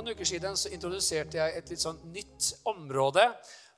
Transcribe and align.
Eh, 0.00 0.02
noen 0.02 0.16
uker 0.16 0.24
siden 0.24 0.56
så 0.56 0.70
introduserte 0.72 1.36
jeg 1.36 1.56
et 1.58 1.70
litt 1.70 1.82
sånn 1.82 1.98
nytt 2.08 2.46
område. 2.70 3.20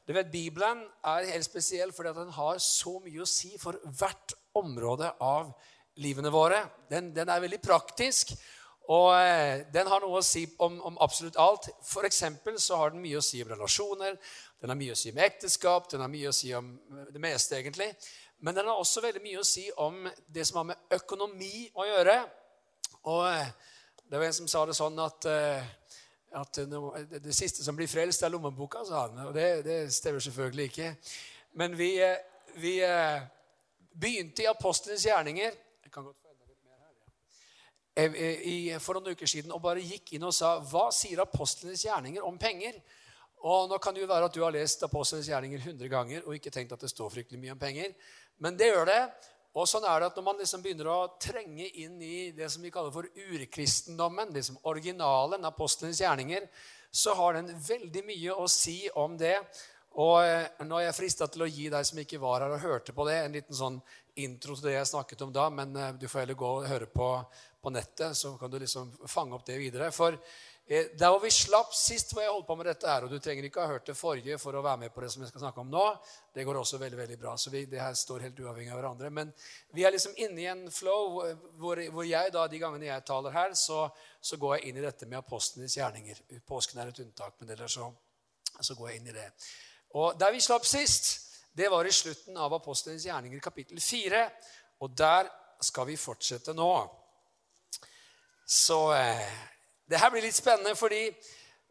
Du 0.07 0.13
vet, 0.15 0.31
Bibelen 0.31 0.85
er 1.03 1.27
helt 1.33 1.47
spesiell 1.47 1.91
fordi 1.95 2.13
den 2.15 2.31
har 2.37 2.61
så 2.63 3.01
mye 3.03 3.25
å 3.25 3.27
si 3.27 3.57
for 3.59 3.75
hvert 3.99 4.35
område 4.55 5.11
av 5.19 5.51
livene 5.99 6.31
våre. 6.31 6.61
Den, 6.91 7.11
den 7.15 7.27
er 7.31 7.43
veldig 7.43 7.59
praktisk, 7.65 8.31
og 8.87 9.09
eh, 9.17 9.65
den 9.75 9.91
har 9.91 10.05
noe 10.05 10.21
å 10.21 10.27
si 10.27 10.45
om, 10.63 10.79
om 10.93 11.03
absolutt 11.03 11.41
alt. 11.43 11.67
For 11.87 12.07
eksempel 12.07 12.61
så 12.63 12.79
har 12.79 12.95
den 12.95 13.03
mye 13.03 13.19
å 13.19 13.25
si 13.27 13.43
om 13.43 13.51
relasjoner, 13.57 14.15
den 14.63 14.71
har 14.71 14.79
mye 14.79 14.95
å 14.95 15.03
si 15.03 15.11
om 15.11 15.21
ekteskap, 15.27 15.91
den 15.91 16.07
har 16.07 16.15
mye 16.15 16.31
å 16.31 16.39
si 16.39 16.55
om 16.55 16.71
det 17.11 17.23
meste, 17.23 17.59
egentlig. 17.59 17.91
Men 18.47 18.55
den 18.55 18.71
har 18.71 18.79
også 18.79 19.03
veldig 19.03 19.27
mye 19.27 19.43
å 19.43 19.47
si 19.47 19.67
om 19.75 20.07
det 20.31 20.47
som 20.47 20.63
har 20.63 20.71
med 20.71 20.99
økonomi 21.03 21.67
å 21.75 21.91
gjøre. 21.91 22.19
Og 23.11 23.27
eh, 23.35 23.55
det 24.07 24.21
var 24.21 24.31
en 24.31 24.43
som 24.45 24.51
sa 24.51 24.69
det 24.69 24.79
sånn 24.79 24.99
at, 25.03 25.27
eh, 25.27 25.71
at 26.35 26.59
det 27.23 27.35
siste 27.37 27.65
som 27.65 27.77
blir 27.77 27.91
frelst, 27.91 28.23
er 28.23 28.33
lommeboka, 28.33 28.85
sa 28.89 29.07
han. 29.07 29.19
Og 29.27 29.35
det, 29.37 29.47
det 29.67 29.79
stemmer 29.95 30.23
selvfølgelig 30.25 30.65
ikke. 30.71 30.95
Men 31.61 31.77
vi, 31.79 31.91
eh, 32.01 32.17
vi 32.63 32.79
eh, 32.87 33.23
begynte 33.93 34.45
i 34.45 34.51
apostlenes 34.51 35.05
gjerninger 35.07 35.53
jeg 35.93 35.93
kan 35.93 36.07
godt 36.07 36.17
få 36.23 36.31
enda 36.31 36.47
litt 36.49 36.63
mer 36.65 36.79
her, 36.81 38.45
ja. 38.73 38.79
for 38.81 38.97
noen 38.97 39.13
uker 39.13 39.29
siden 39.29 39.53
og 39.53 39.61
bare 39.61 39.85
gikk 39.85 40.15
inn 40.17 40.25
og 40.25 40.33
sa 40.33 40.55
Hva 40.65 40.87
sier 40.95 41.21
apostlenes 41.21 41.85
gjerninger 41.85 42.25
om 42.25 42.39
penger? 42.41 42.79
Og 43.43 43.69
Nå 43.69 43.77
kan 43.83 43.93
det 43.93 44.05
jo 44.05 44.09
være 44.09 44.31
at 44.31 44.37
du 44.37 44.41
har 44.45 44.55
lest 44.55 44.85
apostlenes 44.87 45.29
gjerninger 45.29 45.61
100 45.61 45.91
ganger 45.93 46.25
og 46.25 46.39
ikke 46.39 46.53
tenkt 46.55 46.73
at 46.73 46.81
det 46.81 46.93
står 46.93 47.11
fryktelig 47.13 47.43
mye 47.43 47.53
om 47.53 47.61
penger, 47.61 47.93
men 48.41 48.57
det 48.57 48.71
gjør 48.71 48.89
det. 48.89 49.03
Og 49.53 49.69
sånn 49.69 49.85
er 49.85 50.01
det 50.01 50.09
at 50.09 50.17
Når 50.17 50.25
man 50.25 50.39
liksom 50.41 50.63
begynner 50.65 50.89
å 50.89 51.01
trenge 51.21 51.67
inn 51.83 51.99
i 52.01 52.31
det 52.37 52.49
som 52.53 52.63
vi 52.65 52.73
kaller 52.73 52.93
for 52.95 53.09
urkristendommen, 53.09 54.33
liksom 54.33 54.57
originalen, 54.71 55.45
apostlenes 55.45 56.01
gjerninger, 56.01 56.49
så 56.93 57.15
har 57.17 57.37
den 57.37 57.53
veldig 57.57 58.05
mye 58.05 58.37
å 58.37 58.49
si 58.49 58.85
om 59.01 59.17
det. 59.21 59.37
Og 60.01 60.25
eh, 60.25 60.65
Nå 60.65 60.79
er 60.79 60.87
jeg 60.89 60.97
frista 60.97 61.29
til 61.29 61.45
å 61.45 61.51
gi 61.51 61.69
deg 61.73 61.85
som 61.85 62.01
ikke 62.01 62.21
var 62.21 62.45
her 62.45 62.55
og 62.55 62.65
hørte 62.65 62.95
på 62.97 63.05
det, 63.09 63.19
en 63.21 63.37
liten 63.37 63.57
sånn 63.57 63.81
intro 64.21 64.57
til 64.57 64.69
det 64.69 64.77
jeg 64.79 64.91
snakket 64.93 65.25
om 65.25 65.33
da, 65.33 65.49
men 65.53 65.77
eh, 65.77 65.93
du 66.01 66.09
får 66.09 66.25
heller 66.25 66.39
gå 66.41 66.53
og 66.59 66.69
høre 66.69 66.89
på, 66.89 67.11
på 67.61 67.73
nettet, 67.73 68.17
så 68.17 68.35
kan 68.41 68.53
du 68.53 68.59
liksom 68.61 68.93
fange 69.09 69.37
opp 69.37 69.45
det 69.49 69.61
videre. 69.61 69.91
For 69.93 70.17
der 70.69 71.11
hvor 71.11 71.19
vi 71.21 71.31
slapp 71.35 71.73
sist 71.75 72.13
hvor 72.15 72.23
jeg 72.23 72.31
holdt 72.31 72.47
på 72.47 72.55
med 72.57 72.69
dette 72.71 72.87
her, 72.89 73.05
og 73.05 73.11
du 73.11 73.19
trenger 73.21 73.45
ikke 73.49 73.65
ha 73.65 73.73
hørt 73.75 73.89
det 73.89 73.97
forrige 73.99 74.39
for 74.41 74.55
å 74.55 74.63
være 74.63 74.85
med 74.85 74.93
på 74.95 75.03
det 75.03 75.11
som 75.13 75.25
jeg 75.25 75.33
skal 75.33 75.43
snakke 75.43 75.61
om 75.61 75.73
nå, 75.73 75.83
det 76.33 76.45
går 76.47 76.61
også 76.61 76.79
veldig 76.81 77.01
veldig 77.01 77.19
bra. 77.19 77.35
så 77.37 77.51
vi, 77.51 77.65
det 77.67 77.81
her 77.83 77.97
står 77.99 78.29
helt 78.29 78.39
uavhengig 78.41 78.71
av 78.73 78.79
hverandre. 78.79 79.11
Men 79.11 79.33
vi 79.75 79.85
er 79.85 79.93
liksom 79.93 80.15
inne 80.17 80.41
i 80.41 80.47
en 80.49 80.63
flow 80.73 81.19
hvor, 81.61 81.83
hvor 81.93 82.07
jeg 82.07 82.33
da, 82.33 82.47
de 82.49 82.63
gangene 82.63 82.89
jeg 82.89 83.05
taler 83.11 83.35
her, 83.35 83.59
så, 83.59 83.85
så, 84.21 84.39
går 84.39 84.57
jeg 84.57 84.71
inn 84.71 84.81
i 84.81 84.87
dette 84.87 85.11
med 85.11 85.19
apostlenes 85.19 85.77
gjerninger. 85.77 86.25
Påsken 86.47 86.81
er 86.81 86.95
et 86.95 87.05
unntak, 87.05 87.37
men 87.41 87.53
ellers 87.57 87.77
så, 87.77 87.91
så 88.61 88.79
går 88.79 88.93
jeg 88.93 89.03
inn 89.03 89.13
i 89.13 89.19
det. 89.19 89.29
Og 89.99 90.17
Der 90.19 90.33
vi 90.33 90.41
slapp 90.41 90.65
sist, 90.65 91.13
det 91.53 91.69
var 91.69 91.85
i 91.85 91.93
slutten 91.93 92.39
av 92.41 92.55
apostlenes 92.55 93.05
gjerninger, 93.05 93.43
kapittel 93.45 93.81
4. 93.83 94.25
Og 94.81 94.95
der 94.97 95.29
skal 95.63 95.91
vi 95.91 96.01
fortsette 96.01 96.55
nå. 96.57 96.71
Så 98.49 98.79
eh, 98.97 99.41
det 99.93 100.01
her 100.01 100.13
blir 100.13 100.25
litt 100.25 100.37
spennende, 100.37 100.73
fordi 100.79 101.05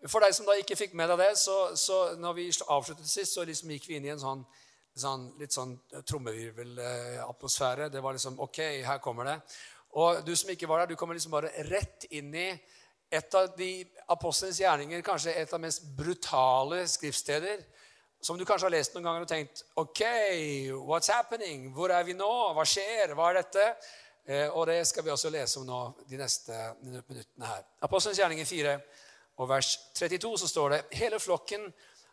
for 0.09 0.21
deg 0.21 0.33
som 0.33 0.45
da 0.45 0.55
ikke 0.57 0.77
fikk 0.77 0.93
med 0.97 1.09
deg 1.11 1.21
det, 1.21 1.31
så, 1.41 1.75
så 1.77 1.99
når 2.21 2.37
vi 2.37 2.47
avsluttet 2.49 3.09
sist, 3.09 3.35
så 3.35 3.45
liksom 3.45 3.73
gikk 3.73 3.87
vi 3.89 3.97
inn 3.97 4.05
i 4.05 4.13
en 4.13 4.21
sånn, 4.21 4.43
sånn 4.97 5.27
litt 5.41 5.53
sånn 5.53 5.75
trommevirvelatmosfære. 6.09 7.89
Det 7.93 8.01
var 8.01 8.17
liksom 8.17 8.39
Ok, 8.45 8.61
her 8.85 9.01
kommer 9.03 9.29
det. 9.29 9.37
Og 9.97 10.21
du 10.25 10.31
som 10.37 10.49
ikke 10.53 10.69
var 10.69 10.83
der, 10.83 10.93
du 10.93 10.99
kommer 10.99 11.17
liksom 11.17 11.33
bare 11.33 11.51
rett 11.67 12.07
inn 12.13 12.31
i 12.33 12.47
et 13.11 13.35
av 13.35 13.49
de 13.57 13.71
apostlenes 14.13 14.61
gjerninger, 14.61 15.03
kanskje 15.03 15.33
et 15.35 15.49
av 15.49 15.59
de 15.59 15.65
mest 15.65 15.83
brutale 15.97 16.85
skriftsteder, 16.87 17.65
som 18.23 18.37
du 18.37 18.45
kanskje 18.45 18.69
har 18.69 18.75
lest 18.77 18.93
noen 18.95 19.07
ganger 19.07 19.25
og 19.25 19.31
tenkt 19.31 19.63
Ok, 19.81 20.03
what's 20.87 21.11
happening? 21.11 21.71
Hvor 21.75 21.91
er 21.91 22.05
vi 22.07 22.13
nå? 22.15 22.29
Hva 22.55 22.65
skjer? 22.69 23.15
Hva 23.17 23.31
er 23.31 23.41
dette? 23.41 23.65
Eh, 24.25 24.47
og 24.49 24.67
det 24.67 24.83
skal 24.87 25.05
vi 25.05 25.11
også 25.13 25.31
lese 25.33 25.59
om 25.59 25.65
nå 25.65 25.79
de 26.09 26.19
neste 26.19 26.57
minuttene 26.83 27.47
her. 27.47 27.65
Apostelens 27.81 28.19
gjerninger 28.21 28.45
4 28.45 28.75
og 29.41 29.49
vers 29.49 29.73
32 29.97 30.37
så 30.43 30.49
står 30.49 30.73
det 30.75 30.81
hele 30.99 31.19
flokken 31.19 31.71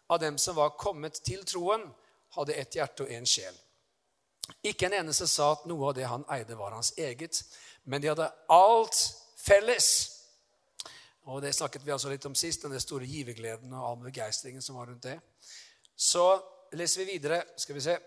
av 0.08 0.20
dem 0.22 0.38
som 0.40 0.56
var 0.56 0.76
kommet 0.80 1.20
til 1.24 1.44
troen, 1.44 1.84
hadde 2.36 2.56
ett 2.56 2.76
hjerte 2.76 3.04
og 3.04 3.12
én 3.12 3.26
sjel. 3.28 3.56
Ikke 4.64 4.88
en 4.88 4.96
eneste 5.02 5.28
sa 5.28 5.50
at 5.52 5.66
noe 5.68 5.90
av 5.90 5.96
det 5.96 6.06
han 6.08 6.24
eide, 6.32 6.56
var 6.56 6.72
hans 6.72 6.94
eget, 6.96 7.42
men 7.84 8.00
de 8.00 8.08
hadde 8.08 8.30
alt 8.52 9.00
felles. 9.36 9.88
Og 11.28 11.42
Det 11.42 11.52
snakket 11.52 11.84
vi 11.84 11.92
altså 11.92 12.08
litt 12.08 12.24
om 12.24 12.34
sist, 12.34 12.64
den 12.64 12.80
store 12.80 13.04
givergleden 13.04 13.72
og 13.76 13.84
all 13.84 13.98
begeistringen 14.06 14.64
som 14.64 14.78
var 14.80 14.88
rundt 14.88 15.04
det. 15.04 15.18
Så 15.94 16.24
leser 16.72 17.04
vi 17.04 17.12
videre. 17.12 17.42
skal 17.56 17.74
vi 17.74 17.84
se, 17.84 17.98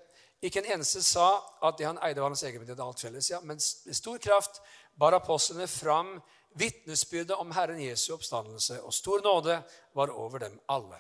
ikke 0.42 0.64
en 0.64 0.72
eneste 0.76 1.04
sa 1.06 1.28
at 1.62 1.78
det 1.78 1.86
han 1.86 2.00
eide, 2.02 2.22
var 2.22 2.32
hans 2.34 2.44
egen, 2.44 2.64
men 2.64 2.70
de 2.70 2.82
alt 2.82 3.02
felles. 3.04 3.30
Ja, 3.30 3.40
men 3.42 3.60
med 3.60 3.98
stor 3.98 4.18
kraft 4.18 4.62
bar 4.98 5.14
apostlene 5.14 5.68
fram 5.70 6.16
vitnesbyrdet 6.58 7.38
om 7.38 7.52
Herren 7.56 7.80
Jesu 7.82 8.14
oppstandelse, 8.16 8.82
og 8.82 8.94
stor 8.94 9.22
nåde 9.24 9.62
var 9.94 10.12
over 10.12 10.40
dem 10.48 10.60
alle. 10.68 10.98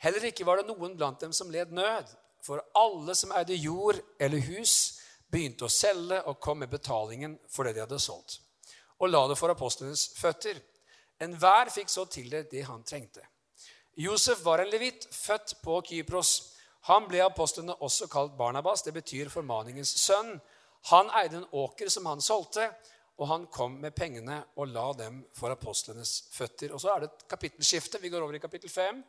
Heller 0.00 0.30
ikke 0.30 0.46
var 0.48 0.60
det 0.60 0.70
noen 0.70 0.96
blant 0.96 1.20
dem 1.20 1.32
som 1.36 1.50
led 1.52 1.74
nød, 1.76 2.08
for 2.42 2.62
alle 2.78 3.14
som 3.18 3.34
eide 3.36 3.58
jord 3.58 3.98
eller 4.20 4.40
hus, 4.46 5.00
begynte 5.30 5.66
å 5.66 5.70
selge 5.70 6.22
og 6.26 6.40
kom 6.42 6.58
med 6.62 6.70
betalingen 6.72 7.36
for 7.50 7.66
det 7.66 7.76
de 7.76 7.84
hadde 7.84 8.00
solgt, 8.02 8.40
og 8.98 9.12
la 9.12 9.20
det 9.30 9.36
for 9.38 9.52
apostlenes 9.52 10.08
føtter. 10.18 10.58
Enhver 11.20 11.70
fikk 11.70 11.92
så 11.92 12.06
tildelt 12.08 12.50
det 12.50 12.64
han 12.66 12.82
trengte. 12.82 13.22
Josef 14.00 14.40
var 14.44 14.62
en 14.62 14.70
levitt, 14.72 15.04
født 15.12 15.58
på 15.62 15.76
Kypros. 15.86 16.49
Han 16.88 17.08
ble 17.08 17.20
apostlene 17.24 17.76
også 17.84 18.08
kalt 18.10 18.36
Barnabas. 18.38 18.82
Det 18.86 18.94
betyr 18.96 19.28
formaningens 19.32 19.92
sønn. 20.00 20.38
Han 20.88 21.10
eide 21.20 21.42
en 21.42 21.50
åker 21.52 21.90
som 21.92 22.06
han 22.08 22.22
solgte, 22.24 22.70
og 23.20 23.28
han 23.28 23.44
kom 23.52 23.74
med 23.82 23.92
pengene 23.92 24.38
og 24.56 24.70
la 24.72 24.86
dem 24.96 25.18
for 25.36 25.52
apostlenes 25.52 26.14
føtter. 26.32 26.72
Og 26.72 26.80
Så 26.80 26.88
er 26.88 27.02
det 27.02 27.10
et 27.10 27.26
kapittelskifte. 27.28 28.00
Vi 28.00 28.08
går 28.08 28.24
over 28.24 28.38
i 28.38 28.40
kapittel 28.40 28.72
5. 28.72 29.02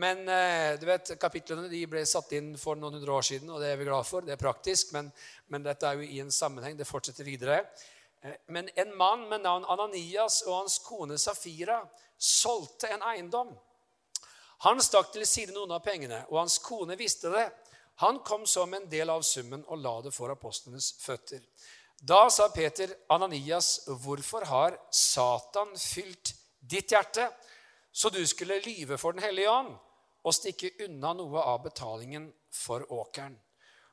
Men 0.00 0.22
eh, 0.28 0.78
du 0.80 0.86
vet, 0.88 1.12
kapitlene 1.20 1.68
de 1.68 1.82
ble 1.90 2.06
satt 2.08 2.32
inn 2.38 2.54
for 2.56 2.78
noen 2.78 2.96
hundre 2.96 3.12
år 3.12 3.26
siden, 3.26 3.50
og 3.50 3.60
det 3.60 3.72
er 3.72 3.80
vi 3.80 3.88
glad 3.88 4.06
for. 4.08 4.24
Det 4.24 4.32
er 4.32 4.40
praktisk, 4.40 4.94
men, 4.96 5.10
men 5.52 5.66
dette 5.66 5.86
er 5.88 5.98
jo 5.98 6.06
i 6.06 6.22
en 6.22 6.32
sammenheng. 6.32 6.78
Det 6.78 6.88
fortsetter 6.88 7.26
videre. 7.26 7.64
Eh, 8.22 8.38
men 8.54 8.70
en 8.80 8.96
mann 8.96 9.26
med 9.28 9.44
navn 9.44 9.66
Ananias 9.68 10.40
og 10.46 10.62
hans 10.62 10.78
kone 10.86 11.18
Safira 11.18 11.82
solgte 12.16 12.88
en 12.94 13.04
eiendom. 13.12 13.52
Han 14.64 14.80
stakk 14.84 15.12
til 15.14 15.24
side 15.24 15.54
noen 15.56 15.72
av 15.72 15.80
pengene, 15.84 16.24
og 16.28 16.42
hans 16.42 16.58
kone 16.60 16.96
visste 17.00 17.30
det. 17.32 17.46
Han 18.04 18.18
kom 18.24 18.46
som 18.48 18.72
en 18.76 18.88
del 18.92 19.08
av 19.12 19.22
summen 19.24 19.62
og 19.68 19.80
la 19.80 19.94
det 20.04 20.12
for 20.12 20.32
apostlenes 20.32 20.92
føtter. 21.00 21.40
Da 22.00 22.26
sa 22.32 22.48
Peter, 22.52 22.92
Ananias, 23.12 23.86
hvorfor 23.88 24.44
har 24.48 24.76
Satan 24.92 25.72
fylt 25.76 26.34
ditt 26.60 26.92
hjerte, 26.92 27.28
så 27.92 28.08
du 28.12 28.20
skulle 28.26 28.60
lyve 28.64 28.96
for 28.98 29.12
Den 29.12 29.24
hellige 29.24 29.50
ånd 29.50 29.72
og 30.24 30.36
stikke 30.36 30.70
unna 30.84 31.12
noe 31.16 31.40
av 31.40 31.62
betalingen 31.64 32.30
for 32.52 32.84
åkeren? 32.92 33.36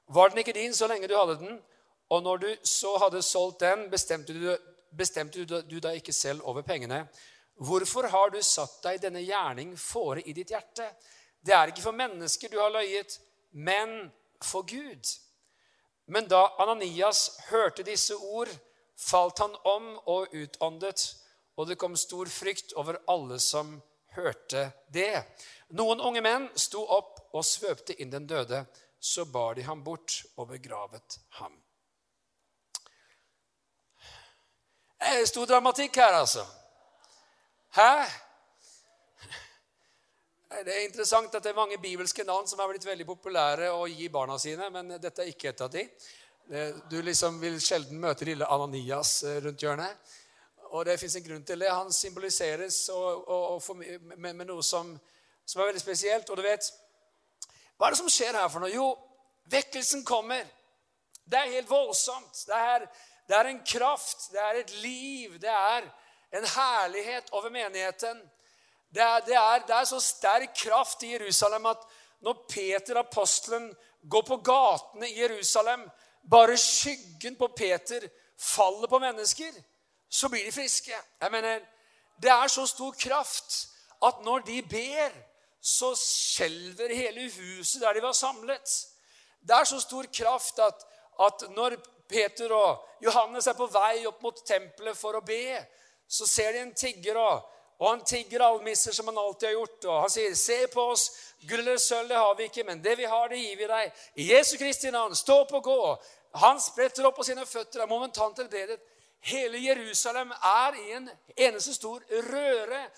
Var 0.07 0.29
den 0.29 0.44
ikke 0.44 0.56
din 0.56 0.75
så 0.75 0.88
lenge 0.88 1.07
du 1.07 1.16
hadde 1.17 1.39
den, 1.41 1.57
og 2.09 2.23
når 2.23 2.44
du 2.44 2.50
så 2.63 2.94
hadde 3.03 3.23
solgt 3.23 3.63
den, 3.63 3.89
bestemte 3.91 4.35
du, 4.35 4.51
bestemte 4.95 5.44
du 5.44 5.80
deg 5.80 6.00
ikke 6.00 6.15
selv 6.15 6.47
over 6.47 6.63
pengene, 6.63 7.06
Hvorfor 7.57 8.07
har 8.13 8.30
du 8.30 8.42
satt 8.45 8.81
deg 8.86 9.01
denne 9.01 9.24
gjerning 9.25 9.74
fore 9.81 10.21
i 10.21 10.33
ditt 10.38 10.51
hjerte? 10.54 10.86
Det 11.42 11.56
er 11.56 11.71
ikke 11.71 11.86
for 11.86 11.98
mennesker 11.98 12.51
du 12.51 12.59
har 12.62 12.74
løyet, 12.74 13.18
men 13.51 14.12
for 14.44 14.68
Gud. 14.68 15.09
Men 16.06 16.27
da 16.30 16.44
Ananias 16.62 17.31
hørte 17.50 17.86
disse 17.88 18.15
ord, 18.15 18.51
falt 18.98 19.39
han 19.42 19.56
om 19.65 19.89
og 20.06 20.33
utåndet, 20.33 21.07
og 21.57 21.68
det 21.69 21.77
kom 21.81 21.98
stor 21.98 22.30
frykt 22.30 22.75
over 22.77 23.00
alle 23.09 23.39
som 23.42 23.80
hørte 24.18 24.69
det. 24.94 25.24
Noen 25.77 26.01
unge 26.01 26.21
menn 26.21 26.48
sto 26.56 26.83
opp 26.86 27.19
og 27.33 27.45
svøpte 27.45 27.98
inn 28.01 28.13
den 28.13 28.27
døde. 28.30 28.65
Så 29.00 29.25
bar 29.30 29.54
de 29.56 29.65
ham 29.65 29.83
bort 29.86 30.24
og 30.38 30.48
begravet 30.50 31.19
ham. 31.38 31.54
Det 34.98 35.12
er 35.21 35.27
stor 35.30 35.45
dramatikk 35.45 36.00
her, 36.01 36.18
altså. 36.18 36.45
Hæ? 37.77 38.06
Det 40.65 40.74
er 40.74 40.85
interessant 40.88 41.35
at 41.35 41.44
det 41.44 41.51
er 41.51 41.57
mange 41.57 41.77
bibelske 41.77 42.24
navn 42.25 42.47
som 42.50 42.59
er 42.59 42.71
blitt 42.71 42.85
veldig 42.88 43.06
populære 43.06 43.68
å 43.69 43.83
gi 43.85 44.07
barna 44.09 44.38
sine, 44.41 44.69
men 44.74 44.95
dette 44.97 45.21
er 45.21 45.29
ikke 45.29 45.51
et 45.51 45.62
av 45.62 45.69
de. 45.69 45.83
Du 46.89 46.95
liksom 47.06 47.38
vil 47.38 47.59
sjelden 47.62 48.00
møte 48.01 48.25
lille 48.25 48.47
Ananias 48.50 49.12
eh, 49.27 49.38
rundt 49.44 49.62
hjørnet. 49.62 50.15
Og 50.71 50.88
det 50.88 50.95
fins 50.97 51.19
en 51.19 51.25
grunn 51.27 51.44
til 51.45 51.62
det. 51.62 51.69
Han 51.69 51.94
symboliseres 51.94 52.79
og, 52.95 53.27
og, 53.27 53.59
og 53.59 53.77
med, 53.77 54.25
med, 54.25 54.45
noe 54.47 54.65
som, 54.65 54.89
som, 55.45 55.62
er 55.62 55.69
veldig 55.69 55.83
spesielt. 55.83 56.33
Og 56.33 56.41
du 56.41 56.44
vet 56.47 56.71
Hva 57.77 57.91
er 57.91 57.94
det 57.94 58.01
som 58.01 58.09
skjer 58.09 58.39
her 58.39 58.50
for 58.50 58.63
noe? 58.63 58.73
Jo, 58.73 58.88
vekkelsen 59.53 60.01
kommer. 60.07 60.50
Det 61.30 61.44
er 61.44 61.53
helt 61.59 61.69
voldsomt. 61.69 62.41
Det 62.50 62.65
er, 62.73 62.89
det 63.30 63.38
er 63.38 63.53
en 63.53 63.63
kraft. 63.75 64.31
Det 64.33 64.41
er 64.41 64.63
et 64.63 64.75
liv. 64.81 65.38
Det 65.45 65.53
er 65.53 65.91
en 66.31 66.45
herlighet 66.45 67.29
over 67.31 67.50
menigheten. 67.50 68.21
Det 68.94 69.01
er, 69.03 69.19
det, 69.19 69.35
er, 69.35 69.59
det 69.68 69.75
er, 69.75 69.83
så 69.83 70.00
sterk 70.00 70.56
kraft 70.56 71.03
i 71.03 71.12
Jerusalem 71.12 71.65
at 71.65 71.88
når 72.21 72.45
Peter, 72.50 73.00
apostelen, 73.00 73.75
går 74.09 74.21
på 74.21 74.38
gatene 74.38 75.09
i 75.09 75.21
Jerusalem, 75.21 75.89
bare 76.29 76.57
skyggen 76.57 77.35
på 77.35 77.47
Peter 77.47 78.07
faller 78.39 78.88
på 78.88 79.00
mennesker, 79.00 79.51
så 80.09 80.29
blir 80.29 80.45
de 80.45 80.51
friske. 80.51 80.94
Jeg 81.21 81.31
mener, 81.31 81.59
Det 82.21 82.30
er 82.31 82.47
så 82.47 82.65
stor 82.65 82.95
kraft 83.00 83.68
at 84.06 84.21
når 84.23 84.39
de 84.39 84.62
ber, 84.62 85.12
så 85.62 85.95
skjelver 85.95 86.95
hele 86.95 87.31
huset 87.31 87.81
der 87.81 87.94
de 87.94 88.01
var 88.01 88.12
samlet. 88.12 88.88
Det 89.41 89.56
er 89.56 89.63
så 89.63 89.80
stor 89.80 90.06
kraft 90.13 90.59
at, 90.59 90.85
at 91.25 91.50
når 91.56 91.75
Peter 92.09 92.53
og 92.53 92.88
Johannes 93.03 93.47
er 93.47 93.53
på 93.53 93.65
vei 93.65 94.06
opp 94.07 94.21
mot 94.23 94.39
tempelet 94.47 94.97
for 94.97 95.18
å 95.18 95.21
be, 95.25 95.57
så 96.07 96.27
ser 96.27 96.51
de 96.54 96.59
en 96.65 96.74
tigger, 96.74 97.18
og, 97.18 97.54
han 97.92 98.04
tigger 98.06 98.42
almisser 98.42 98.92
som 98.92 99.07
han 99.07 99.18
alltid 99.18 99.48
har 99.48 99.54
gjort. 99.54 99.86
Og 99.86 100.01
han 100.01 100.09
sier, 100.09 100.36
'Se 100.36 100.68
på 100.68 100.81
oss. 100.81 101.12
Gull 101.48 101.59
eller 101.59 101.77
sølv 101.77 102.07
det 102.09 102.18
har 102.18 102.36
vi 102.36 102.44
ikke, 102.44 102.63
men 102.63 102.83
det 102.83 102.98
vi 102.98 103.04
har, 103.06 103.27
det 103.27 103.38
gir 103.38 103.57
vi 103.57 103.68
deg.' 103.68 103.92
I 104.15 104.33
Jesu 104.33 104.57
Kristi 104.57 104.92
navn, 104.92 105.15
stå 105.15 105.42
opp 105.42 105.54
og 105.54 105.63
gå. 105.63 105.98
Han 106.33 106.62
spretter 106.62 107.06
opp 107.06 107.15
på 107.15 107.24
sine 107.24 107.45
føtter, 107.45 107.81
er 107.81 107.88
momentant 107.88 108.38
helbredet. 108.38 108.80
Hele 109.19 109.57
Jerusalem 109.57 110.31
er 110.31 110.75
i 110.75 110.92
en 110.92 111.09
eneste 111.38 111.74
stor 111.74 112.01
røre 112.31 112.89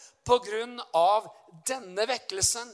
av 0.94 1.27
denne 1.67 2.07
vekkelsen. 2.07 2.69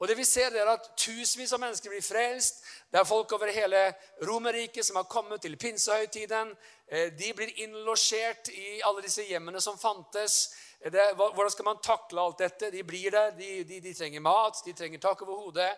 Og 0.00 0.08
det 0.08 0.16
vi 0.16 0.24
ser 0.24 0.54
er 0.56 0.68
at 0.72 0.86
Tusenvis 0.96 1.52
av 1.52 1.60
mennesker 1.60 1.92
blir 1.92 2.02
frelst. 2.02 2.62
Det 2.88 3.02
er 3.02 3.04
folk 3.04 3.32
over 3.36 3.52
hele 3.52 3.82
Romerriket 4.24 4.86
som 4.86 4.96
har 4.96 5.04
kommet 5.12 5.42
til 5.44 5.58
pinsehøytiden. 5.60 6.54
Eh, 6.90 7.12
de 7.12 7.34
blir 7.34 7.52
innlosjert 7.62 8.48
i 8.50 8.80
alle 8.82 9.04
disse 9.04 9.22
hjemmene 9.22 9.60
som 9.62 9.78
fantes. 9.78 10.40
Det, 10.82 11.04
hvordan 11.14 11.52
skal 11.52 11.68
man 11.68 11.82
takle 11.84 12.22
alt 12.22 12.40
dette? 12.42 12.70
De 12.74 12.82
blir 12.82 13.14
der. 13.14 13.30
De, 13.36 13.50
de, 13.68 13.78
de 13.84 13.92
trenger 13.94 14.24
mat, 14.24 14.58
de 14.66 14.74
trenger 14.74 14.98
tak 14.98 15.22
over 15.22 15.38
hodet. 15.44 15.70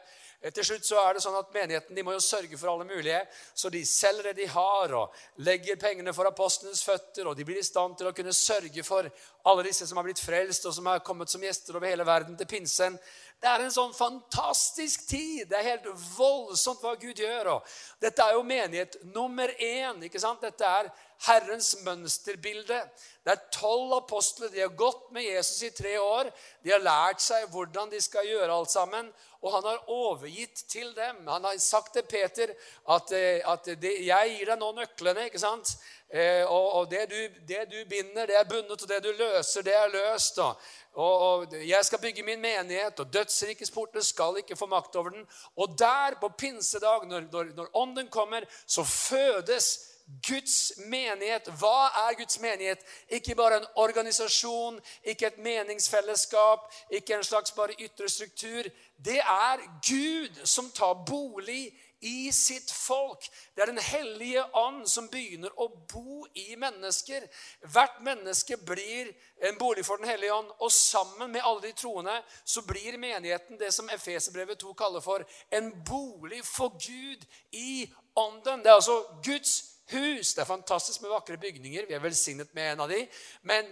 Eh, 0.43 0.51
til 0.51 0.67
slutt 0.67 0.87
så 0.87 0.99
er 1.01 1.15
det 1.15 1.23
sånn 1.23 1.39
at 1.39 1.53
Menigheten 1.55 1.97
de 1.97 2.03
må 2.03 2.17
jo 2.17 2.23
sørge 2.23 2.59
for 2.59 2.73
alle 2.73 2.87
mulige, 2.89 3.21
så 3.55 3.71
de 3.71 3.85
selger 3.87 4.31
det 4.31 4.43
de 4.43 4.49
har, 4.51 4.95
og 4.99 5.45
legger 5.47 5.79
pengene 5.81 6.15
for 6.17 6.27
apostlenes 6.27 6.83
føtter, 6.83 7.29
og 7.29 7.37
de 7.39 7.47
blir 7.47 7.61
i 7.61 7.67
stand 7.67 7.95
til 7.99 8.11
å 8.11 8.15
kunne 8.17 8.35
sørge 8.35 8.83
for 8.87 9.07
alle 9.47 9.67
disse 9.69 9.87
som 9.87 10.01
har 10.01 10.07
blitt 10.07 10.23
frelst, 10.23 10.67
og 10.67 10.75
som 10.75 10.89
har 10.91 11.05
kommet 11.07 11.31
som 11.31 11.43
gjester 11.43 11.79
over 11.79 11.91
hele 11.91 12.07
verden 12.07 12.37
til 12.39 12.51
pinsen. 12.51 12.99
Det 13.43 13.51
er 13.51 13.65
en 13.65 13.75
sånn 13.75 13.95
fantastisk 13.95 15.09
tid. 15.09 15.49
Det 15.51 15.57
er 15.59 15.71
helt 15.73 15.89
voldsomt 16.15 16.83
hva 16.85 16.93
Gud 16.95 17.19
gjør. 17.19 17.57
Og 17.57 17.73
dette 18.03 18.23
er 18.23 18.37
jo 18.37 18.45
menighet 18.47 19.01
nummer 19.11 19.51
én. 19.59 20.05
ikke 20.07 20.21
sant? 20.23 20.45
Dette 20.47 20.63
er 20.63 20.93
Herrens 21.23 21.77
mønsterbilde. 21.85 22.79
Det 23.23 23.31
er 23.31 23.43
tolv 23.55 23.93
apostler. 23.95 24.51
De 24.51 24.61
har 24.61 24.73
gått 24.75 25.11
med 25.15 25.23
Jesus 25.23 25.63
i 25.63 25.71
tre 25.71 25.93
år. 26.01 26.31
De 26.65 26.73
har 26.75 26.83
lært 26.83 27.23
seg 27.23 27.47
hvordan 27.53 27.93
de 27.93 28.01
skal 28.03 28.27
gjøre 28.27 28.51
alt 28.51 28.73
sammen. 28.73 29.13
Og 29.43 29.55
han 29.55 29.67
har 29.67 29.91
overgitt 29.91 30.65
til 30.71 30.91
dem. 30.97 31.23
Han 31.27 31.47
har 31.47 31.59
sagt 31.63 31.95
til 31.95 32.07
Peter 32.07 32.51
at, 32.91 33.13
eh, 33.13 33.41
at 33.53 33.65
det, 33.65 33.95
'jeg 34.07 34.37
gir 34.39 34.47
deg 34.47 34.59
nå 34.59 34.73
nøklene'. 34.73 35.25
ikke 35.25 35.39
sant? 35.39 35.77
Eh, 36.13 36.45
og, 36.45 36.73
og 36.73 36.91
det, 36.91 37.11
du, 37.11 37.17
det, 37.49 37.61
du, 37.73 37.79
binder, 37.89 38.27
det 38.27 38.37
er 38.37 38.45
bundet, 38.45 38.83
og 38.83 38.89
det 38.89 39.05
du 39.05 39.13
løser, 39.17 39.63
det 39.63 39.75
er 39.75 39.89
løst. 39.89 40.39
Og, 40.39 40.57
og, 40.95 41.55
jeg 41.69 41.85
skal 41.85 41.99
bygge 41.99 42.23
min 42.23 42.41
menighet, 42.41 43.01
og 43.01 43.13
dødsrikets 43.13 43.71
porter 43.71 44.01
skal 44.01 44.37
ikke 44.39 44.57
få 44.57 44.67
makt 44.67 44.97
over 44.97 45.09
den. 45.09 45.27
Og 45.57 45.79
der, 45.79 46.19
på 46.21 46.29
pinsedag, 46.39 47.07
når, 47.09 47.21
når, 47.33 47.45
når 47.57 47.71
ånden 47.75 48.09
kommer, 48.09 48.45
så 48.67 48.85
fødes 48.85 49.92
Guds 50.29 50.73
menighet. 50.77 51.49
Hva 51.59 51.89
er 52.09 52.17
Guds 52.19 52.41
menighet? 52.41 52.85
Ikke 53.09 53.35
bare 53.35 53.57
en 53.61 53.67
organisasjon, 53.75 54.81
ikke 55.05 55.27
et 55.27 55.39
meningsfellesskap, 55.39 56.69
ikke 56.91 57.17
en 57.17 57.25
slags 57.25 57.53
bare 57.53 57.79
ytre 57.81 58.09
struktur. 58.09 58.69
Det 59.05 59.19
er 59.19 59.65
Gud 59.89 60.47
som 60.47 60.71
tar 60.71 61.05
bolig 61.07 61.73
i 62.03 62.33
sitt 62.33 62.71
folk. 62.71 63.27
Det 63.55 63.63
er 63.63 63.67
Den 63.67 63.79
hellige 63.79 64.45
ånd 64.55 64.87
som 64.91 65.09
begynner 65.09 65.53
å 65.57 65.69
bo 65.93 66.27
i 66.35 66.57
mennesker. 66.59 67.29
Hvert 67.63 68.01
menneske 68.03 68.57
blir 68.57 69.13
en 69.47 69.59
bolig 69.59 69.85
for 69.87 69.97
Den 69.97 70.11
hellige 70.11 70.35
ånd, 70.35 70.51
og 70.59 70.73
sammen 70.73 71.31
med 71.31 71.45
alle 71.45 71.69
de 71.69 71.73
troende 71.73 72.17
så 72.45 72.63
blir 72.67 72.99
menigheten 72.99 73.59
det 73.59 73.73
som 73.75 73.91
Efeserbrevet 73.91 74.59
2 74.59 74.75
kaller 74.75 75.01
for 75.01 75.25
en 75.51 75.71
bolig 75.87 76.43
for 76.45 76.75
Gud 76.75 77.27
i 77.53 77.87
ånden. 78.17 78.65
Det 78.65 78.71
er 78.71 78.81
altså 78.81 79.05
Guds 79.25 79.72
hus. 79.93 80.35
Det 80.35 80.43
er 80.43 80.49
fantastisk 80.49 81.03
med 81.03 81.13
vakre 81.13 81.39
bygninger. 81.41 81.87
Vi 81.89 81.95
er 81.95 82.03
velsignet 82.03 82.55
med 82.55 82.73
en 82.73 82.85
av 82.85 82.91
de. 82.93 83.05
Men 83.43 83.69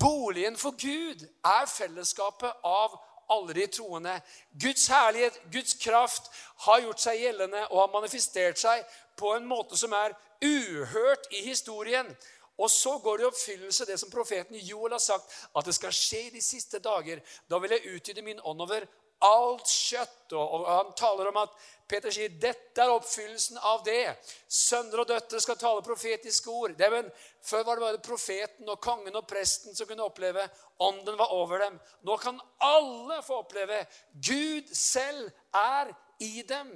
boligen 0.00 0.56
for 0.56 0.76
Gud 0.78 1.24
er 1.44 1.70
fellesskapet 1.70 2.64
av 2.64 2.98
alle 3.32 3.56
de 3.56 3.66
troende. 3.66 4.18
Guds 4.52 4.86
herlighet, 4.92 5.40
Guds 5.52 5.74
kraft, 5.74 6.30
har 6.66 6.82
gjort 6.84 7.00
seg 7.00 7.20
gjeldende 7.22 7.64
og 7.70 7.80
har 7.80 7.94
manifestert 7.94 8.60
seg 8.60 8.84
på 9.18 9.34
en 9.36 9.48
måte 9.48 9.78
som 9.78 9.92
er 9.96 10.16
uhørt 10.42 11.28
i 11.32 11.44
historien. 11.46 12.08
Og 12.60 12.70
så 12.70 12.98
går 12.98 13.18
det 13.18 13.24
i 13.24 13.30
oppfyllelse 13.30 13.86
det 13.88 13.98
som 14.00 14.10
profeten 14.12 14.58
Joel 14.60 14.92
har 14.92 15.02
sagt, 15.02 15.30
at 15.56 15.66
det 15.66 15.74
skal 15.74 15.94
skje 15.96 16.26
i 16.26 16.34
de 16.34 16.42
siste 16.44 16.78
dager. 16.84 17.22
Da 17.50 17.58
vil 17.58 17.72
jeg 17.74 17.96
utgyde 17.96 18.26
min 18.26 18.42
ånd 18.44 18.60
over 18.62 18.84
alt 19.28 19.68
kjøtt. 19.68 20.32
Og, 20.32 20.66
han 20.66 20.92
taler 20.98 21.30
om 21.30 21.40
at 21.42 21.54
Peter 21.88 22.14
sier 22.14 22.32
dette 22.40 22.80
er 22.80 22.92
oppfyllelsen 22.94 23.58
av 23.68 23.82
det. 23.84 24.14
Sønner 24.48 25.02
og 25.02 25.10
døtre 25.10 25.40
skal 25.42 25.58
tale 25.60 25.84
profetiske 25.84 26.50
ord. 26.50 26.76
Det 26.78 26.88
men, 26.92 27.10
før 27.44 27.66
var 27.66 27.76
det 27.76 27.86
bare 27.86 28.04
profeten 28.06 28.70
og 28.72 28.80
kongen 28.82 29.18
og 29.18 29.26
presten 29.28 29.76
som 29.76 29.88
kunne 29.88 30.06
oppleve. 30.06 30.46
Ånden 30.82 31.18
var 31.20 31.34
over 31.36 31.66
dem. 31.66 31.76
Nå 32.08 32.16
kan 32.22 32.40
alle 32.64 33.20
få 33.26 33.42
oppleve. 33.42 33.84
Gud 34.14 34.72
selv 34.76 35.28
er 35.52 35.92
i 36.22 36.42
dem. 36.48 36.72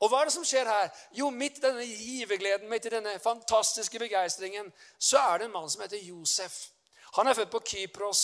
Og 0.00 0.08
hva 0.08 0.22
er 0.22 0.30
det 0.30 0.32
som 0.32 0.46
skjer 0.48 0.68
her? 0.68 0.88
Jo, 1.12 1.28
midt 1.28 1.58
i 1.60 1.64
denne 1.66 1.84
givergleden, 1.84 2.70
midt 2.70 2.86
i 2.88 2.92
denne 2.94 3.18
fantastiske 3.20 4.00
begeistringen, 4.00 4.70
så 4.96 5.20
er 5.20 5.42
det 5.42 5.50
en 5.50 5.58
mann 5.58 5.68
som 5.68 5.82
heter 5.84 6.00
Josef. 6.00 6.70
Han 7.18 7.28
er 7.28 7.36
født 7.36 7.52
på 7.52 7.60
Kypros. 7.68 8.22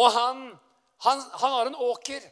Og 0.00 0.08
han, 0.12 0.46
han, 1.04 1.20
han 1.32 1.52
har 1.52 1.66
en 1.66 1.74
åker. 1.74 2.22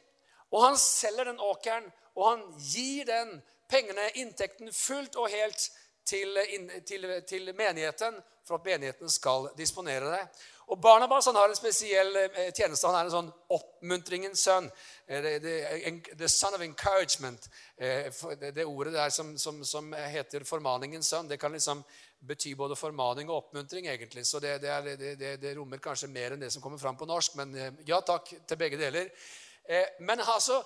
Og 0.54 0.62
han 0.62 0.78
selger 0.78 1.24
den 1.24 1.40
åkeren 1.42 1.86
og 2.14 2.28
han 2.28 2.42
gir 2.58 3.08
den 3.08 3.40
pengene, 3.70 4.06
inntekten, 4.20 4.70
fullt 4.72 5.16
og 5.18 5.30
helt 5.32 5.70
til, 6.06 6.38
til, 6.86 7.06
til 7.26 7.50
menigheten 7.56 8.20
for 8.46 8.60
at 8.60 8.68
menigheten 8.68 9.10
skal 9.10 9.48
disponere 9.58 10.12
det. 10.12 10.22
Og 10.72 10.80
Barnabas 10.80 11.26
han 11.28 11.36
har 11.36 11.50
en 11.50 11.58
spesiell 11.58 12.16
eh, 12.16 12.48
tjeneste. 12.56 12.88
Han 12.88 12.96
er 12.96 13.08
en 13.08 13.12
sånn 13.12 13.30
oppmuntringens 13.52 14.46
sønn. 14.46 14.70
Eh, 15.06 15.36
the 16.16 16.28
son 16.30 16.56
of 16.56 16.64
encouragement. 16.64 17.48
Eh, 17.76 18.08
det 18.40 18.64
ordet 18.64 18.94
der 18.96 19.12
som, 19.12 19.34
som, 19.38 19.60
som 19.64 19.92
heter 19.92 20.46
formaningens 20.48 21.12
sønn, 21.12 21.28
det 21.28 21.38
kan 21.42 21.52
liksom 21.52 21.84
bety 22.24 22.54
både 22.56 22.78
formaning 22.80 23.28
og 23.28 23.42
oppmuntring. 23.42 23.90
egentlig. 23.92 24.24
Så 24.26 24.40
det, 24.40 24.58
det, 24.64 24.72
er, 24.72 25.16
det, 25.20 25.36
det 25.42 25.56
rommer 25.58 25.82
kanskje 25.84 26.08
mer 26.08 26.32
enn 26.32 26.40
det 26.46 26.52
som 26.54 26.64
kommer 26.64 26.80
fram 26.80 26.96
på 26.96 27.08
norsk. 27.08 27.36
Men 27.36 27.52
ja 27.84 28.00
takk 28.00 28.32
til 28.48 28.60
begge 28.60 28.80
deler. 28.80 29.12
Men 30.04 30.20
altså, 30.20 30.58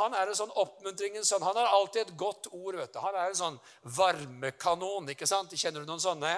han 0.00 0.14
er 0.16 0.28
en 0.28 0.36
sånn 0.36 0.52
oppmuntringens 0.60 1.32
sønn. 1.32 1.44
Han 1.44 1.56
har 1.56 1.72
alltid 1.72 2.02
et 2.04 2.16
godt 2.20 2.50
ord. 2.52 2.76
vet 2.76 2.92
du. 2.92 3.00
Han 3.00 3.16
er 3.16 3.32
en 3.32 3.40
sånn 3.40 3.58
varmekanon. 3.96 5.08
ikke 5.12 5.28
sant? 5.28 5.56
Kjenner 5.56 5.84
du 5.84 5.88
noen 5.88 6.04
sånne? 6.04 6.36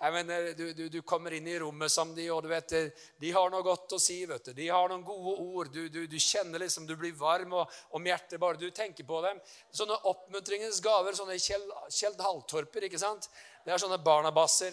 Jeg 0.00 0.14
mener, 0.14 0.46
du, 0.56 0.62
du, 0.72 0.86
du 0.88 1.02
kommer 1.04 1.34
inn 1.36 1.48
i 1.50 1.58
rommet 1.60 1.92
som 1.92 2.14
de, 2.16 2.24
og 2.32 2.40
du 2.44 2.48
vet, 2.48 2.72
de 3.20 3.32
har 3.36 3.50
noe 3.52 3.64
godt 3.66 3.92
å 3.92 4.00
si. 4.00 4.22
vet 4.24 4.48
du. 4.48 4.54
De 4.56 4.68
har 4.72 4.88
noen 4.88 5.04
gode 5.04 5.34
ord. 5.44 5.68
Du, 5.74 6.06
du 6.08 6.16
kjenner 6.16 6.62
liksom, 6.62 6.86
du 6.88 6.94
blir 6.96 7.12
varm 7.18 7.52
og, 7.60 7.74
om 7.96 8.08
hjertet 8.08 8.40
bare 8.40 8.56
du 8.56 8.70
tenker 8.72 9.04
på 9.04 9.20
dem. 9.26 9.42
Sånne 9.76 9.98
oppmuntringens 10.08 10.80
gaver, 10.84 11.18
sånne 11.18 11.36
Kjell, 11.36 11.68
Kjell 11.92 12.16
Halltorper. 12.16 12.88
ikke 12.88 13.02
sant? 13.02 13.28
Det 13.66 13.74
er 13.74 13.82
sånne 13.82 14.00
barnabasser 14.00 14.72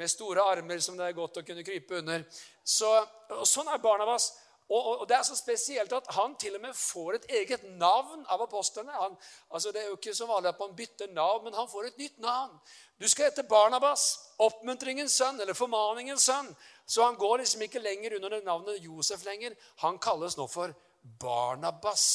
med 0.00 0.08
store 0.08 0.40
armer 0.54 0.80
som 0.80 0.96
det 0.96 1.10
er 1.10 1.18
godt 1.20 1.42
å 1.42 1.44
kunne 1.44 1.64
krype 1.66 2.00
under. 2.00 2.24
Så, 2.64 2.88
og 3.36 3.44
Sånn 3.48 3.68
er 3.68 3.82
Barnabas. 3.82 4.30
Og, 4.72 5.08
Det 5.08 5.16
er 5.16 5.22
så 5.22 5.36
spesielt 5.36 5.92
at 5.92 6.06
han 6.16 6.36
til 6.40 6.54
og 6.56 6.62
med 6.62 6.76
får 6.76 7.14
et 7.18 7.26
eget 7.40 7.64
navn 7.76 8.24
av 8.28 8.42
apostlene. 8.42 8.92
Han, 8.92 9.16
altså 9.50 9.72
det 9.72 9.82
er 9.82 9.90
jo 9.90 9.98
ikke 9.98 10.14
så 10.16 10.26
vanlig 10.26 10.48
at 10.48 10.60
man 10.60 10.76
bytter 10.76 11.10
navn, 11.12 11.44
men 11.44 11.54
han 11.54 11.68
får 11.68 11.90
et 11.90 11.98
nytt 12.00 12.18
navn. 12.18 12.54
Du 13.00 13.08
skal 13.08 13.28
hete 13.28 13.42
Barnabas, 13.42 14.06
oppmuntringens 14.38 15.18
sønn, 15.18 15.40
eller 15.40 15.58
formaningens 15.58 16.24
sønn. 16.24 16.48
Så 16.86 17.04
han 17.04 17.18
går 17.20 17.42
liksom 17.42 17.66
ikke 17.66 17.82
lenger 17.82 18.16
under 18.16 18.40
navnet 18.40 18.80
Josef 18.80 19.24
lenger. 19.24 19.56
Han 19.84 19.98
kalles 19.98 20.38
nå 20.38 20.46
for 20.48 20.72
Barnabas. 21.20 22.06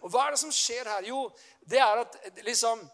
Og 0.00 0.12
Hva 0.12 0.26
er 0.26 0.36
det 0.36 0.42
som 0.44 0.54
skjer 0.54 0.88
her? 0.88 1.08
Jo, 1.10 1.26
det 1.66 1.80
er 1.80 2.04
at 2.04 2.18
liksom, 2.44 2.88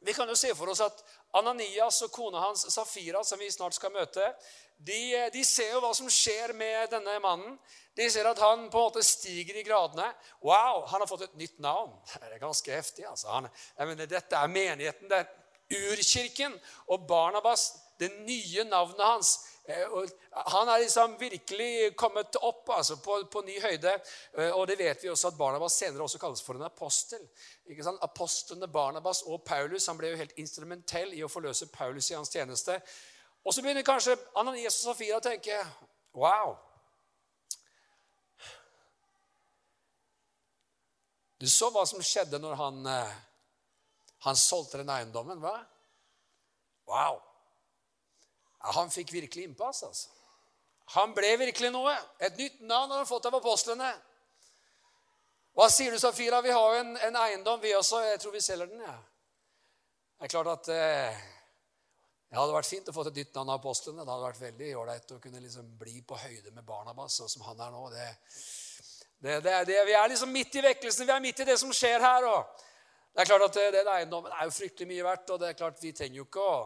Vi 0.00 0.12
kan 0.12 0.28
jo 0.28 0.34
se 0.36 0.52
for 0.54 0.68
oss 0.70 0.80
at 0.84 1.00
Ananias 1.34 2.02
og 2.04 2.12
kona 2.12 2.38
hans 2.38 2.66
Safira, 2.70 3.24
som 3.24 3.40
vi 3.40 3.50
snart 3.50 3.74
skal 3.74 3.90
møte, 3.90 4.22
de, 4.76 5.30
de 5.32 5.44
ser 5.44 5.72
jo 5.72 5.80
hva 5.80 5.92
som 5.96 6.08
skjer 6.12 6.52
med 6.56 6.90
denne 6.92 7.16
mannen. 7.24 7.56
De 7.96 8.10
ser 8.12 8.28
at 8.28 8.40
han 8.42 8.66
på 8.70 8.78
en 8.78 8.88
måte 8.90 9.02
stiger 9.06 9.56
i 9.56 9.64
gradene. 9.64 10.10
Wow, 10.44 10.84
han 10.90 11.00
har 11.00 11.08
fått 11.08 11.26
et 11.28 11.40
nytt 11.40 11.58
navn. 11.64 11.94
Det 12.12 12.28
er 12.28 12.42
ganske 12.42 12.72
heftig. 12.72 13.06
altså. 13.08 13.32
Han, 13.32 13.48
mener, 13.78 14.06
dette 14.10 14.36
er 14.36 14.52
menigheten. 14.52 15.08
det 15.10 15.24
er 15.24 15.90
Urkirken. 15.90 16.54
Og 16.92 17.06
Barnabas, 17.08 17.72
det 17.98 18.12
nye 18.26 18.64
navnet 18.68 19.02
hans, 19.02 19.38
Eh, 19.68 19.88
han 20.30 20.68
er 20.68 20.78
liksom 20.78 21.16
virkelig 21.18 21.96
kommet 21.96 22.36
opp 22.36 22.70
altså, 22.70 22.96
på, 22.96 23.18
på, 23.30 23.40
ny 23.42 23.56
høyde. 23.62 23.96
Eh, 24.38 24.50
og 24.50 24.66
det 24.68 24.78
vet 24.78 25.02
vi 25.02 25.10
også 25.10 25.32
at 25.32 25.38
Barnabas 25.38 25.78
senere 25.80 26.02
også 26.02 26.20
kalles 26.22 26.42
for 26.42 26.54
en 26.54 26.68
apostel. 26.68 27.22
Ikke 27.66 27.84
sant? 27.84 27.98
Apostlene 28.02 28.68
Barnabas 28.68 29.24
og 29.26 29.42
Paulus 29.42 29.88
han 29.90 29.98
ble 29.98 30.12
jo 30.12 30.20
helt 30.22 30.38
instrumentell 30.38 31.14
i 31.16 31.24
å 31.26 31.30
forløse 31.30 31.70
Paulus 31.72 32.10
i 32.12 32.18
hans 32.18 32.30
tjeneste. 32.30 32.78
Og 33.42 33.54
så 33.54 33.62
begynner 33.62 33.86
kanskje 33.86 34.16
Ananias 34.38 34.78
og 34.84 34.92
Safira 34.92 35.18
å 35.18 35.26
tenke 35.26 35.58
Wow! 36.16 36.56
Du 41.40 41.48
så 41.50 41.68
hva 41.72 41.84
som 41.88 42.02
skjedde 42.04 42.40
når 42.40 42.54
han, 42.56 42.90
han 44.24 44.38
solgte 44.40 44.80
den 44.80 44.92
eiendommen, 44.92 45.40
hva? 45.42 45.56
Wow! 46.88 47.18
Ja, 48.62 48.72
han 48.78 48.90
fikk 48.90 49.12
virkelig 49.12 49.44
innpass, 49.46 49.82
altså. 49.86 50.10
Han 50.94 51.14
ble 51.14 51.32
virkelig 51.40 51.72
noe. 51.74 51.94
Et 52.22 52.36
nytt 52.38 52.60
navn 52.62 52.92
har 52.92 53.02
han 53.02 53.08
fått 53.08 53.26
av 53.26 53.34
apostlene. 53.38 53.88
Hva 55.56 55.66
sier 55.72 55.94
du, 55.94 55.98
Safira? 55.98 56.42
Vi 56.44 56.52
har 56.54 56.74
jo 56.74 56.82
en, 56.82 56.92
en, 57.08 57.18
eiendom, 57.24 57.60
vi 57.62 57.74
også. 57.74 58.02
Jeg 58.06 58.20
tror 58.22 58.34
vi 58.36 58.42
selger 58.44 58.70
den. 58.70 58.82
ja. 58.86 58.96
Det 60.16 60.28
er 60.28 60.32
klart 60.32 60.48
at 60.52 60.68
eh, 60.72 61.24
det 62.30 62.38
hadde 62.38 62.54
vært 62.54 62.68
fint 62.70 62.86
å 62.88 62.94
få 62.94 63.02
et 63.08 63.18
nytt 63.18 63.34
navn 63.36 63.50
av 63.52 63.58
apostlene. 63.60 64.04
Det 64.04 64.12
hadde 64.14 64.28
vært 64.28 64.44
veldig 64.44 64.70
ålreit 64.80 65.12
å 65.16 65.18
kunne 65.22 65.42
liksom 65.42 65.74
bli 65.80 66.00
på 66.06 66.18
høyde 66.20 66.54
med 66.54 66.64
Barnabas, 66.68 67.18
sånn 67.18 67.32
som 67.32 67.44
han 67.48 67.60
er 67.66 67.74
nå. 67.74 67.82
Det, 67.92 68.06
det, 69.22 69.40
det, 69.44 69.52
det, 69.66 69.76
vi 69.86 69.94
er 69.96 70.08
liksom 70.12 70.32
midt 70.32 70.54
i 70.54 70.62
vekkelsen. 70.64 71.06
Vi 71.06 71.12
er 71.12 71.22
midt 71.24 71.40
i 71.40 71.48
det 71.48 71.58
som 71.60 71.72
skjer 71.72 72.02
her. 72.04 72.26
Det 73.12 73.22
er 73.22 73.30
klart 73.30 73.46
at 73.48 73.60
Den 73.72 73.88
eiendommen 73.88 74.32
er 74.32 74.44
jo 74.44 74.56
fryktelig 74.58 74.90
mye 74.90 75.06
verdt, 75.06 75.30
og 75.30 75.40
det 75.40 75.48
er 75.48 75.60
klart 75.60 75.80
vi 75.82 75.94
trenger 75.96 76.20
jo 76.20 76.28
ikke 76.28 76.44
å 76.44 76.58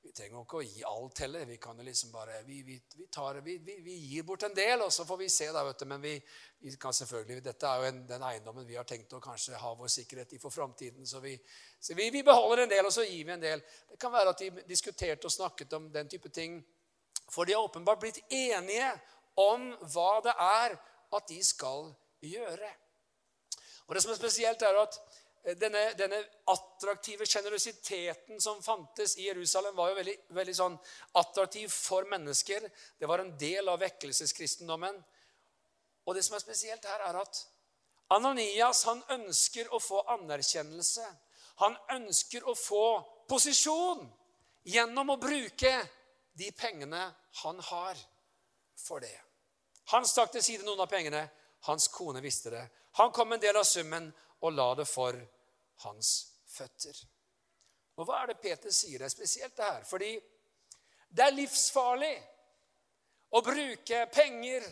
vi 0.00 0.14
trenger 0.16 0.40
ikke 0.40 0.56
å 0.58 0.64
gi 0.64 0.84
alt 0.88 1.20
heller. 1.22 1.44
Vi 1.44 1.56
kan 1.60 1.78
jo 1.78 1.84
liksom 1.84 2.12
bare, 2.12 2.38
vi, 2.46 2.62
vi, 2.64 2.78
vi, 2.96 3.06
tar, 3.12 3.36
vi, 3.44 3.96
gir 4.10 4.24
bort 4.24 4.46
en 4.46 4.54
del, 4.56 4.80
og 4.80 4.92
så 4.92 5.04
får 5.04 5.18
vi 5.20 5.28
se. 5.28 5.50
da, 5.52 5.64
vet 5.66 5.82
du. 5.82 5.86
Men 5.90 6.00
vi, 6.00 6.14
kan 6.80 6.96
selvfølgelig, 6.96 7.44
dette 7.44 7.68
er 7.68 7.82
jo 7.82 7.90
en, 7.90 8.00
den 8.08 8.24
eiendommen 8.30 8.66
vi 8.68 8.78
har 8.78 8.88
tenkt 8.88 9.12
å 9.12 9.20
kanskje 9.22 9.60
ha 9.60 9.74
vår 9.76 9.92
sikkerhet 9.92 10.32
i 10.36 10.40
for 10.40 10.54
framtiden. 10.54 11.04
Så, 11.06 11.20
så 11.80 11.98
vi, 11.98 12.10
beholder 12.16 12.64
en 12.64 12.72
del, 12.72 12.88
og 12.88 12.96
så 12.96 13.04
gir 13.04 13.28
vi 13.28 13.36
en 13.36 13.44
del. 13.44 13.64
Det 13.92 14.00
kan 14.00 14.14
være 14.14 14.32
at 14.32 14.44
de 14.44 14.64
diskuterte 14.70 15.28
og 15.28 15.36
snakket 15.36 15.76
om 15.76 15.90
den 15.92 16.08
type 16.08 16.32
ting. 16.32 16.58
For 17.30 17.44
de 17.44 17.54
har 17.54 17.68
åpenbart 17.68 18.00
blitt 18.00 18.22
enige 18.32 18.88
om 19.38 19.68
hva 19.92 20.10
det 20.24 20.34
er 20.34 20.78
at 21.16 21.28
de 21.28 21.40
skal 21.44 21.90
gjøre. 22.22 22.70
Og 23.86 23.94
Det 23.94 24.02
som 24.02 24.12
er 24.12 24.20
spesielt, 24.20 24.62
er 24.62 24.78
at 24.82 25.00
Eh, 25.42 25.56
denne, 25.56 25.92
denne 25.96 26.18
attraktive 26.52 27.26
sjenerøsiteten 27.28 28.40
som 28.40 28.62
fantes 28.62 29.16
i 29.16 29.28
Jerusalem, 29.28 29.76
var 29.76 29.90
jo 29.90 30.00
veldig, 30.00 30.16
veldig 30.36 30.56
sånn 30.56 30.76
attraktiv 31.20 31.72
for 31.72 32.08
mennesker. 32.10 32.66
Det 32.98 33.08
var 33.08 33.22
en 33.22 33.32
del 33.40 33.68
av 33.72 33.80
vekkelseskristendommen. 33.80 35.00
Og 36.04 36.16
det 36.16 36.24
som 36.26 36.36
er 36.36 36.44
spesielt 36.44 36.84
her, 36.84 37.06
er 37.08 37.20
at 37.22 37.40
Ananias 38.10 38.84
han 38.88 39.02
ønsker 39.16 39.70
å 39.72 39.80
få 39.80 40.02
anerkjennelse. 40.16 41.06
Han 41.62 41.76
ønsker 41.96 42.44
å 42.48 42.56
få 42.56 42.84
posisjon 43.30 44.02
gjennom 44.66 45.14
å 45.14 45.20
bruke 45.20 45.72
de 46.36 46.50
pengene 46.56 47.04
han 47.44 47.60
har 47.70 48.00
for 48.80 49.00
det. 49.04 49.29
Han 49.90 50.06
stakk 50.06 50.32
til 50.34 50.44
side 50.44 50.66
noen 50.66 50.82
av 50.82 50.90
pengene. 50.90 51.22
Hans 51.66 51.88
kone 51.92 52.22
visste 52.24 52.52
det. 52.52 52.64
Han 52.98 53.12
kom 53.12 53.32
en 53.32 53.42
del 53.42 53.56
av 53.56 53.66
summen 53.68 54.10
og 54.40 54.52
la 54.54 54.68
det 54.78 54.86
for 54.88 55.16
hans 55.84 56.10
føtter. 56.50 56.96
Og 58.00 58.06
hva 58.08 58.22
er 58.22 58.30
det 58.30 58.40
Peter 58.40 58.72
sier? 58.72 58.98
Det 58.98 59.08
er 59.10 59.12
spesielt 59.12 59.56
det 59.56 59.66
her. 59.66 59.84
Fordi 59.84 60.12
det 61.10 61.24
er 61.24 61.36
livsfarlig 61.36 62.14
å 63.36 63.42
bruke 63.44 64.04
penger 64.14 64.64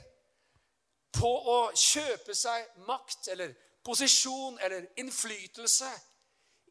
på 1.18 1.30
å 1.52 1.58
kjøpe 1.76 2.34
seg 2.37 2.84
makt 2.87 3.30
eller 3.34 3.54
posisjon 3.84 4.58
eller 4.64 4.87
innflytelse 5.00 5.90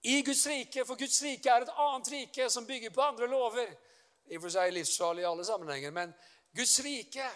i 0.08 0.22
Guds 0.22 0.46
rike. 0.48 0.86
For 0.86 1.00
Guds 1.00 1.20
rike 1.25 1.51
er 1.51 1.66
et 1.66 1.75
annet 1.84 2.12
rike 2.13 2.50
som 2.54 2.68
bygger 2.68 2.94
på 2.96 3.04
andre 3.04 3.30
lover. 3.32 3.70
I 4.27 4.38
og 4.38 4.44
for 4.44 4.54
seg 4.54 4.74
livsfarlig 4.75 5.24
i 5.24 5.27
alle 5.30 5.46
sammenhenger, 5.48 5.92
men 5.96 6.12
Guds 6.56 6.80
rike 6.84 7.27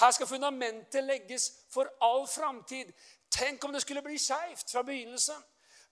Her 0.00 0.10
skal 0.10 0.26
fundamentet 0.26 1.04
legges 1.04 1.52
for 1.70 1.88
all 2.00 2.26
framtid. 2.28 2.92
Tenk 3.30 3.64
om 3.64 3.72
det 3.72 3.82
skulle 3.82 4.02
bli 4.02 4.18
skeivt 4.18 4.70
fra 4.70 4.82
begynnelsen. 4.82 5.42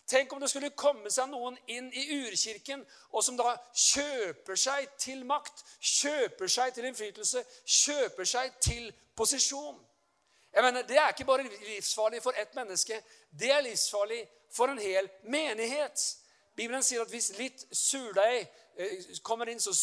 Tenk 0.06 0.32
om 0.32 0.40
det 0.40 0.50
skulle 0.50 0.70
komme 0.70 1.10
seg 1.10 1.26
noen 1.32 1.56
inn 1.66 1.88
i 1.90 2.04
urkirken 2.20 2.84
og 3.10 3.24
som 3.26 3.38
da 3.38 3.56
kjøper 3.74 4.58
seg 4.58 4.92
til 5.02 5.24
makt, 5.26 5.64
kjøper 5.80 6.52
seg 6.52 6.74
til 6.76 6.86
innflytelse, 6.86 7.42
kjøper 7.64 8.28
seg 8.30 8.54
til 8.62 8.92
posisjon. 9.18 9.80
Jeg 10.52 10.62
mener, 10.64 10.82
Det 10.82 10.96
er 10.96 11.08
ikke 11.08 11.24
bare 11.24 11.42
livsfarlig 11.42 12.22
for 12.22 12.32
ett 12.38 12.54
menneske. 12.54 13.02
Det 13.40 13.50
er 13.50 13.60
livsfarlig 13.60 14.28
for 14.50 14.66
en 14.66 14.78
hel 14.78 15.10
menighet. 15.22 16.16
Bibelen 16.56 16.82
sier 16.82 17.02
at 17.02 17.10
hvis 17.10 17.32
litt 17.38 17.66
surdeig 17.72 18.46
eh, 18.78 19.18
kommer 19.22 19.50
inn, 19.52 19.60
så, 19.60 19.74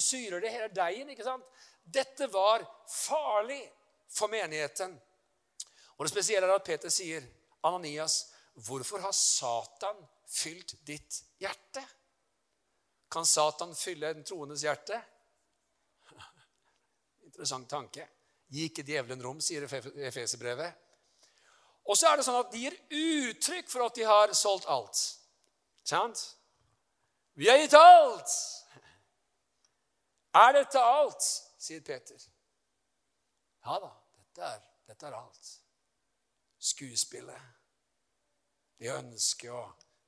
syrer 0.00 0.40
det 0.40 0.52
hele 0.54 0.70
deigen. 0.76 1.10
ikke 1.10 1.26
sant? 1.26 1.44
Dette 1.92 2.26
var 2.30 2.64
farlig 2.88 3.62
for 4.10 4.30
menigheten. 4.30 4.94
Og 5.96 6.04
Det 6.04 6.12
spesielle 6.12 6.46
er 6.48 6.54
at 6.54 6.64
Peter 6.64 6.88
sier, 6.88 7.22
'Ananias, 7.62 8.32
hvorfor 8.54 8.98
har 8.98 9.12
Satan 9.12 10.06
fylt 10.26 10.74
ditt 10.86 11.22
hjerte?' 11.38 11.86
Kan 13.10 13.26
Satan 13.26 13.74
fylle 13.74 14.10
en 14.10 14.24
troendes 14.24 14.62
hjerte? 14.62 15.02
Interessant 17.26 17.70
tanke. 17.70 18.06
Gi 18.50 18.68
ikke 18.68 18.86
djevelen 18.86 19.22
rom, 19.22 19.40
sier 19.40 19.66
Efeserbrevet. 20.06 20.72
Og 21.90 21.98
så 21.98 22.06
er 22.06 22.16
det 22.16 22.24
sånn 22.26 22.38
at 22.38 22.52
de 22.52 22.62
gir 22.62 22.76
uttrykk 22.90 23.70
for 23.70 23.86
at 23.86 23.98
de 23.98 24.06
har 24.06 24.32
solgt 24.38 24.68
alt. 24.70 25.00
Sant? 25.82 26.22
Vi 27.34 27.48
har 27.50 27.58
gitt 27.58 27.74
alt! 27.74 28.34
Er 30.38 30.52
dette 30.54 30.78
alt? 30.78 31.49
Sier 31.60 31.82
Peter. 31.84 32.20
Ja 33.64 33.76
da, 33.82 33.90
dette 34.16 34.46
er, 34.54 34.62
dette 34.88 35.08
er 35.08 35.16
alt 35.18 35.50
skuespillet. 36.60 37.40
De 38.80 38.88
ønsker 38.92 39.52
å 39.52 39.64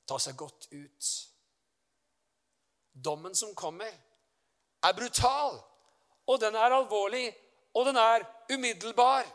ta 0.09 0.17
seg 0.21 0.37
godt 0.37 0.67
ut. 0.71 1.11
Dommen 2.93 3.35
som 3.35 3.53
kommer, 3.57 3.93
er 4.83 4.97
brutal, 4.97 5.57
og 6.29 6.41
den 6.41 6.55
er 6.55 6.75
alvorlig, 6.75 7.27
og 7.73 7.87
den 7.89 7.97
er 7.97 8.25
umiddelbar. 8.51 9.25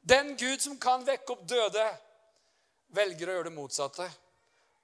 Den 0.00 0.36
Gud 0.40 0.62
som 0.64 0.78
kan 0.80 1.04
vekke 1.06 1.34
opp 1.34 1.44
døde, 1.48 1.84
velger 2.96 3.28
å 3.28 3.36
gjøre 3.36 3.48
det 3.50 3.56
motsatte 3.56 4.06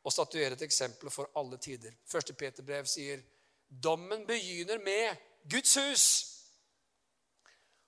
og 0.05 0.13
statuere 0.13 0.59
et 0.59 0.65
eksempel 0.67 1.09
for 1.13 1.31
alle 1.41 1.57
tider. 1.57 1.95
Første 2.05 2.35
Peter 2.37 2.67
brev 2.67 2.85
sier 2.89 3.23
dommen 3.69 4.27
begynner 4.29 4.83
med 4.85 5.23
Guds 5.49 5.79
hus. 5.81 6.05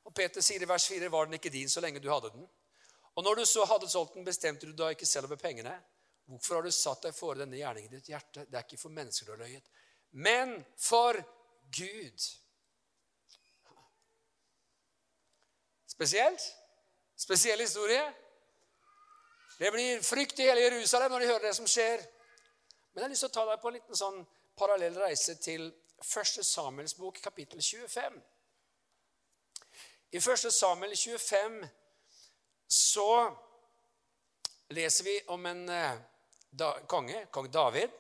Og 0.07 0.15
Peter 0.15 0.45
sier 0.45 0.63
i 0.63 0.69
vers 0.71 0.87
4 0.89 1.11
var 1.11 1.27
den 1.27 1.39
ikke 1.39 1.53
din 1.53 1.71
så 1.71 1.83
lenge 1.83 2.01
du 2.03 2.09
hadde 2.13 2.31
den. 2.35 2.47
Og 3.17 3.25
når 3.25 3.41
du 3.41 3.45
så 3.49 3.65
hadde 3.67 3.89
solgt 3.91 4.15
den, 4.15 4.27
bestemte 4.27 4.69
du 4.69 4.75
da 4.77 4.91
ikke 4.93 5.09
selv 5.09 5.31
over 5.31 5.41
pengene. 5.41 5.75
Hvorfor 6.27 6.59
har 6.59 6.67
du 6.67 6.75
satt 6.75 7.07
deg 7.07 7.15
for 7.15 7.39
denne 7.39 7.59
gjerningen 7.59 7.93
i 7.93 7.99
ditt 8.01 8.11
hjerte? 8.11 8.45
Det 8.47 8.59
er 8.59 8.67
ikke 8.67 8.81
for 8.81 8.95
mennesker 8.95 9.27
du 9.27 9.33
har 9.35 9.45
løyet, 9.45 9.69
men 10.11 10.57
for 10.79 11.19
Gud. 11.75 12.27
Spesielt. 15.87 16.43
Spesiell 17.17 17.63
historie. 17.63 18.03
Det 19.59 19.71
blir 19.73 20.03
frykt 20.05 20.43
i 20.43 20.49
hele 20.51 20.67
Jerusalem 20.67 21.15
når 21.15 21.23
de 21.23 21.29
hører 21.31 21.47
det 21.49 21.55
som 21.57 21.69
skjer. 21.71 22.03
Men 22.93 23.01
jeg 23.01 23.07
har 23.07 23.15
lyst 23.15 23.25
til 23.25 23.31
å 23.31 23.37
ta 23.39 23.45
deg 23.49 23.63
på 23.63 23.71
en 23.71 23.79
liten 23.79 23.99
sånn 23.99 24.19
parallell 24.59 24.99
reise 25.01 25.39
til 25.41 25.71
1. 26.03 26.43
Samuels 26.45 26.97
bok, 26.99 27.23
kapittel 27.25 27.63
25. 27.65 28.19
I 30.11 30.17
1. 30.17 30.53
Samuel 30.53 30.97
25 30.97 31.67
så 32.67 33.37
leser 34.69 35.05
vi 35.05 35.21
om 35.27 35.47
en 35.47 35.69
eh, 35.69 35.99
da, 36.51 36.73
konge, 36.87 37.27
kong 37.31 37.51
David. 37.51 37.91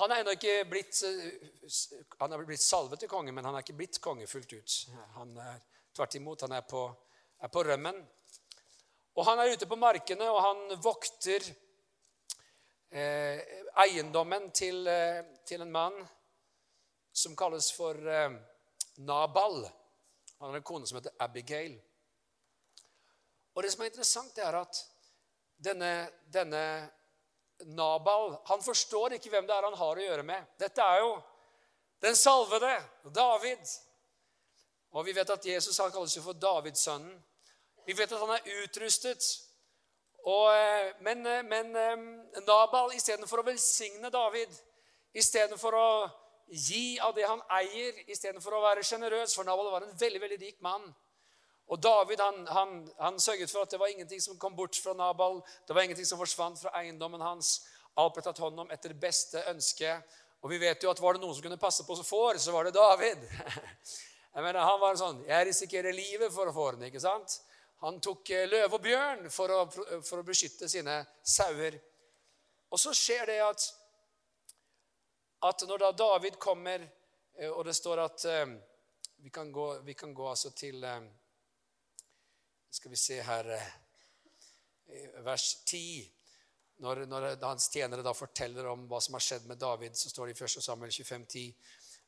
Han 0.00 0.12
er 0.12 0.22
ennå 0.22 0.34
ikke 0.36 0.56
blitt, 0.68 1.00
eh, 1.08 2.04
han 2.20 2.32
er 2.32 2.44
blitt 2.48 2.64
salvet 2.64 3.00
til 3.00 3.10
konge, 3.12 3.32
men 3.32 3.44
han 3.44 3.56
er 3.56 3.64
ikke 3.64 3.76
blitt 3.80 4.00
konge 4.04 4.28
fullt 4.28 4.52
ut. 4.52 4.76
Han 5.16 5.34
er 5.40 5.58
tvert 5.96 6.20
imot, 6.20 6.44
han 6.46 6.56
er 6.56 6.68
på, 6.68 6.84
er 7.40 7.52
på 7.52 7.64
rømmen. 7.68 8.04
Og 9.16 9.26
han 9.28 9.40
er 9.40 9.52
ute 9.52 9.68
på 9.68 9.76
markene, 9.76 10.28
og 10.32 10.40
han 10.40 10.80
vokter 10.80 11.44
eh, 12.92 13.40
eiendommen 13.84 14.50
til, 14.56 14.86
eh, 14.88 15.24
til, 15.44 15.64
en 15.64 15.72
mann 15.72 15.98
som 17.12 17.36
kalles 17.36 17.68
for 17.76 17.96
eh, 17.96 18.32
Nabal. 18.96 19.62
Han 20.38 20.50
har 20.50 20.56
en 20.56 20.62
kone 20.66 20.86
som 20.86 20.98
heter 20.98 21.14
Abigail. 21.18 21.76
Og 23.54 23.62
det 23.62 23.72
som 23.72 23.82
er 23.82 23.92
interessant, 23.92 24.34
det 24.36 24.44
er 24.44 24.56
at 24.58 24.80
denne, 25.62 25.92
denne 26.32 26.64
Nabal 27.76 28.36
han 28.48 28.62
forstår 28.64 29.16
ikke 29.16 29.30
hvem 29.30 29.46
det 29.46 29.54
er 29.54 29.68
han 29.68 29.78
har 29.78 30.00
å 30.00 30.06
gjøre 30.06 30.26
med. 30.26 30.54
Dette 30.58 30.82
er 30.82 31.04
jo, 31.04 31.20
Den 32.02 32.16
salvede, 32.18 32.72
David. 33.14 33.68
Og 34.90 35.04
vi 35.06 35.12
vet 35.14 35.30
at 35.30 35.44
Jesus 35.46 35.78
han 35.78 35.92
kalles 35.94 36.16
jo 36.16 36.22
for 36.24 36.34
Davidsønnen. 36.34 37.14
Vi 37.86 37.94
vet 37.94 38.10
at 38.12 38.18
han 38.18 38.32
er 38.34 38.64
utrustet. 38.64 39.22
Og, 40.24 40.48
eh, 40.54 40.90
men, 41.00 41.26
eh, 41.26 41.42
men 41.42 41.76
eh, 41.76 42.42
Nabal, 42.42 42.90
istedenfor 42.94 43.38
å 43.38 43.46
velsigne 43.46 44.10
David, 44.10 44.50
istedenfor 45.14 45.74
å 45.78 45.88
gi 46.52 46.98
av 47.00 47.14
det 47.16 47.24
han 47.24 47.40
eier, 47.56 47.96
istedenfor 48.12 48.58
å 48.58 48.62
være 48.66 48.84
sjenerøs 48.84 49.34
For 49.36 49.48
Nabal 49.48 49.70
var 49.72 49.86
en 49.86 49.96
veldig 49.98 50.20
veldig 50.20 50.38
rik 50.42 50.60
mann. 50.64 50.84
Og 51.72 51.80
David 51.80 52.20
han, 52.20 52.42
han, 52.52 52.72
han, 52.98 53.20
sørget 53.22 53.50
for 53.50 53.64
at 53.64 53.72
det 53.72 53.80
var 53.80 53.92
ingenting 53.92 54.20
som 54.20 54.36
kom 54.38 54.56
bort 54.56 54.76
fra 54.76 54.92
Nabal. 54.96 55.40
Det 55.66 55.72
var 55.72 55.86
ingenting 55.86 56.08
som 56.08 56.20
forsvant 56.20 56.60
fra 56.60 56.74
eiendommen 56.82 57.22
hans. 57.24 57.62
Alt 57.96 58.16
ble 58.16 58.24
tatt 58.26 58.42
hånd 58.42 58.60
om 58.60 58.72
etter 58.74 58.92
beste 58.98 59.40
ønske. 59.52 59.94
Og 60.42 60.50
vi 60.50 60.58
vet 60.60 60.82
jo 60.82 60.90
at 60.90 61.00
var 61.00 61.16
det 61.16 61.22
noen 61.22 61.36
som 61.36 61.44
kunne 61.44 61.60
passe 61.60 61.86
på 61.86 61.96
får, 61.96 62.42
så 62.42 62.52
var 62.52 62.66
det 62.68 62.74
David. 62.76 63.22
Jeg 64.34 64.44
mener, 64.44 64.60
Han 64.64 64.80
var 64.80 64.96
sånn 64.96 65.24
Jeg 65.28 65.46
risikerer 65.50 65.92
livet 65.92 66.32
for 66.32 66.48
å 66.48 66.54
få 66.56 66.70
den. 66.74 66.88
ikke 66.88 67.00
sant? 67.00 67.38
Han 67.82 67.98
tok 68.00 68.30
eh, 68.30 68.48
løve 68.48 68.78
og 68.78 68.84
bjørn 68.84 69.30
for 69.30 69.52
å, 69.52 69.62
for 70.06 70.20
å 70.20 70.26
beskytte 70.26 70.68
sine 70.70 71.00
sauer. 71.24 71.78
Og 72.72 72.80
så 72.80 72.94
skjer 72.96 73.26
det 73.28 73.40
at, 73.44 73.64
at 75.42 75.64
når 75.68 75.78
da 75.78 75.92
David 75.92 76.38
kommer, 76.38 76.84
eh, 77.38 77.50
og 77.50 77.64
det 77.64 77.74
står 77.74 78.04
at 78.04 78.24
eh, 78.24 78.46
Vi 79.22 79.30
kan 79.30 79.52
gå, 79.52 79.66
vi 79.86 79.94
kan 79.94 80.14
gå 80.14 80.28
altså 80.28 80.50
til 80.50 80.84
Skal 82.70 82.90
vi 82.90 82.96
se 82.96 83.20
her 83.22 83.46
Vers 85.22 85.62
10. 85.64 86.10
Når, 86.82 87.04
når 87.06 87.26
hans 87.44 87.68
tjenere 87.70 88.02
da 88.02 88.12
forteller 88.12 88.66
om 88.66 88.88
hva 88.90 88.98
som 89.00 89.14
har 89.14 89.22
skjedd 89.22 89.46
med 89.46 89.58
David, 89.58 89.94
så 89.96 90.10
står 90.10 90.26
det 90.26 90.40
i 90.40 90.44
1. 90.44 90.62
Samuel 90.62 90.90
25, 90.90 91.26
10. 91.26 91.54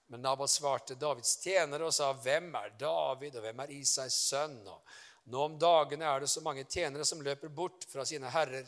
Men 0.07 0.23
Nabal 0.23 0.49
svarte 0.49 0.95
Davids 0.95 1.37
tjenere 1.41 1.87
og 1.87 1.95
sa, 1.95 2.12
'Hvem 2.12 2.55
er 2.55 2.75
David, 2.79 3.37
og 3.37 3.43
hvem 3.43 3.61
er 3.61 3.71
Isais 3.71 4.14
sønn?' 4.14 4.67
Og 4.69 4.83
nå 5.25 5.45
om 5.45 5.59
dagene 5.59 6.05
er 6.05 6.21
det 6.21 6.29
så 6.31 6.41
mange 6.41 6.64
tjenere 6.64 7.05
som 7.05 7.23
løper 7.25 7.49
bort 7.49 7.87
fra 7.88 8.05
sine 8.05 8.31
herrer. 8.31 8.67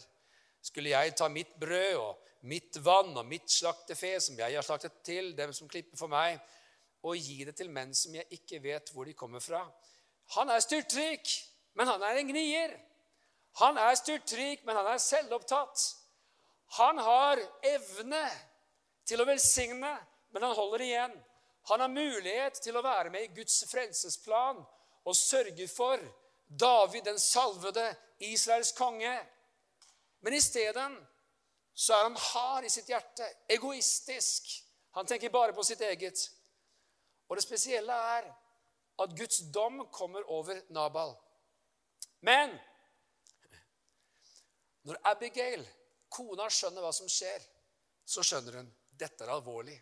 Skulle 0.62 0.94
jeg 0.94 1.16
ta 1.16 1.28
mitt 1.28 1.52
brød 1.60 1.96
og 1.96 2.25
mitt 2.46 2.78
vann 2.82 3.12
og 3.16 3.26
mitt 3.26 3.50
slaktefe, 3.50 4.14
som 4.22 4.38
jeg 4.38 4.54
har 4.54 4.64
slaktet 4.64 5.02
til 5.06 5.32
dem 5.38 5.52
som 5.56 5.68
klipper 5.70 5.98
for 5.98 6.10
meg, 6.12 6.38
og 7.06 7.18
gi 7.18 7.44
det 7.46 7.56
til 7.58 7.70
menn 7.70 7.92
som 7.94 8.14
jeg 8.16 8.26
ikke 8.38 8.62
vet 8.64 8.90
hvor 8.94 9.06
de 9.06 9.14
kommer 9.18 9.42
fra? 9.42 9.62
Han 10.34 10.50
er 10.50 10.62
styrtrik, 10.64 11.30
men 11.78 11.90
han 11.90 12.02
er 12.02 12.18
en 12.18 12.30
gnier. 12.30 12.74
Han 13.60 13.78
er 13.78 13.94
styrtrik, 13.98 14.64
men 14.66 14.76
han 14.76 14.88
er 14.90 15.02
selvopptatt. 15.02 15.84
Han 16.80 16.98
har 16.98 17.40
evne 17.64 18.24
til 19.06 19.22
å 19.22 19.28
velsigne, 19.28 19.92
men 20.34 20.46
han 20.46 20.56
holder 20.56 20.82
igjen. 20.82 21.14
Han 21.70 21.82
har 21.82 21.90
mulighet 21.90 22.58
til 22.62 22.76
å 22.78 22.84
være 22.84 23.10
med 23.10 23.26
i 23.26 23.34
Guds 23.38 23.62
frelsesplan 23.70 24.58
og 25.06 25.18
sørge 25.18 25.66
for 25.70 26.02
David 26.46 27.06
den 27.06 27.18
salvede, 27.18 27.88
Israels 28.22 28.72
konge. 28.76 29.14
Men 30.22 30.34
i 30.34 30.42
stedet 30.42 30.86
så 31.76 31.92
er 31.92 32.06
han 32.06 32.16
hard 32.16 32.64
i 32.64 32.72
sitt 32.72 32.88
hjerte, 32.88 33.26
egoistisk. 33.52 34.48
Han 34.96 35.06
tenker 35.06 35.32
bare 35.32 35.52
på 35.52 35.64
sitt 35.66 35.82
eget. 35.84 36.22
Og 37.28 37.36
det 37.36 37.44
spesielle 37.44 37.96
er 38.16 38.30
at 39.04 39.16
Guds 39.18 39.42
dom 39.52 39.82
kommer 39.92 40.24
over 40.32 40.62
Nabal. 40.72 41.12
Men 42.24 42.54
når 44.88 45.02
Abigail, 45.10 45.66
kona, 46.08 46.48
skjønner 46.48 46.80
hva 46.80 46.94
som 46.96 47.10
skjer, 47.10 47.44
så 48.06 48.24
skjønner 48.24 48.62
hun 48.62 48.72
dette 48.96 49.26
er 49.26 49.34
alvorlig. 49.34 49.76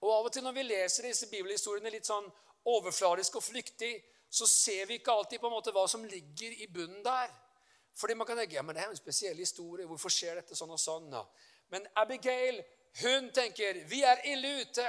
Og 0.00 0.12
Av 0.14 0.28
og 0.28 0.32
til 0.32 0.44
når 0.46 0.56
vi 0.56 0.64
leser 0.64 1.10
disse 1.10 1.28
bibelhistoriene 1.28 1.92
litt 1.92 2.08
sånn 2.08 2.26
overfladisk 2.70 3.36
og 3.36 3.44
flyktig, 3.44 3.92
så 4.32 4.46
ser 4.48 4.86
vi 4.88 4.96
ikke 4.98 5.12
alltid 5.12 5.42
på 5.42 5.50
en 5.50 5.54
måte 5.58 5.74
hva 5.74 5.84
som 5.90 6.04
ligger 6.08 6.56
i 6.56 6.70
bunnen 6.72 7.04
der. 7.04 7.28
Fordi 7.94 8.14
man 8.18 8.26
kan 8.26 8.38
tenke 8.38 8.56
ja, 8.56 8.62
men 8.62 8.74
det 8.74 8.84
er 8.84 8.92
en 8.92 8.98
spesiell 8.98 9.38
historie. 9.38 9.86
Hvorfor 9.86 10.12
skjer 10.12 10.40
dette 10.40 10.56
sånn 10.58 10.72
og 10.74 10.80
sånn? 10.80 11.10
da? 11.12 11.24
Men 11.70 11.86
Abigail 12.02 12.62
hun 13.02 13.30
tenker 13.34 13.84
vi 13.90 14.02
er 14.06 14.22
ille 14.30 14.60
ute. 14.62 14.86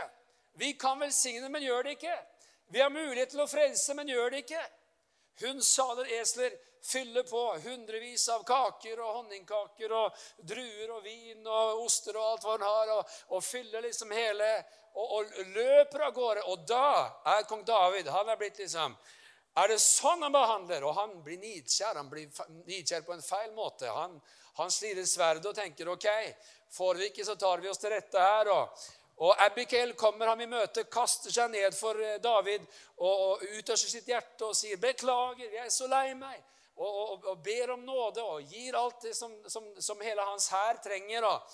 Vi 0.56 0.74
kan 0.80 1.00
velsigne, 1.00 1.50
men 1.50 1.64
gjør 1.64 1.84
det 1.84 1.98
ikke. 1.98 2.16
Vi 2.74 2.82
har 2.82 2.90
mulighet 2.90 3.34
til 3.34 3.44
å 3.44 3.50
frelse, 3.50 3.94
men 3.98 4.10
gjør 4.10 4.32
det 4.34 4.46
ikke. 4.46 4.62
Hun 5.44 5.62
saler 5.62 6.10
esler 6.22 6.54
fyller 6.86 7.24
på 7.24 7.42
hundrevis 7.64 8.28
av 8.30 8.44
kaker 8.46 9.00
og 9.02 9.20
honningkaker 9.20 9.94
og 9.98 10.26
druer 10.46 10.92
og 10.94 11.04
vin 11.04 11.48
og 11.48 11.82
oster 11.86 12.18
og 12.18 12.28
alt 12.30 12.46
hva 12.46 12.58
hun 12.58 12.66
har, 12.68 12.92
og, 13.00 13.16
og 13.34 13.44
fyller 13.44 13.86
liksom 13.88 14.14
hele 14.14 14.50
og, 14.94 15.06
og, 15.18 15.40
løper 15.56 16.06
av 16.06 16.14
gårde. 16.16 16.44
Og 16.52 16.66
da 16.70 16.90
er 17.34 17.48
kong 17.50 17.66
David 17.68 18.12
Han 18.14 18.30
er 18.30 18.40
blitt 18.40 18.62
liksom 18.62 18.96
er 19.56 19.72
det 19.72 19.80
sånn 19.80 20.24
han 20.26 20.34
behandler? 20.36 20.84
Og 20.84 20.98
han 20.98 21.14
blir 21.24 21.40
nidkjær. 21.40 21.96
Han 21.96 22.10
blir 22.12 22.28
nidkjær 22.68 23.06
på 23.08 23.16
en 23.16 23.24
feil 23.24 23.54
måte. 23.56 23.88
Han, 23.88 24.18
han 24.60 24.72
slirer 24.72 25.08
sverdet 25.08 25.48
og 25.52 25.56
tenker 25.56 25.92
ok, 25.92 26.08
får 26.76 27.00
vi 27.00 27.10
ikke, 27.12 27.26
så 27.28 27.38
tar 27.40 27.64
vi 27.64 27.72
oss 27.72 27.80
til 27.80 27.94
rette 27.96 28.20
her. 28.20 28.52
Og, 28.52 28.88
og 29.24 29.46
Abigail 29.46 29.94
kommer 29.96 30.34
ham 30.34 30.44
i 30.44 30.50
møte, 30.52 30.88
kaster 30.92 31.32
seg 31.32 31.54
ned 31.54 31.76
for 31.78 32.00
eh, 32.04 32.18
David 32.24 32.66
og, 32.98 33.14
og 33.14 33.46
utøser 33.56 33.94
sitt 33.94 34.12
hjerte 34.12 34.50
og 34.50 34.58
sier 34.60 34.76
'Beklager, 34.82 35.48
jeg 35.48 35.64
er 35.66 35.72
så 35.72 35.88
lei 35.88 36.12
meg.' 36.20 36.44
Og, 36.76 37.24
og, 37.24 37.38
ber 37.40 37.70
om 37.72 37.86
nåde 37.88 38.20
og 38.20 38.50
gir 38.52 38.76
alt 38.76 39.06
det 39.06 39.14
som, 39.16 39.32
som, 39.48 39.64
som 39.80 40.02
hele 40.04 40.20
hans 40.28 40.50
hær 40.52 40.82
trenger. 40.84 41.24
Og, 41.24 41.54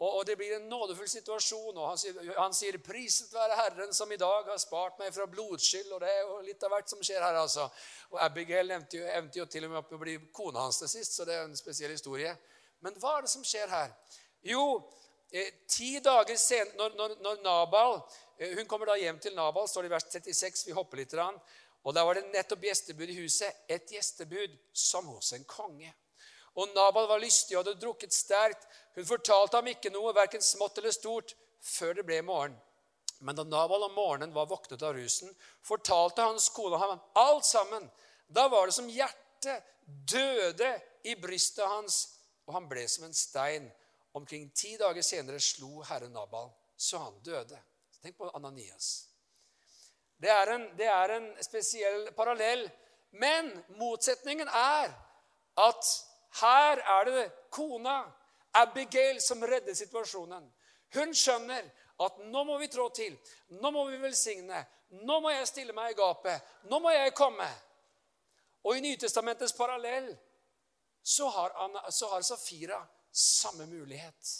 og, 0.00 0.14
og, 0.16 0.26
det 0.26 0.36
blir 0.36 0.54
en 0.56 0.68
nådefull 0.68 1.08
situasjon. 1.08 1.76
og 1.76 1.88
Han 1.88 1.98
sier, 2.00 2.20
han 2.38 2.54
sier 2.56 2.78
'Priset 2.80 3.34
være 3.34 3.56
Herren, 3.56 3.92
som 3.94 4.12
i 4.12 4.16
dag 4.16 4.46
har 4.48 4.56
spart 4.58 4.98
meg 4.98 5.12
fra 5.14 5.26
blodskyld'. 5.26 5.92
Og 5.92 6.00
det 6.00 6.08
er 6.08 6.22
jo 6.22 6.38
litt 6.46 6.64
av 6.64 6.72
hvert 6.72 6.88
som 6.88 7.02
skjer 7.04 7.20
her, 7.20 7.36
altså. 7.36 7.68
Og 8.10 8.22
Abigail 8.24 8.72
nevnte 8.72 8.96
jo, 8.96 9.04
evnte 9.04 9.38
jo 9.38 9.46
til 9.46 9.64
og 9.64 9.70
med 9.70 9.82
opp 9.82 9.92
å 9.92 10.00
bli 10.00 10.16
kona 10.32 10.64
hans 10.64 10.80
til 10.80 10.88
sist, 10.88 11.18
så 11.18 11.28
det 11.28 11.36
er 11.36 11.44
en 11.44 11.56
spesiell 11.56 11.92
historie. 11.92 12.32
Men 12.80 12.96
hva 12.96 13.18
er 13.18 13.28
det 13.28 13.34
som 13.34 13.44
skjer 13.44 13.68
her? 13.68 13.92
Jo, 14.40 14.64
eh, 15.32 15.52
ti 15.68 15.98
dager 16.00 16.36
senere, 16.36 16.76
når, 16.80 16.96
når, 16.96 17.16
når, 17.20 17.42
Nabal 17.44 18.00
eh, 18.38 18.56
Hun 18.56 18.66
kommer 18.66 18.86
da 18.86 18.96
hjem 18.96 19.20
til 19.20 19.36
Nabal, 19.36 19.68
står 19.68 19.82
det 19.82 19.92
i 19.92 19.96
vers 19.98 20.08
36. 20.08 20.66
Vi 20.66 20.72
hopper 20.80 20.96
litt. 20.96 21.12
Og 21.84 21.94
der 21.94 22.04
var 22.08 22.16
det 22.16 22.30
nettopp 22.32 22.64
gjestebud 22.64 23.08
i 23.08 23.20
huset. 23.20 23.66
Et 23.68 23.92
gjestebud 23.92 24.56
som 24.72 25.12
hos 25.12 25.32
en 25.36 25.44
konge. 25.44 25.92
Og 26.58 26.72
Nabal 26.74 27.06
var 27.10 27.22
lystig 27.22 27.56
og 27.56 27.64
hadde 27.64 27.80
drukket 27.80 28.14
sterkt. 28.14 28.66
Hun 28.96 29.06
fortalte 29.06 29.60
ham 29.60 29.70
ikke 29.70 29.92
noe, 29.94 30.14
verken 30.16 30.42
smått 30.42 30.80
eller 30.80 30.94
stort, 30.94 31.36
før 31.60 32.00
det 32.00 32.06
ble 32.08 32.20
morgen. 32.26 32.56
Men 33.20 33.36
da 33.36 33.44
Nabal 33.44 33.84
om 33.84 33.94
morgenen 33.94 34.32
var 34.34 34.48
våknet 34.48 34.82
av 34.82 34.94
rusen, 34.96 35.28
fortalte 35.62 36.24
hans 36.24 36.48
kone 36.56 36.78
ham 36.80 37.00
alt 37.20 37.44
sammen. 37.44 37.84
Da 38.26 38.48
var 38.48 38.66
det 38.66 38.76
som 38.78 38.88
hjertet 38.88 39.66
døde 39.84 40.72
i 41.04 41.14
brystet 41.20 41.68
hans, 41.68 42.00
og 42.48 42.56
han 42.56 42.68
ble 42.70 42.86
som 42.88 43.04
en 43.06 43.14
stein. 43.16 43.68
Omkring 44.16 44.48
ti 44.56 44.74
dager 44.80 45.04
senere 45.06 45.38
slo 45.40 45.84
herre 45.86 46.08
Nabal, 46.10 46.48
så 46.76 46.98
han 47.04 47.20
døde. 47.22 47.58
Tenk 48.00 48.16
på 48.18 48.30
Ananias. 48.34 49.10
Det 50.20 50.30
er 50.32 50.54
en, 50.54 50.64
det 50.76 50.88
er 50.88 51.14
en 51.14 51.28
spesiell 51.44 52.08
parallell. 52.16 52.66
Men 53.10 53.52
motsetningen 53.80 54.48
er 54.48 54.92
at 55.60 55.92
her 56.30 56.78
er 56.78 57.04
det 57.04 57.26
kona, 57.50 58.04
Abigail, 58.52 59.20
som 59.22 59.42
redder 59.46 59.74
situasjonen. 59.74 60.46
Hun 60.94 61.14
skjønner 61.14 61.66
at 62.02 62.18
nå 62.32 62.44
må 62.44 62.58
vi 62.58 62.68
trå 62.68 62.88
til. 62.94 63.16
Nå 63.60 63.70
må 63.70 63.84
vi 63.90 63.98
velsigne. 64.02 64.62
Nå 65.06 65.20
må 65.22 65.30
jeg 65.30 65.48
stille 65.48 65.74
meg 65.76 65.92
i 65.92 65.98
gapet. 65.98 66.42
Nå 66.70 66.80
må 66.82 66.90
jeg 66.94 67.14
komme. 67.14 67.46
Og 68.66 68.76
i 68.76 68.82
Nytestamentets 68.84 69.54
parallell 69.56 70.10
så 71.02 71.28
har, 71.28 71.54
Anna, 71.64 71.90
så 71.90 72.10
har 72.10 72.22
Safira 72.22 72.80
samme 73.10 73.66
mulighet. 73.66 74.32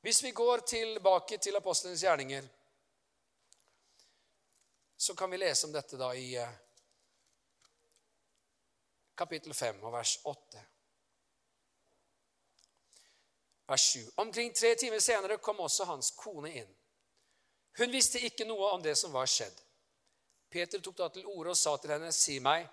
Hvis 0.00 0.22
vi 0.22 0.30
går 0.30 0.58
tilbake 0.58 1.38
til 1.38 1.56
apostlenes 1.56 2.02
gjerninger, 2.02 2.44
så 4.96 5.14
kan 5.14 5.30
vi 5.30 5.38
lese 5.38 5.66
om 5.66 5.72
dette 5.72 5.98
da 5.98 6.12
i 6.14 6.34
eh, 6.38 6.52
kapittel 9.16 9.54
5 9.54 9.82
og 9.84 9.92
vers 9.92 10.18
8. 10.24 10.64
Vers 13.68 13.80
7. 13.80 14.10
Omkring 14.16 14.54
tre 14.54 14.74
timer 14.74 14.98
senere 14.98 15.38
kom 15.38 15.60
også 15.60 15.84
hans 15.84 16.10
kone 16.16 16.52
inn. 16.62 16.74
Hun 17.78 17.92
visste 17.92 18.20
ikke 18.20 18.46
noe 18.48 18.70
om 18.72 18.82
det 18.82 18.94
som 18.98 19.12
var 19.12 19.28
skjedd. 19.28 19.56
Peter 20.50 20.80
tok 20.80 20.96
da 20.98 21.08
til 21.12 21.26
orde 21.26 21.52
og 21.52 21.56
sa 21.56 21.76
til 21.76 21.92
henne, 21.92 22.12
'Si 22.12 22.38
meg, 22.38 22.68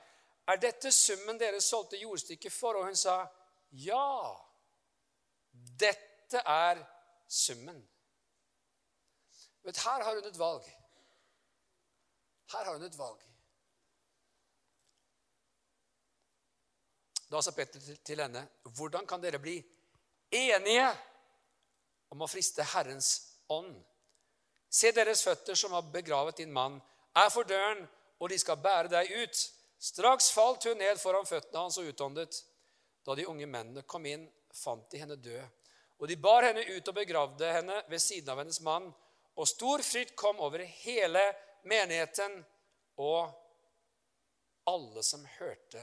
er 0.48 0.56
dette 0.56 0.92
summen 0.92 1.40
dere 1.40 1.62
solgte 1.62 1.98
jordstykket 1.98 2.52
for?' 2.52 2.76
Og 2.76 2.86
hun 2.86 2.96
sa, 2.96 3.28
'Ja, 3.72 4.36
dette 5.80 6.38
er 6.46 6.86
summen.' 7.28 7.90
Vet, 9.64 9.78
her 9.78 10.04
har 10.04 10.16
hun 10.16 10.26
et 10.26 10.40
valg. 10.40 10.64
Her 12.52 12.64
har 12.64 12.74
hun 12.74 12.84
et 12.84 12.98
valg. 12.98 13.33
Da 17.34 17.42
sa 17.42 17.52
Petter 17.52 17.82
til 18.06 18.22
henne, 18.22 18.48
'Hvordan 18.64 19.08
kan 19.08 19.22
dere 19.22 19.40
bli 19.40 19.56
enige 20.32 20.98
om 22.12 22.22
å 22.22 22.30
friste 22.30 22.64
Herrens 22.64 23.10
ånd?' 23.50 23.84
Se 24.70 24.92
deres 24.92 25.24
føtter 25.24 25.56
som 25.56 25.72
har 25.72 25.82
begravet 25.82 26.38
din 26.38 26.54
mann, 26.54 26.82
er 27.16 27.30
for 27.30 27.44
døren, 27.44 27.90
og 28.20 28.30
de 28.30 28.38
skal 28.40 28.58
bære 28.58 28.90
deg 28.90 29.12
ut. 29.24 29.42
Straks 29.80 30.32
falt 30.32 30.64
hun 30.64 30.78
ned 30.78 30.98
foran 31.02 31.26
føttene 31.26 31.60
hans 31.60 31.78
og 31.78 31.90
utåndet. 31.90 32.44
Da 33.06 33.16
de 33.16 33.28
unge 33.28 33.46
mennene 33.46 33.82
kom 33.82 34.06
inn, 34.06 34.32
fant 34.54 34.90
de 34.92 34.98
henne 34.98 35.16
død. 35.16 35.44
Og 36.00 36.08
de 36.08 36.16
bar 36.16 36.44
henne 36.44 36.66
ut 36.78 36.88
og 36.88 36.96
begravde 36.96 37.54
henne 37.54 37.84
ved 37.90 38.00
siden 38.02 38.30
av 38.30 38.38
hennes 38.38 38.62
mann. 38.62 38.94
Og 39.36 39.48
stor 39.48 39.82
frykt 39.82 40.16
kom 40.16 40.40
over 40.40 40.60
hele 40.60 41.36
menigheten 41.64 42.46
og 42.98 43.30
alle 44.66 45.04
som 45.04 45.26
hørte. 45.40 45.82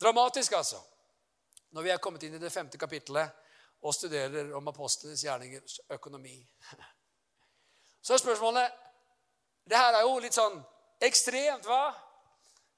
Dramatisk, 0.00 0.52
altså. 0.52 0.80
Når 1.70 1.82
vi 1.82 1.90
er 1.90 2.00
kommet 2.02 2.22
inn 2.22 2.34
i 2.34 2.40
det 2.40 2.52
femte 2.52 2.78
kapittelet 2.78 3.30
og 3.82 3.94
studerer 3.94 4.54
om 4.56 4.68
apostlenes 4.68 5.22
gjerningers 5.24 5.80
økonomi. 5.90 6.38
Så 8.02 8.14
er 8.14 8.18
spørsmålet 8.18 8.72
Det 9.68 9.76
her 9.76 9.92
er 9.92 10.00
jo 10.00 10.18
litt 10.22 10.32
sånn 10.32 10.54
ekstremt, 11.04 11.66
hva? 11.68 11.92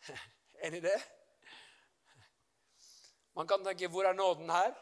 Enig 0.66 0.80
i 0.80 0.88
det? 0.88 0.96
Man 3.38 3.46
kan 3.46 3.62
tenke 3.64 3.88
hvor 3.88 4.08
er 4.08 4.16
nåden 4.16 4.50
her? 4.50 4.72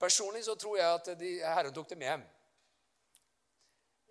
Personlig 0.00 0.44
så 0.44 0.54
tror 0.54 0.76
jeg 0.76 0.98
at 0.98 1.08
de, 1.18 1.30
Herren 1.40 1.72
tok 1.74 1.88
dem 1.88 2.04
hjem. 2.04 2.24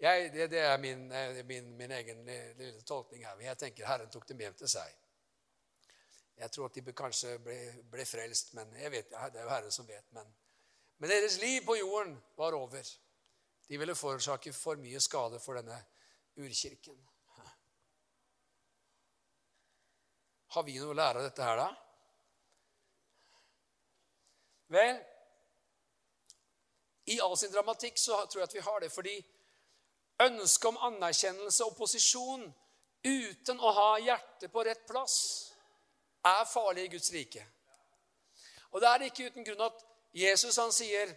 Jeg, 0.01 0.31
det, 0.34 0.47
det, 0.51 0.60
er 0.60 0.77
min, 0.81 1.05
min, 1.45 1.69
min, 1.77 1.91
egen 1.91 2.25
lille 2.25 2.81
tolkning 2.81 3.27
her. 3.27 3.38
Jeg 3.39 3.58
tenker 3.62 3.88
Herren 3.88 4.10
tok 4.12 4.25
dem 4.27 4.41
hjem 4.41 4.58
til 4.58 4.71
seg. 4.73 4.97
Jeg 6.36 6.52
tror 6.52 6.67
at 6.67 6.76
de 6.76 6.93
kanskje 6.93 7.38
ble, 7.43 7.58
ble 7.91 8.06
frelst, 8.08 8.52
men 8.58 8.74
jeg 8.76 8.91
vet, 8.91 9.10
det 9.10 9.39
er 9.39 9.45
jo 9.45 9.54
Herre 9.54 9.71
som 9.71 9.88
vet. 9.88 10.06
Men, 10.15 10.28
men 11.00 11.12
deres 11.12 11.39
liv 11.39 11.62
på 11.65 11.78
jorden 11.80 12.17
var 12.36 12.58
over. 12.58 12.91
De 13.67 13.80
ville 13.80 13.95
forårsake 13.95 14.54
for 14.54 14.80
mye 14.82 15.00
skade 15.02 15.39
for 15.39 15.58
denne 15.58 15.78
urkirken. 16.36 17.00
Har 20.56 20.63
vi 20.63 20.78
noe 20.80 20.91
å 20.93 21.00
lære 21.00 21.19
av 21.19 21.28
dette 21.28 21.43
her, 21.43 21.60
da? 21.60 21.69
Vel, 24.76 25.00
i 27.06 27.19
all 27.21 27.36
sin 27.38 27.52
dramatikk 27.54 28.00
så 28.02 28.21
tror 28.26 28.43
jeg 28.43 28.50
at 28.50 28.56
vi 28.56 28.67
har 28.67 28.84
det. 28.84 28.91
Fordi 28.91 29.15
ønsket 30.26 30.69
om 30.71 30.80
anerkjennelse 30.89 31.67
og 31.67 31.76
posisjon 31.80 32.48
uten 33.06 33.60
å 33.60 33.74
ha 33.78 33.89
hjertet 34.02 34.52
på 34.52 34.63
rett 34.65 34.88
plass 34.88 35.17
er 36.25 36.47
farlig 36.49 36.88
i 36.88 36.93
Guds 36.95 37.11
rike. 37.13 37.43
Og 38.73 38.81
det 38.81 38.89
er 38.89 39.05
ikke 39.07 39.29
uten 39.29 39.45
grunn 39.47 39.67
at 39.67 39.85
Jesus 40.15 40.57
han 40.59 40.73
sier, 40.75 41.11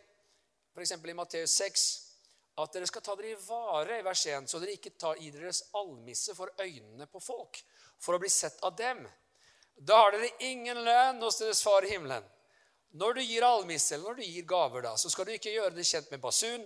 f.eks. 0.74 0.92
i 0.94 1.16
Matteus 1.16 1.56
6, 1.58 1.86
at 2.58 2.74
dere 2.74 2.88
skal 2.90 3.02
ta 3.06 3.14
dere 3.18 3.32
i 3.32 3.40
vare 3.46 3.98
i 4.00 4.04
vers 4.06 4.24
1, 4.26 4.48
så 4.50 4.60
dere 4.62 4.74
ikke 4.74 4.96
tar 4.98 5.20
i 5.22 5.30
deres 5.34 5.64
almisse 5.78 6.34
for 6.34 6.50
øynene 6.58 7.06
på 7.10 7.22
folk, 7.22 7.60
for 7.98 8.14
å 8.14 8.22
bli 8.22 8.30
sett 8.30 8.58
av 8.66 8.76
dem. 8.78 9.04
Da 9.78 10.00
har 10.02 10.14
dere 10.14 10.32
ingen 10.46 10.82
lønn 10.86 11.22
hos 11.22 11.38
deres 11.38 11.62
far 11.62 11.86
i 11.86 11.92
himmelen. 11.92 12.24
Når 12.98 13.18
du 13.18 13.22
gir 13.22 13.46
almisse, 13.46 13.94
eller 13.94 14.10
når 14.10 14.18
du 14.18 14.26
gir 14.26 14.46
gaver, 14.48 14.86
da, 14.88 14.94
så 14.98 15.10
skal 15.12 15.28
du 15.28 15.34
ikke 15.34 15.52
gjøre 15.52 15.76
det 15.76 15.86
kjent 15.86 16.10
med 16.10 16.22
basun, 16.22 16.64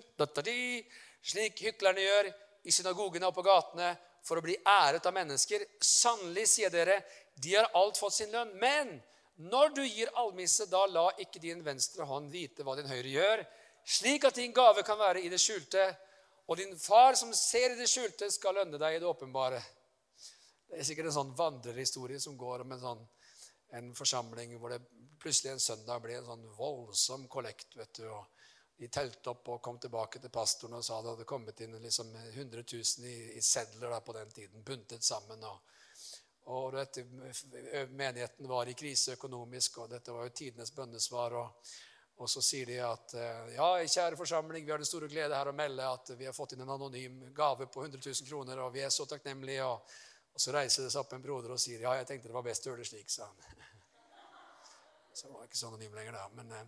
slik 1.22 1.60
hyklerne 1.66 2.02
gjør 2.02 2.30
i 2.64 2.72
synagogene 2.72 3.28
og 3.28 3.36
på 3.36 3.44
gatene, 3.46 3.92
for 4.22 4.38
å 4.38 4.44
bli 4.44 4.54
æret 4.68 5.06
av 5.06 5.14
mennesker. 5.16 5.64
Sannelig, 5.82 6.46
sier 6.46 6.70
dere, 6.70 7.00
de 7.34 7.54
har 7.54 7.70
alt 7.78 7.98
fått 7.98 8.14
sin 8.14 8.32
lønn. 8.32 8.52
Men 8.60 8.96
når 9.36 9.74
du 9.76 9.82
gir 9.86 10.12
almisse, 10.20 10.66
da 10.70 10.84
la 10.86 11.08
ikke 11.22 11.40
din 11.42 11.62
venstre 11.64 12.06
hånd 12.06 12.30
vite 12.32 12.64
hva 12.66 12.76
din 12.78 12.90
høyre 12.90 13.12
gjør, 13.14 13.44
slik 13.84 14.26
at 14.28 14.38
din 14.38 14.52
gave 14.54 14.84
kan 14.86 14.98
være 15.00 15.24
i 15.24 15.30
det 15.32 15.40
skjulte, 15.42 15.86
og 16.46 16.58
din 16.58 16.74
far 16.78 17.16
som 17.18 17.32
ser 17.34 17.72
i 17.72 17.78
det 17.78 17.88
skjulte, 17.90 18.28
skal 18.30 18.58
lønne 18.60 18.78
deg 18.78 18.96
i 18.96 19.00
det 19.02 19.08
åpenbare. 19.08 19.62
Det 20.68 20.80
er 20.80 20.88
sikkert 20.88 21.10
en 21.10 21.18
sånn 21.18 21.34
vandrerhistorie 21.38 22.20
som 22.20 22.36
går 22.38 22.64
om 22.64 22.74
en, 22.74 22.82
sånn, 22.82 23.02
en 23.78 23.90
forsamling 23.96 24.56
hvor 24.60 24.74
det 24.74 24.82
plutselig 25.22 25.52
en 25.52 25.60
søndag 25.62 26.02
ble 26.02 26.16
en 26.18 26.28
sånn 26.28 26.46
voldsom 26.56 27.26
kollekt. 27.30 27.76
vet 27.76 27.94
du, 27.98 28.06
og 28.10 28.26
De 28.82 28.88
telte 28.88 29.30
opp 29.30 29.48
og 29.52 29.60
kom 29.62 29.76
tilbake 29.78 30.18
til 30.18 30.30
pastoren 30.32 30.74
og 30.74 30.82
sa 30.82 30.96
det 31.02 31.12
hadde 31.12 31.26
kommet 31.28 31.60
inn 31.60 31.76
liksom 31.78 32.08
100 32.16 32.64
000 32.72 33.06
i, 33.06 33.18
i 33.38 33.42
sedler 33.42 33.92
da, 33.92 34.00
på 34.00 34.14
den 34.16 34.30
tiden, 34.30 34.64
buntet 34.66 35.04
sammen. 35.04 35.44
og 35.44 35.60
og 36.44 36.72
dette, 36.74 37.04
Menigheten 37.90 38.48
var 38.48 38.66
i 38.66 38.74
krise 38.74 39.12
økonomisk, 39.14 39.78
og 39.78 39.90
dette 39.90 40.12
var 40.12 40.26
jo 40.26 40.34
tidenes 40.34 40.74
bønnesvar. 40.74 41.36
Og, 41.38 41.74
og, 42.16 42.30
så 42.30 42.42
sier 42.42 42.66
de 42.66 42.78
at 42.82 43.14
eh, 43.18 43.54
ja, 43.56 43.68
kjære 43.86 44.18
forsamling, 44.18 44.64
vi 44.66 44.70
har 44.74 44.82
den 44.82 44.88
store 44.88 45.08
glede 45.10 45.38
her 45.38 45.48
å 45.50 45.54
melde 45.56 45.86
at 45.86 46.10
vi 46.18 46.26
har 46.26 46.34
fått 46.36 46.52
inn 46.56 46.64
en 46.64 46.74
anonym 46.74 47.34
gave 47.34 47.66
på 47.70 47.84
100 47.86 48.02
000 48.02 48.28
kroner, 48.28 48.56
og 48.64 48.74
vi 48.74 48.82
er 48.82 48.90
så 48.90 49.06
takknemlige. 49.06 49.64
Og, 49.68 49.78
og 50.32 50.40
så 50.40 50.54
reiser 50.56 50.82
det 50.86 50.92
seg 50.92 51.02
opp 51.04 51.12
en 51.14 51.24
broder 51.24 51.50
og 51.54 51.60
sier 51.60 51.84
ja, 51.84 51.92
jeg 52.00 52.08
tenkte 52.08 52.30
det 52.30 52.38
var 52.38 52.46
best 52.46 52.66
å 52.66 52.72
gjøre 52.72 52.82
det 52.82 52.90
slik, 52.90 53.10
sa 53.12 53.22
han. 53.28 53.38
Så 55.12 55.28
var 55.28 55.44
ikke 55.44 55.58
så 55.60 55.68
anonym 55.68 55.92
lenger 55.92 56.14
da, 56.16 56.24
men 56.32 56.48
eh, 56.56 56.66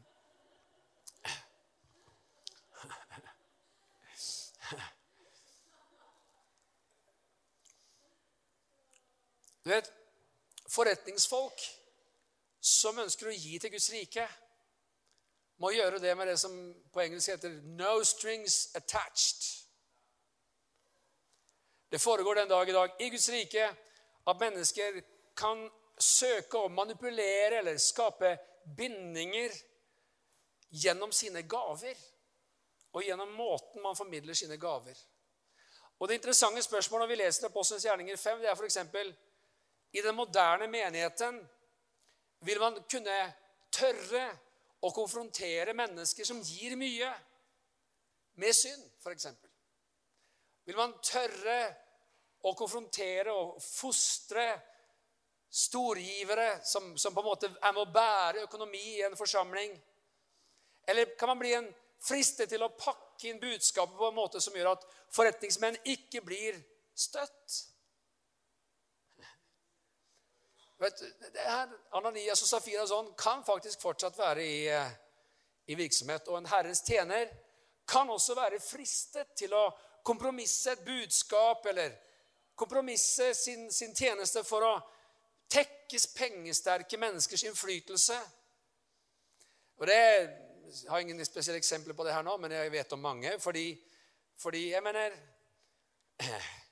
Du 9.64 9.70
vet, 9.70 9.92
Forretningsfolk 10.68 11.60
som 12.60 12.98
ønsker 12.98 13.28
å 13.28 13.36
gi 13.36 13.58
til 13.60 13.72
Guds 13.72 13.90
rike, 13.92 14.24
må 15.60 15.70
gjøre 15.70 16.00
det 16.02 16.14
med 16.16 16.28
det 16.28 16.38
som 16.40 16.54
på 16.92 17.00
engelsk 17.00 17.30
heter 17.30 17.50
'no 17.50 18.02
strings 18.04 18.74
attached'. 18.74 19.64
Det 21.90 22.00
foregår 22.00 22.34
den 22.34 22.48
dag 22.48 22.68
i 22.68 22.72
dag 22.72 22.90
i 23.00 23.08
Guds 23.08 23.28
rike 23.28 23.76
at 24.26 24.40
mennesker 24.40 25.02
kan 25.36 25.70
søke 26.00 26.58
å 26.58 26.68
manipulere 26.68 27.58
eller 27.58 27.78
skape 27.78 28.38
bindinger 28.76 29.52
gjennom 30.70 31.12
sine 31.12 31.42
gaver 31.42 31.94
og 32.92 33.04
gjennom 33.04 33.32
måten 33.38 33.82
man 33.82 33.96
formidler 33.96 34.34
sine 34.34 34.56
gaver. 34.56 34.96
Og 35.98 36.08
Det 36.08 36.14
interessante 36.14 36.62
spørsmålet 36.62 37.02
når 37.02 37.08
vi 37.08 37.22
leser 37.22 37.46
Apostelens 37.46 37.84
gjerninger 37.84 38.16
5, 38.16 38.38
det 38.40 38.48
er 38.48 38.54
f.eks.: 38.56 38.78
i 39.94 40.02
den 40.02 40.16
moderne 40.18 40.66
menigheten 40.66 41.38
vil 42.44 42.60
man 42.60 42.80
kunne 42.90 43.18
tørre 43.70 44.24
å 44.84 44.90
konfrontere 44.92 45.74
mennesker 45.76 46.26
som 46.26 46.42
gir 46.42 46.74
mye, 46.76 47.08
med 48.42 48.56
synd, 48.56 48.82
f.eks. 48.98 49.28
Vil 50.66 50.76
man 50.76 50.96
tørre 50.98 51.58
å 52.44 52.52
konfrontere 52.58 53.32
og 53.32 53.60
fostre 53.62 54.48
storgivere 55.54 56.58
som, 56.66 56.90
som, 56.98 57.14
på 57.14 57.22
en 57.22 57.28
måte 57.28 57.50
er 57.54 57.76
med 57.76 57.84
å 57.84 57.92
bære 57.94 58.42
økonomi 58.48 58.82
i 58.96 59.04
en 59.06 59.14
forsamling? 59.16 59.76
Eller 60.90 61.14
kan 61.16 61.30
man 61.30 61.38
bli 61.38 61.54
en 61.54 61.70
fristet 62.02 62.50
til 62.50 62.66
å 62.66 62.72
pakke 62.74 63.30
inn 63.30 63.38
budskapet 63.40 63.94
på 63.96 64.10
en 64.10 64.18
måte 64.18 64.42
som 64.42 64.58
gjør 64.58 64.72
at 64.74 64.88
forretningsmenn 65.14 65.78
ikke 65.94 66.24
blir 66.26 66.58
støtt? 66.98 67.73
Vet, 70.84 71.00
det 71.32 71.40
her, 71.40 71.68
Ananias 71.96 72.42
og 72.44 72.48
Safira 72.48 72.82
og 72.84 72.90
sånn 72.90 73.06
kan 73.16 73.40
faktisk 73.46 73.80
fortsatt 73.80 74.18
være 74.18 74.42
i, 74.44 74.56
eh, 74.68 74.90
i, 75.72 75.76
virksomhet. 75.78 76.28
Og 76.28 76.36
en 76.36 76.48
Herrens 76.50 76.82
tjener 76.84 77.30
kan 77.88 78.10
også 78.12 78.36
være 78.36 78.60
fristet 78.60 79.32
til 79.38 79.54
å 79.56 79.62
kompromisse 80.04 80.74
et 80.74 80.82
budskap 80.84 81.64
eller 81.72 81.94
kompromisse 82.54 83.30
sin, 83.34 83.70
sin 83.72 83.94
tjeneste 83.96 84.42
for 84.44 84.66
å 84.66 84.74
tekkes 85.48 86.06
pengesterke 86.12 87.00
menneskers 87.00 87.46
innflytelse. 87.48 88.18
Og 89.80 89.86
det, 89.86 90.00
Jeg 90.64 90.90
har 90.90 90.98
ingen 91.00 91.24
spesielle 91.24 91.58
eksempler 91.60 91.94
på 91.94 92.04
det 92.04 92.12
her 92.12 92.22
nå, 92.24 92.36
men 92.36 92.52
jeg 92.52 92.72
vet 92.72 92.92
om 92.92 93.00
mange. 93.00 93.38
Fordi, 93.40 93.66
fordi 94.36 94.70
jeg 94.72 94.82
mener 94.82 95.16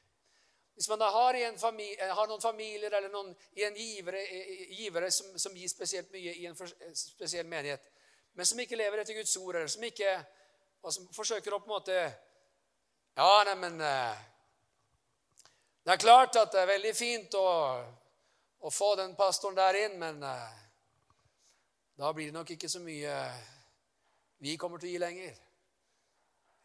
hvis 0.75 0.89
man 0.89 1.01
har, 1.01 1.37
familie, 1.59 2.13
har, 2.13 2.29
noen 2.29 2.41
familier 2.41 2.93
eller 2.93 3.13
noen 3.13 3.35
en 3.55 3.77
givere, 3.77 4.23
givere 4.73 5.11
som, 5.11 5.35
som, 5.39 5.57
gir 5.57 5.69
spesielt 5.69 6.11
mye 6.13 6.33
i 6.33 6.47
en 6.49 6.57
for, 6.57 6.71
spesiell 6.97 7.47
menighet, 7.47 7.85
men 8.33 8.49
som 8.49 8.61
ikke 8.61 8.79
lever 8.81 9.03
etter 9.03 9.19
Guds 9.19 9.37
ord, 9.37 9.57
eller 9.57 9.69
som 9.69 9.85
ikke 9.85 10.15
og 10.83 10.91
som 10.91 11.07
forsøker 11.15 11.55
å 11.55 11.61
på 11.63 11.69
en 11.71 11.77
måte 11.77 11.99
Ja, 13.15 13.45
neimen 13.47 13.77
eh, 13.85 14.23
Det 15.85 15.93
er 15.95 16.01
klart 16.01 16.39
at 16.41 16.55
det 16.55 16.63
er 16.63 16.73
veldig 16.73 16.95
fint 16.97 17.37
å, 17.39 17.47
å 18.59 18.71
få 18.73 18.95
den 18.99 19.15
pastoren 19.19 19.59
der 19.59 19.79
inn, 19.85 19.99
men 20.01 20.21
da 21.99 22.13
blir 22.15 22.31
det 22.31 22.37
nok 22.37 22.51
ikke 22.55 22.71
så 22.71 22.81
mye 22.83 23.15
vi 24.43 24.57
kommer 24.59 24.81
til 24.81 24.89
å 24.89 24.93
gi 24.93 25.01
lenger. 25.03 25.35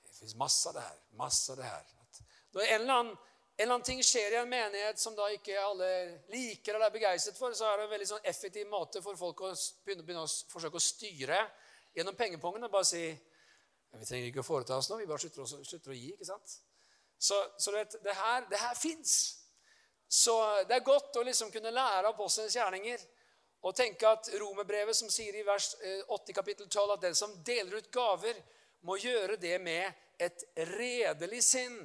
Det 0.05 0.13
fins 0.17 0.35
masse 0.37 0.69
av 0.69 0.77
det 0.77 0.85
her. 0.85 0.99
Masse 1.19 1.51
av 1.53 1.59
det 1.59 1.67
her. 1.69 1.83
Når 2.55 2.63
en 2.63 2.81
eller 2.81 2.93
annen 2.93 3.17
en 3.57 3.63
eller 3.63 3.73
annen 3.73 3.85
ting 3.85 4.03
skjer 4.05 4.35
i 4.35 4.35
en 4.37 4.49
menighet 4.49 4.99
som 5.01 5.15
da 5.17 5.31
ikke 5.33 5.57
alle 5.57 5.87
liker 6.29 6.75
eller 6.75 6.91
er 6.91 6.93
begeistret 6.93 7.39
for, 7.39 7.55
så 7.57 7.65
er 7.65 7.79
det 7.79 7.87
en 7.87 7.93
veldig 7.95 8.09
sånn 8.11 8.27
effektiv 8.29 8.67
måte 8.69 9.01
for 9.01 9.17
folk 9.17 9.41
å 9.41 9.49
begynne, 9.81 10.05
begynne 10.05 10.25
å 10.27 10.29
forsøke 10.51 10.77
å 10.77 10.83
styre 10.83 11.39
gjennom 11.97 12.13
pengepungen 12.19 12.67
og 12.67 12.75
bare 12.75 12.85
si 12.85 13.01
Vi 13.97 14.05
trenger 14.05 14.27
ikke 14.29 14.43
å 14.43 14.45
foreta 14.45 14.77
oss 14.77 14.91
noe, 14.91 14.99
vi 15.01 15.09
bare 15.09 15.23
slutter 15.23 15.41
å, 15.41 15.63
slutter 15.65 15.93
å 15.93 15.97
gi. 15.97 16.11
ikke 16.13 16.27
sant? 16.27 16.57
Så, 17.17 17.37
så 17.57 17.71
vet, 17.73 17.95
det 18.03 18.13
her, 18.13 18.43
det 18.51 18.59
her 18.61 18.75
fins. 18.77 19.13
Så 20.07 20.35
det 20.69 20.75
er 20.75 20.85
godt 20.85 21.17
å 21.17 21.23
liksom 21.25 21.49
kunne 21.51 21.71
lære 21.73 22.03
av 22.03 22.11
apostelens 22.11 22.53
gjerninger 22.59 23.01
og 23.65 23.73
tenke 23.75 24.11
at 24.11 24.29
romerbrevet 24.37 24.95
som 24.95 25.09
sier 25.09 25.39
i 25.39 25.45
vers 25.47 25.71
8 25.81 26.13
eh, 26.13 26.35
kapittel 26.35 26.69
12 26.69 26.93
at 26.93 27.07
den 27.07 27.17
som 27.17 27.33
deler 27.47 27.79
ut 27.79 27.89
gaver, 27.91 28.37
må 28.85 28.99
gjøre 29.01 29.39
det 29.41 29.57
med 29.63 29.87
et 30.21 30.45
redelig 30.77 31.41
sinn. 31.47 31.79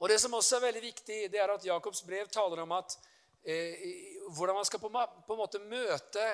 Og 0.00 0.08
Det 0.08 0.20
som 0.20 0.34
også 0.34 0.56
er 0.56 0.60
veldig 0.60 0.82
viktig, 0.82 1.18
det 1.32 1.40
er 1.40 1.50
at 1.52 1.64
Jakobs 1.64 2.02
brev 2.02 2.28
taler 2.32 2.62
om 2.62 2.72
at 2.72 2.96
eh, 3.44 3.74
hvordan 4.36 4.54
man 4.54 4.64
skal 4.64 4.80
på, 4.80 4.88
på, 5.26 5.32
en 5.34 5.38
måte 5.40 5.58
møte 5.58 6.24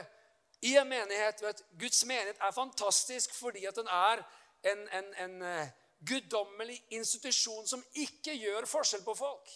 i 0.62 0.76
en 0.76 0.88
menighet. 0.88 1.42
Vet, 1.42 1.64
Guds 1.80 2.04
menighet 2.04 2.38
er 2.40 2.54
fantastisk 2.54 3.34
fordi 3.34 3.66
at 3.66 3.76
den 3.76 3.90
er 3.90 4.22
en, 4.62 4.88
en, 4.98 5.10
en 5.24 5.42
uh, 5.42 5.66
guddommelig 6.08 6.78
institusjon 6.94 7.66
som 7.66 7.82
ikke 7.94 8.34
gjør 8.38 8.68
forskjell 8.70 9.02
på 9.04 9.14
folk. 9.14 9.50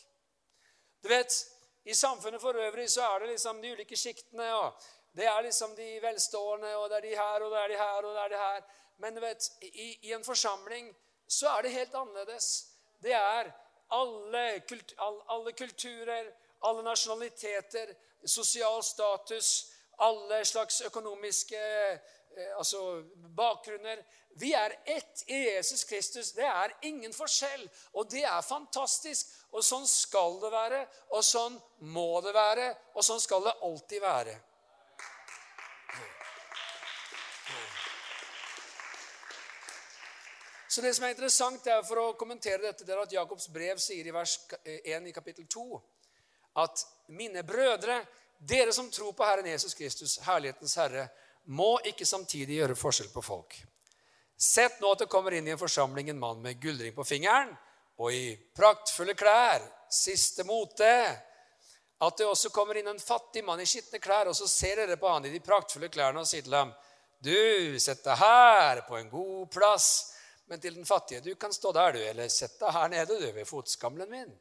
Du 1.02 1.08
vet, 1.08 1.34
I 1.84 1.94
samfunnet 1.94 2.42
for 2.42 2.58
øvrig 2.66 2.90
så 2.90 3.06
er 3.14 3.22
det 3.22 3.28
liksom 3.28 3.62
de 3.62 3.72
ulike 3.72 3.96
sjiktene. 3.96 4.50
Det 5.16 5.26
er 5.26 5.42
liksom 5.42 5.76
de 5.76 5.88
velstående, 6.02 6.74
og 6.76 6.90
det 6.90 6.96
er 6.96 7.06
de 7.06 7.16
her, 7.16 7.42
og 7.46 7.50
det 7.50 7.62
er 7.62 7.68
de 7.68 7.78
her, 7.78 8.04
og 8.04 8.14
det 8.14 8.22
er 8.24 8.28
de 8.28 8.42
her. 8.42 8.60
Men 8.98 9.14
du 9.14 9.20
vet, 9.20 9.50
i, 9.62 9.98
i 10.02 10.12
en 10.12 10.24
forsamling 10.24 10.90
så 11.26 11.48
er 11.48 11.62
det 11.62 11.72
helt 11.78 11.94
annerledes. 11.94 12.66
Det 13.02 13.14
er 13.14 13.52
alle, 13.90 14.60
kult, 14.68 14.94
alle 15.26 15.52
kulturer, 15.52 16.30
alle 16.60 16.82
nasjonaliteter, 16.82 17.94
sosial 18.24 18.82
status, 18.84 19.72
alle 20.00 20.44
slags 20.44 20.80
økonomiske 20.80 21.60
eh, 21.60 22.56
altså, 22.56 23.02
bakgrunner. 23.36 24.02
Vi 24.40 24.52
er 24.54 24.76
ett 24.84 25.24
i 25.26 25.38
Jesus 25.44 25.84
Kristus. 25.84 26.32
Det 26.32 26.46
er 26.46 26.76
ingen 26.82 27.12
forskjell. 27.12 27.66
Og 27.92 28.10
det 28.10 28.22
er 28.24 28.46
fantastisk. 28.46 29.34
Og 29.50 29.64
sånn 29.66 29.88
skal 29.90 30.38
det 30.40 30.52
være, 30.54 30.84
og 31.10 31.24
sånn 31.26 31.56
må 31.90 32.20
det 32.22 32.32
være, 32.36 32.68
og 32.94 33.04
sånn 33.04 33.20
skal 33.20 33.42
det 33.48 33.56
alltid 33.66 34.04
være. 34.04 34.36
Så 40.70 40.80
det 40.80 40.92
som 40.94 41.04
er 41.04 41.16
interessant 41.16 41.66
er 41.66 41.82
For 41.82 41.98
å 41.98 42.12
kommentere 42.18 42.62
dette 42.62 42.86
det 42.86 42.94
er 42.94 43.02
at 43.02 43.14
Jakobs 43.14 43.48
brev 43.50 43.80
sier 43.82 44.06
i 44.06 44.14
vers 44.14 44.36
1 44.62 45.08
i 45.10 45.14
kapittel 45.14 45.48
2 45.50 45.80
at 46.60 46.82
mine 47.14 47.44
brødre, 47.46 48.00
dere 48.38 48.72
som 48.74 48.88
tror 48.90 49.12
på 49.14 49.22
Herren 49.22 49.46
Jesus 49.46 49.74
Kristus, 49.78 50.16
herlighetens 50.26 50.74
Herre, 50.80 51.04
må 51.46 51.76
ikke 51.86 52.06
samtidig 52.06 52.56
gjøre 52.58 52.76
forskjell 52.78 53.12
på 53.14 53.22
folk. 53.22 53.54
Sett 54.34 54.80
nå 54.82 54.90
at 54.90 55.04
det 55.04 55.10
kommer 55.12 55.36
inn 55.36 55.46
i 55.46 55.52
en 55.54 55.60
forsamling 55.60 56.10
en 56.10 56.18
mann 56.18 56.42
med 56.42 56.58
gullring 56.58 56.94
på 56.96 57.06
fingeren 57.06 57.52
og 58.00 58.14
i 58.14 58.34
praktfulle 58.56 59.14
klær, 59.14 59.62
siste 59.92 60.46
mote. 60.48 60.92
At 62.00 62.18
det 62.18 62.26
også 62.26 62.50
kommer 62.50 62.78
inn 62.80 62.90
en 62.90 63.02
fattig 63.02 63.44
mann 63.46 63.62
i 63.62 63.68
skitne 63.68 64.02
klær, 64.02 64.30
og 64.30 64.36
så 64.36 64.48
ser 64.50 64.82
dere 64.82 64.98
på 64.98 65.10
han 65.10 65.26
i 65.28 65.34
de 65.34 65.42
praktfulle 65.44 65.90
klærne 65.92 66.24
og 66.24 66.30
sier 66.30 66.46
til 66.46 66.56
ham, 66.56 66.72
du, 67.20 67.76
sett 67.78 68.02
deg 68.06 68.16
her 68.16 68.86
på 68.88 68.96
en 68.96 69.10
god 69.12 69.50
plass. 69.52 69.90
Men 70.50 70.60
til 70.60 70.74
den 70.74 70.86
fattige, 70.86 71.22
du 71.22 71.34
kan 71.38 71.52
stå 71.54 71.70
der, 71.72 71.92
du, 71.94 72.00
eller 72.02 72.28
sett 72.28 72.56
deg 72.58 72.74
her 72.74 72.88
nede, 72.90 73.18
du, 73.22 73.28
ved 73.36 73.46
fotskamlen 73.46 74.10
min. 74.10 74.32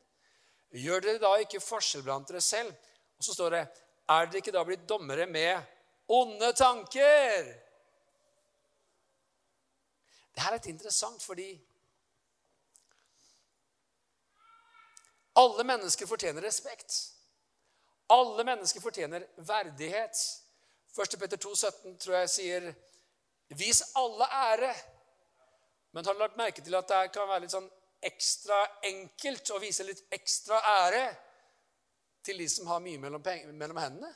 Gjør 0.73 1.05
dere 1.05 1.21
da 1.21 1.35
ikke 1.41 1.61
forskjell 1.61 2.05
blant 2.05 2.29
dere 2.29 2.41
selv? 2.41 2.73
Og 3.19 3.25
så 3.27 3.35
står 3.35 3.53
det, 3.53 3.61
er 4.09 4.25
dere 4.25 4.41
ikke 4.41 4.53
da 4.55 4.63
blitt 4.65 4.87
dommere 4.89 5.27
med 5.29 5.61
onde 6.09 6.49
tanker? 6.57 7.51
Det 10.33 10.41
her 10.41 10.53
er 10.53 10.57
litt 10.57 10.71
interessant 10.73 11.21
fordi 11.21 11.49
alle 15.39 15.63
mennesker 15.63 16.09
fortjener 16.09 16.41
respekt. 16.41 16.95
Alle 18.09 18.43
mennesker 18.43 18.81
fortjener 18.81 19.27
verdighet. 19.37 20.21
1. 20.97 21.19
Petter 21.21 21.37
2,17 21.37 21.99
tror 22.01 22.15
jeg 22.23 22.31
sier 22.33 22.71
Vis 23.59 23.83
alle 23.97 24.25
ære. 24.25 24.73
Men 25.91 26.05
har 26.05 26.13
du 26.13 26.19
lagt 26.19 26.37
merke 26.37 26.61
til 26.61 26.75
at 26.77 26.87
det 26.87 27.11
kan 27.13 27.29
være 27.29 27.45
litt 27.45 27.55
sånn 27.55 27.69
ekstra 28.05 28.59
enkelt 28.87 29.51
å 29.51 29.59
vise 29.59 29.85
litt 29.87 30.05
ekstra 30.15 30.61
ære 30.85 31.03
til 32.23 32.39
de 32.39 32.47
som 32.51 32.69
har 32.69 32.83
mye 32.83 33.01
mellom, 33.01 33.23
mellom 33.57 33.81
hendene? 33.81 34.11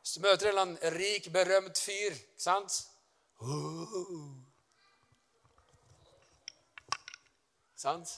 Hvis 0.00 0.16
du 0.18 0.24
møter 0.24 0.48
en 0.48 0.50
eller 0.50 0.66
annen 0.66 0.94
rik, 0.98 1.28
berømt 1.30 1.78
fyr, 1.78 2.16
ikke 2.16 2.42
sant. 2.42 2.80
Sant? 7.78 8.16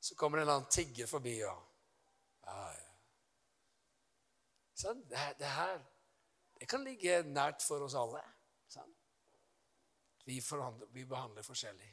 Så 0.00 0.14
kommer 0.14 0.38
det 0.38 0.44
en 0.44 0.46
eller 0.46 0.60
annen 0.60 0.70
tigger 0.70 1.10
forbi 1.10 1.40
og 1.42 1.58
ja, 2.46 2.60
ja. 2.78 2.85
Sånn, 4.76 5.00
det, 5.08 5.20
det, 5.40 5.48
her 5.56 5.78
det 6.60 6.68
kan 6.68 6.84
ligge 6.84 7.22
nært 7.28 7.64
for 7.64 7.84
oss 7.86 7.96
alle. 7.96 8.20
Sånn. 8.72 8.90
Vi, 10.26 10.40
vi, 10.92 11.04
behandler 11.06 11.46
forskjellig. 11.46 11.92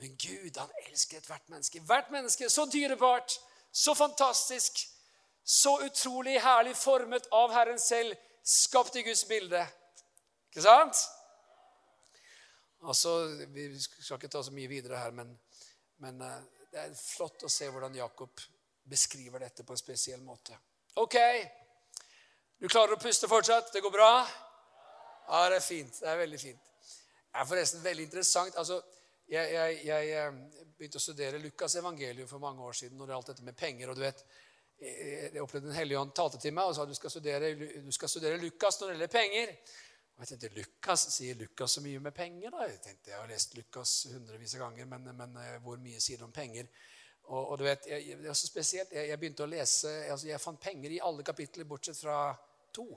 Men 0.00 0.16
Gud, 0.16 0.56
han 0.56 0.72
elsker 0.86 1.20
ethvert 1.20 1.50
menneske. 1.52 1.82
Hvert 1.84 2.12
menneske 2.14 2.48
så 2.48 2.64
dyrebart 2.72 3.36
så 3.70 3.94
fantastisk, 3.94 4.80
så 5.44 5.76
utrolig 5.84 6.38
herlig 6.40 6.72
formet 6.76 7.28
av 7.36 7.52
Herren 7.52 7.78
selv, 7.78 8.16
skapt 8.42 8.96
i 8.96 9.04
Guds 9.06 9.26
bilde. 9.28 9.60
Ikke 10.50 10.64
sant? 10.64 11.02
Altså, 12.80 13.12
Vi 13.52 13.68
skal 13.80 14.16
ikke 14.16 14.32
ta 14.32 14.42
så 14.42 14.54
mye 14.56 14.70
videre 14.70 14.98
her, 14.98 15.12
men, 15.14 15.34
men 16.00 16.22
eh, 16.24 16.40
det 16.72 16.80
er 16.80 16.96
flott 16.96 17.44
å 17.44 17.52
se 17.52 17.68
hvordan 17.68 17.94
Jakob 17.98 18.40
beskriver 18.90 19.46
dette 19.46 19.64
på 19.64 19.74
en 19.74 19.80
spesiell 19.80 20.22
måte. 20.26 20.58
Ok, 21.00 21.16
du 22.60 22.68
klarer 22.68 22.96
å 22.96 23.00
puste 23.00 23.28
fortsatt? 23.30 23.70
Det 23.72 23.80
går 23.80 23.94
bra? 23.94 24.12
Ja, 25.30 25.46
det 25.48 25.60
er 25.60 25.64
fint. 25.64 26.00
Det 26.02 26.08
er 26.10 26.18
veldig 26.20 26.40
fint. 26.42 26.66
Det 27.30 27.38
er 27.38 27.46
forresten 27.46 27.84
veldig 27.84 28.04
interessant. 28.08 28.56
Altså, 28.58 28.80
jeg, 29.30 29.52
jeg, 29.54 29.76
jeg, 29.86 30.32
begynte 30.76 30.98
å 30.98 31.04
studere 31.04 31.38
Lukas' 31.38 31.78
evangelium 31.78 32.28
for 32.28 32.42
mange 32.42 32.64
år 32.66 32.74
siden 32.76 32.98
når 32.98 33.06
det 33.06 33.14
gjaldt 33.14 33.30
dette 33.30 33.46
med 33.46 33.56
penger. 33.56 33.90
og 33.90 33.96
du 33.96 34.02
vet, 34.02 34.24
Jeg 34.80 35.42
opplevde 35.42 35.68
Den 35.68 35.76
hellige 35.76 36.00
ånd 36.00 36.12
talte 36.16 36.38
til 36.40 36.54
meg 36.56 36.64
og 36.64 36.74
sa 36.74 36.86
du 36.88 36.94
skal 36.96 37.12
studere, 37.12 37.52
du 37.54 37.92
skal 37.92 38.08
studere 38.08 38.40
Lukas 38.40 38.80
når 38.80 38.88
det 38.88 38.94
gjelder 38.94 39.12
penger. 39.12 39.52
Og 40.16 40.24
jeg 40.24 40.28
tenkte, 40.28 40.48
Lukas, 40.56 41.04
Sier 41.14 41.36
Lukas 41.40 41.76
så 41.76 41.80
mye 41.80 42.00
med 42.00 42.12
penger? 42.12 42.50
da? 42.50 42.66
Jeg 42.68 42.80
tenkte, 42.84 43.10
jeg 43.10 43.20
har 43.20 43.28
lest 43.28 43.54
Lukas 43.56 43.92
hundrevis 44.12 44.54
av 44.56 44.66
ganger, 44.66 44.88
men, 44.88 45.12
men, 45.16 45.36
eh, 45.40 45.60
hvor 45.64 45.78
mye 45.80 46.00
sier 46.00 46.20
det 46.20 46.26
om 46.26 46.32
penger? 46.32 46.66
Og, 47.30 47.52
og 47.52 47.58
du 47.60 47.64
vet, 47.64 47.86
jeg, 47.86 48.18
det 48.18 48.30
er 48.30 48.38
så 48.38 48.48
spesielt, 48.50 48.92
jeg, 48.94 49.06
jeg, 49.12 49.18
begynte 49.22 49.46
å 49.46 49.50
lese, 49.50 49.90
altså 50.10 50.26
jeg 50.26 50.42
fant 50.42 50.60
penger 50.60 50.96
i 50.96 51.02
alle 51.06 51.26
kapitler 51.26 51.68
bortsett 51.68 51.98
fra 52.00 52.32
to. 52.74 52.88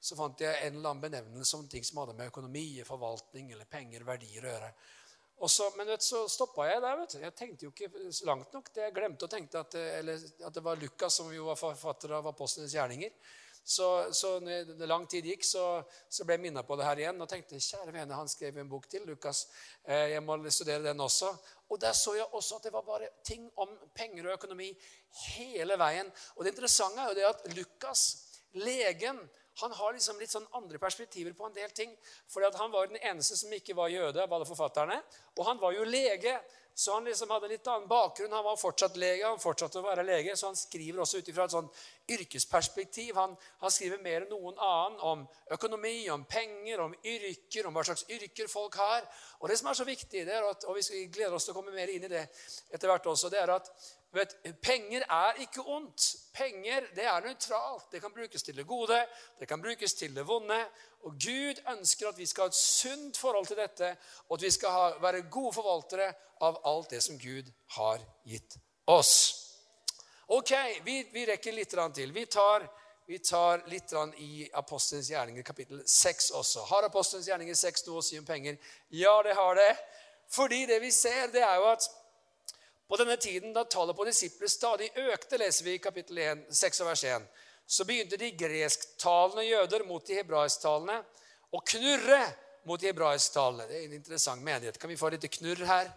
Så 0.00 0.18
fant 0.18 0.40
jeg 0.42 0.66
en 0.66 0.78
eller 0.78 0.92
annen 0.92 1.02
benevnelse 1.02 1.58
om 1.58 1.66
ting 1.70 1.86
som 1.86 2.02
hadde 2.02 2.16
med 2.18 2.30
økonomi, 2.32 2.66
forvaltning 2.86 3.52
eller 3.54 3.70
penger, 3.70 4.06
verdier 4.06 4.46
å 4.46 4.52
gjøre. 4.52 4.72
Så, 5.46 5.68
men 5.76 5.86
vet, 5.86 6.02
så 6.02 6.24
stoppa 6.30 6.66
jeg 6.66 6.82
der. 6.82 6.96
vet 6.98 7.12
du. 7.14 7.18
Jeg 7.22 7.34
tenkte 7.38 7.66
jo 7.66 7.70
ikke 7.70 7.90
langt 8.26 8.54
nok. 8.54 8.70
Jeg 8.74 8.94
glemte 8.94 9.26
å 9.28 9.30
tenke 9.30 9.60
at, 9.60 9.76
eller, 9.78 10.22
at 10.42 10.54
det 10.54 10.62
var 10.66 10.80
Lukas 10.80 11.20
som 11.20 11.30
jo 11.30 11.46
var 11.46 11.60
forfatter 11.60 12.16
av 12.18 12.26
apostlenes 12.26 12.74
gjerninger. 12.74 13.14
Så, 13.68 13.86
så 14.16 14.38
når 14.40 14.86
lang 14.88 15.06
tid 15.06 15.26
gikk, 15.28 15.42
så, 15.44 15.82
så 16.08 16.24
ble 16.24 16.38
jeg 16.38 16.46
minna 16.46 16.62
på 16.66 16.78
det 16.80 16.86
her 16.88 17.02
igjen 17.02 17.20
og 17.20 17.28
tenkte 17.28 17.60
kjære 17.60 17.92
vene, 17.92 18.16
han 18.16 18.30
skrev 18.30 18.56
en 18.58 18.70
bok 18.70 18.86
til, 18.88 19.04
Lukas. 19.06 19.42
Eh, 19.84 20.14
jeg 20.14 20.24
må 20.24 20.38
studere 20.48 20.86
den 20.86 21.02
også. 21.04 21.34
Og 21.68 21.80
der 21.80 21.92
så 21.96 22.14
jeg 22.16 22.26
også 22.32 22.58
at 22.58 22.68
det 22.68 22.72
var 22.72 22.86
bare 22.86 23.10
ting 23.24 23.44
om 23.60 23.74
penger 23.94 24.28
og 24.28 24.38
økonomi 24.38 24.70
hele 25.34 25.76
veien. 25.80 26.08
Og 26.36 26.44
det 26.44 26.54
interessante 26.54 27.02
er 27.02 27.10
jo 27.10 27.18
det 27.18 27.26
at 27.28 27.44
Lukas, 27.56 28.04
legen, 28.56 29.20
han 29.60 29.74
har 29.74 29.94
liksom 29.94 30.20
litt 30.22 30.30
sånn 30.30 30.46
andre 30.54 30.78
perspektiver 30.78 31.34
på 31.34 31.48
en 31.48 31.56
del 31.56 31.72
ting. 31.74 31.90
For 32.30 32.44
Han 32.58 32.72
var 32.72 32.86
den 32.86 33.00
eneste 33.02 33.36
som 33.36 33.52
ikke 33.52 33.74
var 33.76 33.90
jøde 33.90 34.22
av 34.22 34.32
alle 34.32 34.46
forfatterne. 34.46 35.00
Og 35.36 35.44
han 35.46 35.58
var 35.58 35.74
jo 35.74 35.84
lege, 35.84 36.38
så 36.78 36.94
han 36.94 37.04
liksom 37.04 37.30
hadde 37.30 37.46
en 37.46 37.50
litt 37.50 37.66
annen 37.66 37.88
bakgrunn. 37.90 38.32
Han 38.32 38.44
var 38.44 38.56
fortsatt 38.56 38.96
lege, 39.02 39.26
han 39.26 39.40
fortsatte 39.42 39.80
å 39.80 39.82
være 39.82 40.04
lege, 40.06 40.36
så 40.38 40.46
han 40.46 40.58
skriver 40.58 41.00
også 41.02 41.18
ut 41.18 41.30
fra 41.34 41.48
et 41.48 41.54
sånn 41.56 41.70
yrkesperspektiv. 42.14 43.16
Han, 43.18 43.34
han, 43.64 43.72
skriver 43.74 43.98
mer 44.04 44.22
enn 44.22 44.30
noen 44.30 44.60
annen 44.62 45.00
om 45.02 45.24
økonomi, 45.56 46.04
om 46.14 46.22
penger, 46.30 46.84
om 46.84 46.94
yrker, 47.02 47.66
om 47.66 47.74
hva 47.74 47.82
slags 47.88 48.06
yrker 48.14 48.46
folk 48.52 48.78
har. 48.78 49.08
Og 49.40 49.50
det 49.50 49.58
som 49.58 49.72
er 49.72 49.80
så 49.80 49.88
viktig, 49.88 50.22
det 50.28 50.36
er 50.36 50.46
at, 50.46 50.68
og 50.70 50.78
vi 50.78 51.02
gleder 51.10 51.34
oss 51.34 51.48
til 51.48 51.56
å 51.56 51.58
komme 51.58 51.74
mer 51.74 51.90
inn 51.90 52.06
i 52.06 52.12
det 52.14 52.22
etter 52.70 52.86
hvert 52.92 53.10
også, 53.10 53.32
det 53.34 53.42
er 53.42 53.56
at 53.56 53.72
vet, 54.12 54.36
Penger 54.62 55.04
er 55.10 55.40
ikke 55.42 55.64
ondt. 55.66 56.06
Penger 56.34 56.86
det 56.96 57.04
er 57.04 57.20
nøytralt. 57.24 57.90
Det 57.92 58.00
kan 58.00 58.12
brukes 58.14 58.42
til 58.42 58.56
det 58.56 58.66
gode, 58.66 59.00
det 59.40 59.48
kan 59.48 59.62
brukes 59.62 59.94
til 59.94 60.16
det 60.16 60.26
vonde. 60.26 60.60
Og 61.04 61.12
Gud 61.12 61.60
ønsker 61.72 62.08
at 62.08 62.18
vi 62.18 62.26
skal 62.26 62.42
ha 62.42 62.48
et 62.48 62.54
sunt 62.54 63.18
forhold 63.18 63.46
til 63.46 63.56
dette, 63.56 63.96
og 64.28 64.38
at 64.38 64.42
vi 64.42 64.50
skal 64.50 64.70
ha, 64.74 64.88
være 65.00 65.26
gode 65.30 65.52
forvaltere 65.54 66.12
av 66.40 66.60
alt 66.66 66.90
det 66.90 67.02
som 67.02 67.18
Gud 67.18 67.52
har 67.76 68.02
gitt 68.26 68.58
oss. 68.86 69.14
Ok, 70.28 70.52
vi, 70.84 71.02
vi 71.12 71.24
rekker 71.28 71.54
litt 71.56 71.72
til. 71.94 72.12
Vi 72.12 72.26
tar, 72.26 72.66
vi 73.06 73.18
tar 73.18 73.62
litt 73.68 73.92
i 74.16 74.48
Apostelens 74.52 75.08
gjerninger, 75.10 75.42
kapittel 75.42 75.80
6 75.86 76.30
også. 76.30 76.66
Har 76.68 76.84
Apostelens 76.84 77.28
gjerninger 77.28 77.54
6 77.54 77.86
noe 77.86 78.02
å 78.02 78.04
si 78.04 78.18
om 78.18 78.26
penger? 78.26 78.58
Ja, 78.90 79.22
det 79.22 79.34
har 79.38 79.54
det. 79.56 79.72
Fordi 80.28 80.66
det 80.66 80.82
vi 80.82 80.90
ser, 80.92 81.30
det 81.32 81.40
er 81.40 81.56
jo 81.56 81.70
at 81.70 81.88
på 82.88 82.96
denne 82.96 83.16
tiden 83.20 83.52
da 83.52 83.64
tallet 83.68 83.96
på 83.96 84.06
disipler 84.08 84.48
stadig 84.48 84.88
økte, 84.96 85.38
leser 85.38 85.64
vi 85.64 85.76
i 85.76 85.82
kapittel 85.82 86.18
1, 86.24 86.44
6 86.56 86.80
vers 86.88 87.04
1, 87.04 87.26
så 87.68 87.84
begynte 87.84 88.16
de 88.16 88.30
gresktalende 88.32 89.44
jøder 89.44 89.84
mot 89.84 90.06
de 90.06 90.16
hebraisktalende 90.16 91.02
å 91.52 91.60
knurre 91.60 92.22
mot 92.68 92.80
de 92.80 92.88
hebraisktalende. 92.88 93.68
Det 93.68 93.76
er 93.76 93.86
en 93.86 93.96
interessant 93.98 94.44
menighet. 94.44 94.78
Kan 94.80 94.90
vi 94.92 94.96
få 95.00 95.10
litt 95.12 95.28
knurr 95.38 95.64
her? 95.68 95.90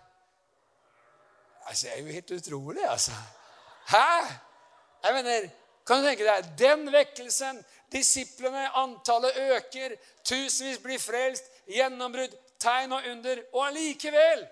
Altså, 1.68 1.88
Det 1.88 1.94
er 1.94 2.00
jo 2.00 2.14
helt 2.14 2.32
utrolig, 2.32 2.86
altså. 2.90 3.12
Hæ? 3.88 4.28
Jeg 5.04 5.14
mener, 5.14 5.50
Kan 5.88 5.98
du 5.98 6.06
tenke 6.06 6.24
deg 6.24 6.50
den 6.60 6.92
vekkelsen? 6.94 7.58
Disiplene, 7.92 8.68
antallet 8.78 9.36
øker, 9.36 9.96
tusenvis 10.24 10.78
blir 10.80 11.00
frelst, 11.02 11.44
gjennombrudd, 11.68 12.36
tegn 12.60 12.94
og 12.94 13.08
under. 13.10 13.42
Og 13.54 13.66
allikevel 13.68 14.46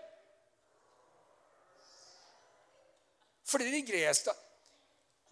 Fordi 3.50 3.72
de 3.74 3.82
greske 3.86 4.34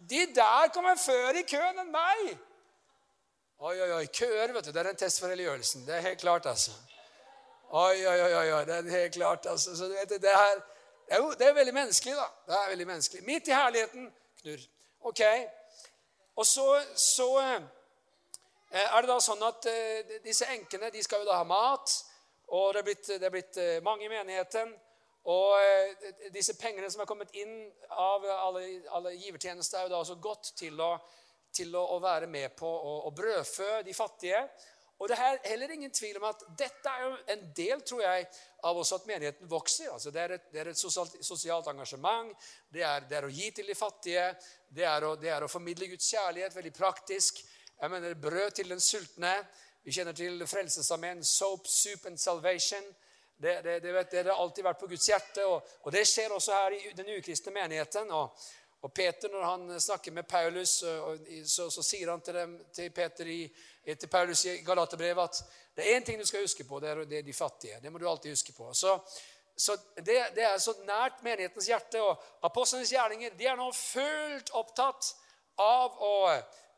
De 0.10 0.26
der 0.36 0.70
kommer 0.74 0.96
før 1.02 1.40
i 1.40 1.46
køen 1.48 1.80
enn 1.82 1.90
meg. 1.92 2.38
Oi, 3.58 3.74
oi, 3.82 3.92
oi. 3.96 4.06
Køer, 4.14 4.52
vet 4.54 4.68
du, 4.68 4.72
det 4.72 4.82
er 4.84 4.90
en 4.92 5.00
test 5.00 5.20
for 5.20 5.34
religiøsen. 5.34 5.88
Det 5.88 5.96
er 5.96 6.04
helt 6.06 6.20
klart, 6.22 6.46
altså. 6.46 6.72
Oi, 7.70 8.06
oi, 8.06 8.20
oi, 8.22 8.52
oi, 8.54 8.66
det 8.66 8.76
er 8.76 8.90
helt 8.92 9.14
klart, 9.14 9.46
altså. 9.50 9.74
Så 9.76 9.88
du 9.90 9.96
vet, 9.98 10.10
det, 10.22 10.36
her, 10.36 10.62
er 11.08 11.18
jo, 11.18 11.32
det 11.40 11.48
er 11.48 11.54
veldig 11.54 11.74
menneskelig, 11.74 12.14
da. 12.16 12.28
Det 12.46 12.60
er 12.60 12.70
veldig 12.70 12.88
menneskelig. 12.88 13.24
Midt 13.26 13.48
i 13.48 13.56
herligheten 13.58 14.12
knurr. 14.42 14.68
Ok. 15.10 15.22
Og 16.36 16.46
så, 16.46 16.68
så 16.96 17.28
eh, 17.42 17.66
er 18.72 19.02
det 19.02 19.10
da 19.10 19.18
sånn 19.24 19.42
at 19.50 19.66
uh, 19.74 20.16
disse 20.24 20.46
enkene 20.54 20.92
de 20.94 21.02
skal 21.04 21.26
jo 21.26 21.30
da 21.32 21.42
ha 21.42 21.48
mat. 21.50 21.96
Og 22.54 22.76
det 22.76 22.84
er 22.84 22.88
blitt, 22.92 23.08
det 23.10 23.26
er 23.26 23.34
blitt 23.34 23.58
uh, 23.58 23.78
mange 23.84 24.06
i 24.06 24.14
menigheten. 24.14 24.76
Og 25.28 25.58
uh, 25.60 26.32
disse 26.34 26.56
pengene 26.60 26.90
som 26.92 27.04
er 27.04 27.10
kommet 27.10 27.34
inn 27.36 27.54
av 27.92 28.26
alle, 28.32 28.64
alle 28.96 29.16
givertjenester, 29.18 29.82
er 29.82 29.88
jo 29.88 29.96
da 29.96 30.02
også 30.02 30.20
gått 30.24 30.54
til 30.60 30.80
å, 30.82 30.94
til 31.54 31.76
å, 31.76 31.84
å 31.98 32.02
være 32.04 32.30
med 32.32 32.56
på 32.58 32.68
å, 32.68 32.98
å 33.10 33.14
brødfø 33.16 33.84
de 33.88 33.96
fattige. 33.98 34.46
Og 34.98 35.10
det 35.10 35.18
er 35.22 35.38
heller 35.46 35.72
ingen 35.76 35.92
tvil 35.94 36.18
om 36.18 36.26
at 36.26 36.42
dette 36.58 36.90
er 36.90 37.04
jo 37.04 37.10
en 37.34 37.42
del 37.58 37.82
tror 37.86 38.02
jeg, 38.02 38.24
av 38.66 38.80
også 38.82 38.98
at 38.98 39.06
menigheten 39.10 39.50
vokser. 39.50 39.92
Altså 39.94 40.12
det, 40.12 40.22
er 40.24 40.34
et, 40.38 40.48
det 40.54 40.62
er 40.64 40.72
et 40.72 40.80
sosialt, 40.80 41.20
sosialt, 41.26 41.70
engasjement. 41.70 42.34
Det 42.74 42.82
er, 42.82 43.06
det 43.10 43.20
er, 43.20 43.28
å 43.28 43.34
gi 43.34 43.52
til 43.54 43.70
de 43.70 43.76
fattige. 43.78 44.32
Det 44.74 44.88
er, 44.90 45.06
å, 45.06 45.14
det 45.22 45.30
er, 45.30 45.46
å, 45.46 45.52
formidle 45.52 45.92
Guds 45.92 46.10
kjærlighet. 46.10 46.56
Veldig 46.58 46.74
praktisk. 46.74 47.44
Jeg 47.78 47.94
mener 47.94 48.18
Brød 48.18 48.58
til 48.58 48.74
den 48.74 48.82
sultne. 48.82 49.36
Vi 49.86 49.94
kjenner 49.94 50.18
til 50.18 50.42
Frelsesarmeen. 50.50 51.22
Soap, 51.24 51.70
soup 51.70 52.10
and 52.10 52.18
salvation. 52.18 52.90
Det, 53.38 53.62
det, 53.62 53.80
det, 54.12 54.24
har 54.26 54.34
alltid 54.34 54.66
vært 54.66 54.80
på 54.80 54.90
Guds 54.90 55.10
hjerte. 55.10 55.46
Og, 55.46 55.74
og 55.86 55.94
det 55.94 56.06
skjer 56.10 56.34
også 56.34 56.56
her 56.58 56.78
i 56.78 56.94
den 56.98 57.12
ukristne 57.18 57.54
menigheten. 57.54 58.12
Og, 58.12 58.48
og 58.82 58.94
Peter, 58.94 59.30
når 59.34 59.44
han 59.46 59.80
snakker 59.82 60.12
med 60.12 60.28
Paulus, 60.30 60.80
så, 61.46 61.70
så 61.70 61.84
sier 61.86 62.10
han 62.12 62.22
til, 62.22 62.38
dem, 62.42 62.60
til 62.74 62.94
Peter 62.94 63.30
i 63.30 63.42
til 63.96 64.10
Paulus 64.12 64.46
i 64.46 64.58
Galaterbrevet 64.68 65.24
at 65.24 65.44
det 65.78 65.86
er 65.86 66.00
én 66.00 66.04
ting 66.04 66.20
du 66.20 66.26
skal 66.26 66.42
huske 66.44 66.64
på, 66.68 66.80
det 66.80 66.90
er, 66.90 67.04
det 67.06 67.18
er, 67.20 67.24
de 67.24 67.34
fattige. 67.34 67.80
Det 67.82 67.92
må 67.92 67.98
du 67.98 68.10
alltid 68.10 68.32
huske 68.32 68.52
på. 68.52 68.74
Så, 68.74 68.98
så 69.58 69.78
det, 69.96 70.18
det, 70.36 70.44
er 70.44 70.58
så 70.58 70.74
nært 70.84 71.24
menighetens 71.24 71.68
hjerte. 71.70 72.02
Og 72.02 72.24
apostlenes 72.42 72.92
gjerninger 72.92 73.36
de 73.38 73.48
er 73.48 73.56
nå 73.56 73.70
fullt 73.72 74.52
opptatt 74.58 75.12
av 75.62 76.02
å, 76.04 76.16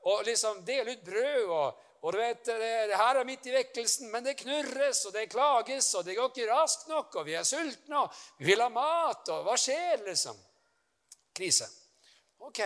å 0.04 0.18
liksom 0.28 0.62
dele 0.68 0.98
ut 0.98 1.06
brød. 1.06 1.46
og 1.48 1.86
og 2.02 2.14
du 2.14 2.20
vet, 2.20 2.46
det, 2.46 2.96
her 2.96 3.18
er 3.20 3.28
midt 3.28 3.48
i 3.50 3.54
vekkelsen, 3.54 4.08
men 4.12 4.24
det 4.24 4.38
knurres, 4.40 5.02
og 5.10 5.16
det 5.16 5.26
klages, 5.32 5.90
og 6.00 6.06
det 6.08 6.16
går 6.16 6.30
ikke 6.32 6.48
raskt 6.48 6.88
nok, 6.88 7.18
og 7.20 7.26
vi 7.28 7.36
er 7.36 7.48
sultne, 7.48 8.06
og 8.06 8.22
vi 8.40 8.48
vil 8.52 8.64
ha 8.64 8.70
mat, 8.72 9.28
og 9.36 9.44
hva 9.48 9.58
skjer, 9.60 10.06
liksom? 10.06 10.38
Krise. 11.36 11.68
Ok. 12.48 12.62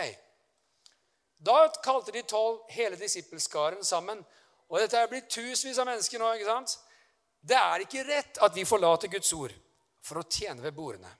Da 1.44 1.66
kalte 1.82 2.14
de 2.14 2.22
tolv 2.22 2.62
hele 2.72 2.96
disippelskaren 2.96 3.84
sammen. 3.84 4.22
Og 4.70 4.78
dette 4.80 4.98
er 4.98 5.10
blitt 5.10 5.28
tusenvis 5.28 5.78
av 5.82 5.90
mennesker 5.90 6.22
nå. 6.22 6.30
ikke 6.38 6.48
sant? 6.48 6.78
Det 7.44 7.58
er 7.58 7.84
ikke 7.84 8.06
rett 8.08 8.40
at 8.46 8.54
vi 8.56 8.64
forlater 8.64 9.12
Guds 9.12 9.32
ord 9.36 9.52
for 10.04 10.22
å 10.22 10.28
tjene 10.28 10.64
ved 10.64 10.72
bordene. 10.76 11.10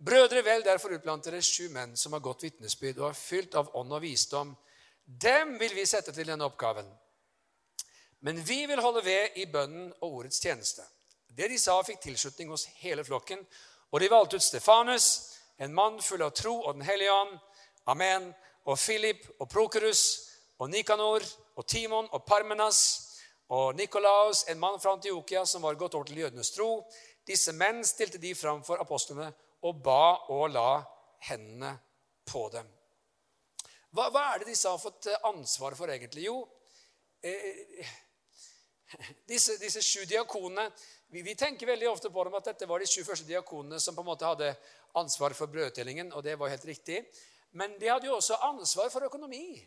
Brødre, 0.00 0.42
vel 0.42 0.64
derfor 0.64 0.96
utblant 0.96 1.26
dere 1.28 1.42
sju 1.44 1.68
menn 1.70 1.92
som 1.96 2.16
har 2.16 2.24
gått 2.24 2.46
vitnesbyrd 2.46 3.02
og 3.02 3.10
er 3.10 3.18
fylt 3.18 3.54
av 3.60 3.70
ånd 3.76 3.92
og 3.92 4.02
visdom. 4.02 4.54
Dem 5.18 5.58
vil 5.58 5.74
vi 5.74 5.86
sette 5.86 6.12
til 6.14 6.28
denne 6.28 6.46
oppgaven. 6.46 6.86
Men 8.20 8.38
vi 8.46 8.62
vil 8.70 8.82
holde 8.82 9.02
ved 9.04 9.40
i 9.42 9.46
bønnen 9.50 9.88
og 10.00 10.20
ordets 10.20 10.38
tjeneste. 10.38 10.84
Det 11.26 11.48
de 11.50 11.58
sa, 11.58 11.74
fikk 11.82 12.02
tilslutning 12.04 12.50
hos 12.52 12.68
hele 12.78 13.02
flokken, 13.04 13.42
og 13.90 14.00
de 14.00 14.10
valgte 14.12 14.38
ut 14.38 14.44
Stefanus, 14.44 15.08
en 15.58 15.74
mann 15.74 15.98
full 16.02 16.22
av 16.22 16.30
tro 16.36 16.54
og 16.60 16.74
Den 16.76 16.86
hellige 16.86 17.12
ånd. 17.12 17.34
Amen 17.90 18.30
og 18.64 18.78
Philip 18.78 19.26
og 19.40 19.48
Prokerus 19.50 20.02
og 20.60 20.70
Nikanor 20.70 21.24
og 21.56 21.66
Timon 21.66 22.08
og 22.12 22.24
Parmenas 22.24 22.82
og 23.50 23.74
Nikolaus, 23.74 24.44
en 24.48 24.60
mann 24.62 24.78
fra 24.80 24.94
Antiokia 24.94 25.44
som 25.44 25.66
var 25.66 25.74
gått 25.80 25.94
over 25.98 26.06
til 26.06 26.22
jødenes 26.22 26.54
tro. 26.54 26.84
Disse 27.26 27.52
menn 27.52 27.82
stilte 27.84 28.20
de 28.22 28.34
fram 28.34 28.62
for 28.62 28.78
apostlene 28.78 29.32
og 29.66 29.82
ba 29.82 30.30
og 30.30 30.52
la 30.54 30.84
hendene 31.26 31.74
på 32.30 32.46
dem. 32.54 32.79
Hva, 33.90 34.06
hva 34.14 34.22
er 34.32 34.42
det 34.42 34.52
disse 34.52 34.70
har 34.70 34.78
fått 34.78 35.08
eh, 35.10 35.24
ansvar 35.26 35.74
for, 35.78 35.90
egentlig? 35.90 36.28
Jo, 36.28 36.44
eh, 37.26 37.88
disse, 39.30 39.56
disse, 39.58 39.82
sju 39.82 40.04
diakonene 40.06 40.68
vi, 41.10 41.24
vi, 41.26 41.34
tenker 41.34 41.66
veldig 41.66 41.88
ofte 41.90 42.10
på 42.14 42.22
dem 42.26 42.36
at 42.38 42.52
dette 42.52 42.68
var 42.70 42.78
de 42.78 42.86
sju 42.86 43.02
første 43.02 43.26
diakonene 43.26 43.80
som 43.82 43.96
på 43.96 44.04
en 44.04 44.10
måte 44.12 44.28
hadde 44.28 44.52
ansvar 44.98 45.34
for 45.34 45.50
brødtellingen, 45.50 46.12
og 46.14 46.22
det 46.22 46.36
var 46.38 46.52
helt 46.52 46.66
riktig. 46.66 47.02
Men 47.58 47.74
de 47.80 47.88
hadde 47.90 48.06
jo 48.06 48.14
også 48.14 48.38
ansvar 48.46 48.92
for 48.94 49.06
økonomi. 49.08 49.58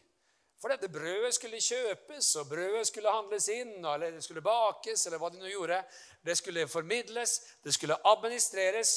For 0.63 0.71
dette 0.71 0.87
brødet 0.87 1.33
skulle 1.35 1.59
kjøpes, 1.59 2.29
og 2.39 2.47
brødet 2.47 2.85
skulle 2.87 3.11
handles 3.11 3.49
inn, 3.51 3.73
eller 3.83 4.15
det 4.15 4.23
skulle 4.23 4.43
bakes, 4.43 5.03
eller 5.07 5.19
hva 5.19 5.33
de 5.33 5.41
nå 5.41 5.51
gjorde. 5.51 5.81
Det 6.23 6.37
skulle 6.39 6.63
formidles, 6.71 7.33
det 7.63 7.75
skulle 7.75 7.99
administreres. 8.07 8.93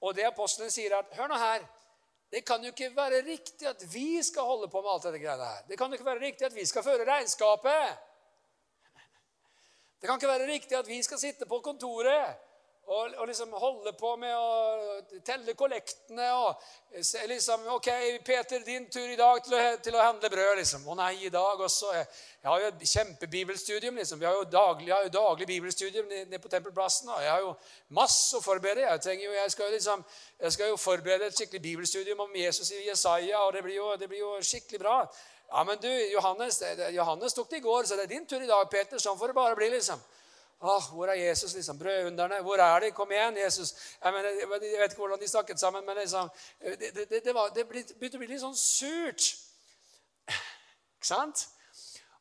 Og 0.00 0.16
det 0.16 0.24
apostelen 0.24 0.72
sier, 0.72 0.96
at 0.96 1.12
hør 1.20 1.28
nå 1.28 1.36
her 1.36 1.68
Det 2.30 2.44
kan 2.46 2.62
jo 2.62 2.70
ikke 2.70 2.92
være 2.96 3.24
riktig 3.26 3.66
at 3.66 3.82
vi 3.94 4.22
skal 4.22 4.46
holde 4.46 4.68
på 4.70 4.82
med 4.82 4.90
alt 4.92 5.06
dette 5.08 5.18
greiene 5.18 5.48
her. 5.48 5.64
Det 5.68 5.78
kan 5.78 5.90
jo 5.90 5.98
ikke 5.98 6.06
være 6.06 6.22
riktig 6.22 6.46
at 6.46 6.54
vi 6.54 6.66
skal 6.68 6.86
føre 6.86 7.06
regnskapet. 7.08 7.96
Det 10.00 10.08
kan 10.08 10.20
ikke 10.20 10.30
være 10.30 10.46
riktig 10.52 10.78
at 10.78 10.88
vi 10.88 11.02
skal 11.02 11.18
sitte 11.18 11.46
på 11.46 11.58
kontoret 11.64 12.38
og, 12.90 13.10
og, 13.18 13.26
liksom 13.28 13.52
holde 13.54 13.92
på 13.94 14.08
med 14.18 14.32
å 14.34 15.20
telle 15.22 15.52
kollektene 15.54 16.26
og 16.34 16.62
liksom 17.30 17.68
Ok, 17.76 17.86
Peter, 18.26 18.64
din 18.66 18.88
tur 18.90 19.06
i 19.06 19.18
dag 19.18 19.38
til 19.46 19.54
å, 19.54 19.60
til 19.78 19.94
å 19.94 20.02
handle 20.02 20.30
brød, 20.32 20.56
liksom. 20.58 20.88
Å 20.90 20.96
nei, 20.98 21.12
i 21.28 21.30
dag 21.30 21.62
også. 21.62 21.92
Jeg, 21.94 22.08
jeg 22.40 22.50
har 22.50 22.64
jo 22.64 22.70
et 22.72 22.82
kjempebibelstudium. 22.92 24.00
liksom. 24.02 24.18
Vi 24.18 24.26
har 24.26 24.34
jo 24.34 24.42
daglig, 24.50 24.90
har 24.90 25.06
jo 25.06 25.14
daglig 25.14 25.46
bibelstudium 25.46 26.10
nede 26.10 26.42
på 26.42 26.50
Tempelplassen. 26.50 27.12
Og 27.14 27.22
jeg 27.22 27.30
har 27.30 27.46
jo 27.46 27.54
masse 27.94 28.34
å 28.36 28.42
forberede. 28.42 28.88
Jeg, 28.88 29.04
trenger 29.06 29.28
jo, 29.28 29.32
jeg, 29.38 29.54
skal 29.54 29.68
jo 29.68 29.78
liksom, 29.78 30.06
jeg 30.42 30.58
skal 30.58 30.74
jo 30.74 30.84
forberede 30.88 31.30
et 31.30 31.38
skikkelig 31.38 31.62
bibelstudium 31.68 32.26
om 32.26 32.38
Jesus 32.42 32.74
i 32.74 32.88
Jesaja, 32.88 33.44
og 33.46 33.54
det 33.54 33.62
blir 33.68 33.78
jo, 33.78 33.92
det 34.00 34.10
blir 34.10 34.24
jo 34.24 34.34
skikkelig 34.42 34.82
bra. 34.82 35.02
Ja, 35.50 35.62
men 35.66 35.78
du, 35.78 35.90
Johannes, 36.10 36.58
Johannes 36.90 37.38
tok 37.38 37.54
det 37.54 37.62
i 37.62 37.68
går, 37.70 37.86
så 37.86 37.94
det 37.98 38.08
er 38.08 38.16
din 38.16 38.26
tur 38.26 38.42
i 38.42 38.50
dag, 38.50 38.66
Peter. 38.70 38.98
Sånn 38.98 39.18
får 39.18 39.30
det 39.30 39.38
bare 39.38 39.58
bli, 39.58 39.70
liksom. 39.78 40.02
Åh, 40.60 40.92
hvor 40.92 41.06
er 41.06 41.14
Jesus? 41.14 41.54
liksom, 41.54 41.78
Brødunderne. 41.78 42.40
Hvor 42.42 42.56
er 42.56 42.80
de? 42.80 42.90
Kom 42.90 43.12
igjen, 43.12 43.36
Jesus. 43.36 43.74
Jeg, 44.04 44.12
mener, 44.12 44.28
jeg 44.28 44.48
vet 44.80 44.92
ikke 44.92 44.96
hvordan 44.96 45.20
de 45.20 45.28
snakket 45.28 45.60
sammen, 45.60 45.86
men 45.86 45.96
liksom, 45.96 46.28
det, 46.60 46.94
det, 47.10 47.24
det, 47.24 47.34
var, 47.34 47.48
det 47.48 47.68
begynte 47.68 48.18
å 48.18 48.20
bli 48.20 48.28
litt 48.28 48.42
sånn 48.42 48.56
surt. 48.56 49.30
Ikke 50.28 51.08
sant? 51.08 51.46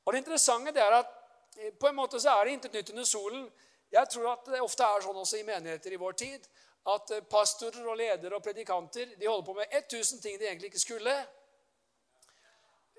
Og 0.06 0.14
Det 0.14 0.22
interessante 0.24 0.72
det 0.72 0.82
er 0.82 0.96
at 1.02 1.12
eh, 1.58 1.74
på 1.80 1.90
en 1.90 1.98
måte 1.98 2.20
så 2.20 2.38
er 2.38 2.46
det 2.46 2.54
intet 2.56 2.74
nytt 2.74 2.94
under 2.96 3.04
solen. 3.04 3.44
Jeg 3.92 4.08
tror 4.14 4.32
at 4.32 4.48
det 4.54 4.62
ofte 4.64 4.88
er 4.88 5.04
sånn 5.04 5.20
også 5.20 5.42
i 5.42 5.44
menigheter 5.44 5.94
i 5.94 6.00
vår 6.00 6.16
tid 6.24 6.48
at 6.96 7.12
eh, 7.12 7.26
pastorer 7.28 7.84
og 7.84 8.00
ledere 8.00 8.40
og 8.40 8.44
predikanter 8.44 9.12
de 9.20 9.28
holder 9.28 9.46
på 9.46 9.58
med 9.60 9.76
1000 9.84 10.24
ting 10.24 10.40
de 10.40 10.48
egentlig 10.48 10.72
ikke 10.72 10.86
skulle. 10.86 11.18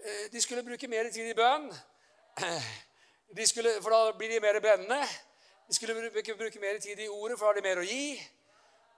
Eh, 0.04 0.28
de 0.32 0.44
skulle 0.44 0.62
bruke 0.68 0.88
mer 0.88 1.08
tid 1.10 1.32
i 1.32 1.34
bønn, 1.34 1.70
skulle, 3.50 3.72
for 3.80 3.90
da 3.96 4.12
blir 4.18 4.36
de 4.36 4.44
mer 4.44 4.60
brennende. 4.60 5.00
Vi 5.70 5.74
skulle 5.74 6.10
bruke, 6.10 6.34
bruke 6.34 6.60
mer 6.60 6.78
tid 6.78 6.98
i 6.98 7.08
ordet, 7.08 7.38
for 7.38 7.46
da 7.46 7.48
har 7.48 7.54
de 7.54 7.62
mer 7.62 7.78
å 7.78 7.84
gi. 7.86 8.22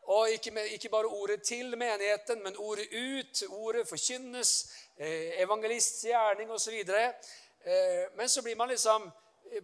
Og 0.08 0.30
ikke, 0.32 0.52
ikke, 0.72 0.88
bare 0.88 1.10
ordet 1.12 1.42
til 1.44 1.74
menigheten, 1.76 2.38
men 2.40 2.56
ordet 2.56 2.86
ut. 2.96 3.42
Ordet 3.48 3.82
forkynnes. 3.90 4.52
Eh, 4.96 5.42
evangelists 5.44 6.06
gjerning 6.08 6.48
osv. 6.50 6.78
Eh, 6.88 8.06
men 8.16 8.28
så 8.28 8.40
blir 8.42 8.56
man 8.56 8.72
liksom 8.72 9.04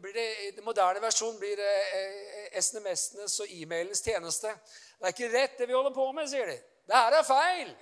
blir 0.02 0.12
det, 0.12 0.26
I 0.48 0.50
den 0.58 0.66
moderne 0.68 1.00
versjonen 1.00 1.40
blir 1.40 1.56
det 1.56 1.72
eh, 1.96 2.60
SMS-enes 2.60 3.38
og 3.40 3.56
e-mailens 3.56 4.04
tjeneste. 4.04 4.52
Det 4.98 5.08
er 5.08 5.16
ikke 5.16 5.32
rett, 5.32 5.56
det 5.62 5.70
vi 5.72 5.78
holder 5.78 5.96
på 5.96 6.10
med, 6.12 6.28
sier 6.28 6.52
de. 6.52 6.58
Det 6.92 7.00
her 7.06 7.18
er 7.22 7.26
feil. 7.30 7.72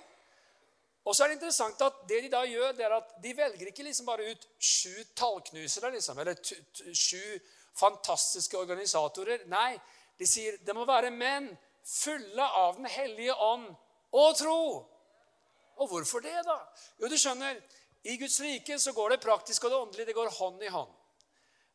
Og 1.03 1.11
så 1.15 1.27
er 1.27 1.33
det 1.33 1.39
interessant 1.41 1.83
at 1.83 1.99
det 2.07 2.23
de 2.23 2.31
da 2.31 2.47
gjør, 2.47 2.71
det 2.79 2.87
er 2.87 2.95
at 3.01 3.11
de 3.27 3.35
velger 3.43 3.75
ikke 3.75 3.91
liksom 3.91 4.07
bare 4.07 4.31
ut 4.31 4.49
sju 4.55 4.95
tallknusere 5.19 5.91
liksom, 5.99 6.23
eller 6.23 6.39
sju 6.95 7.39
fantastiske 7.79 8.57
organisatorer. 8.57 9.45
Nei, 9.51 9.77
de 10.17 10.27
sier 10.27 10.57
det 10.65 10.75
må 10.75 10.85
være 10.87 11.13
menn 11.13 11.49
fulle 11.87 12.43
av 12.43 12.75
Den 12.75 12.89
hellige 12.91 13.33
ånd 13.33 13.67
og 14.11 14.37
tro. 14.37 14.61
Og 15.77 15.89
hvorfor 15.91 16.23
det, 16.25 16.35
da? 16.45 16.57
Jo, 16.99 17.09
du 17.09 17.17
skjønner, 17.19 17.59
i 18.07 18.15
Guds 18.17 18.39
rike 18.41 18.79
så 18.79 18.93
går 18.95 19.13
det 19.13 19.23
praktiske 19.23 19.67
og 19.67 19.73
det 19.73 19.79
åndelige 19.79 20.09
det 20.09 20.15
går 20.17 20.31
hånd 20.39 20.63
i 20.63 20.71
hånd. 20.73 20.93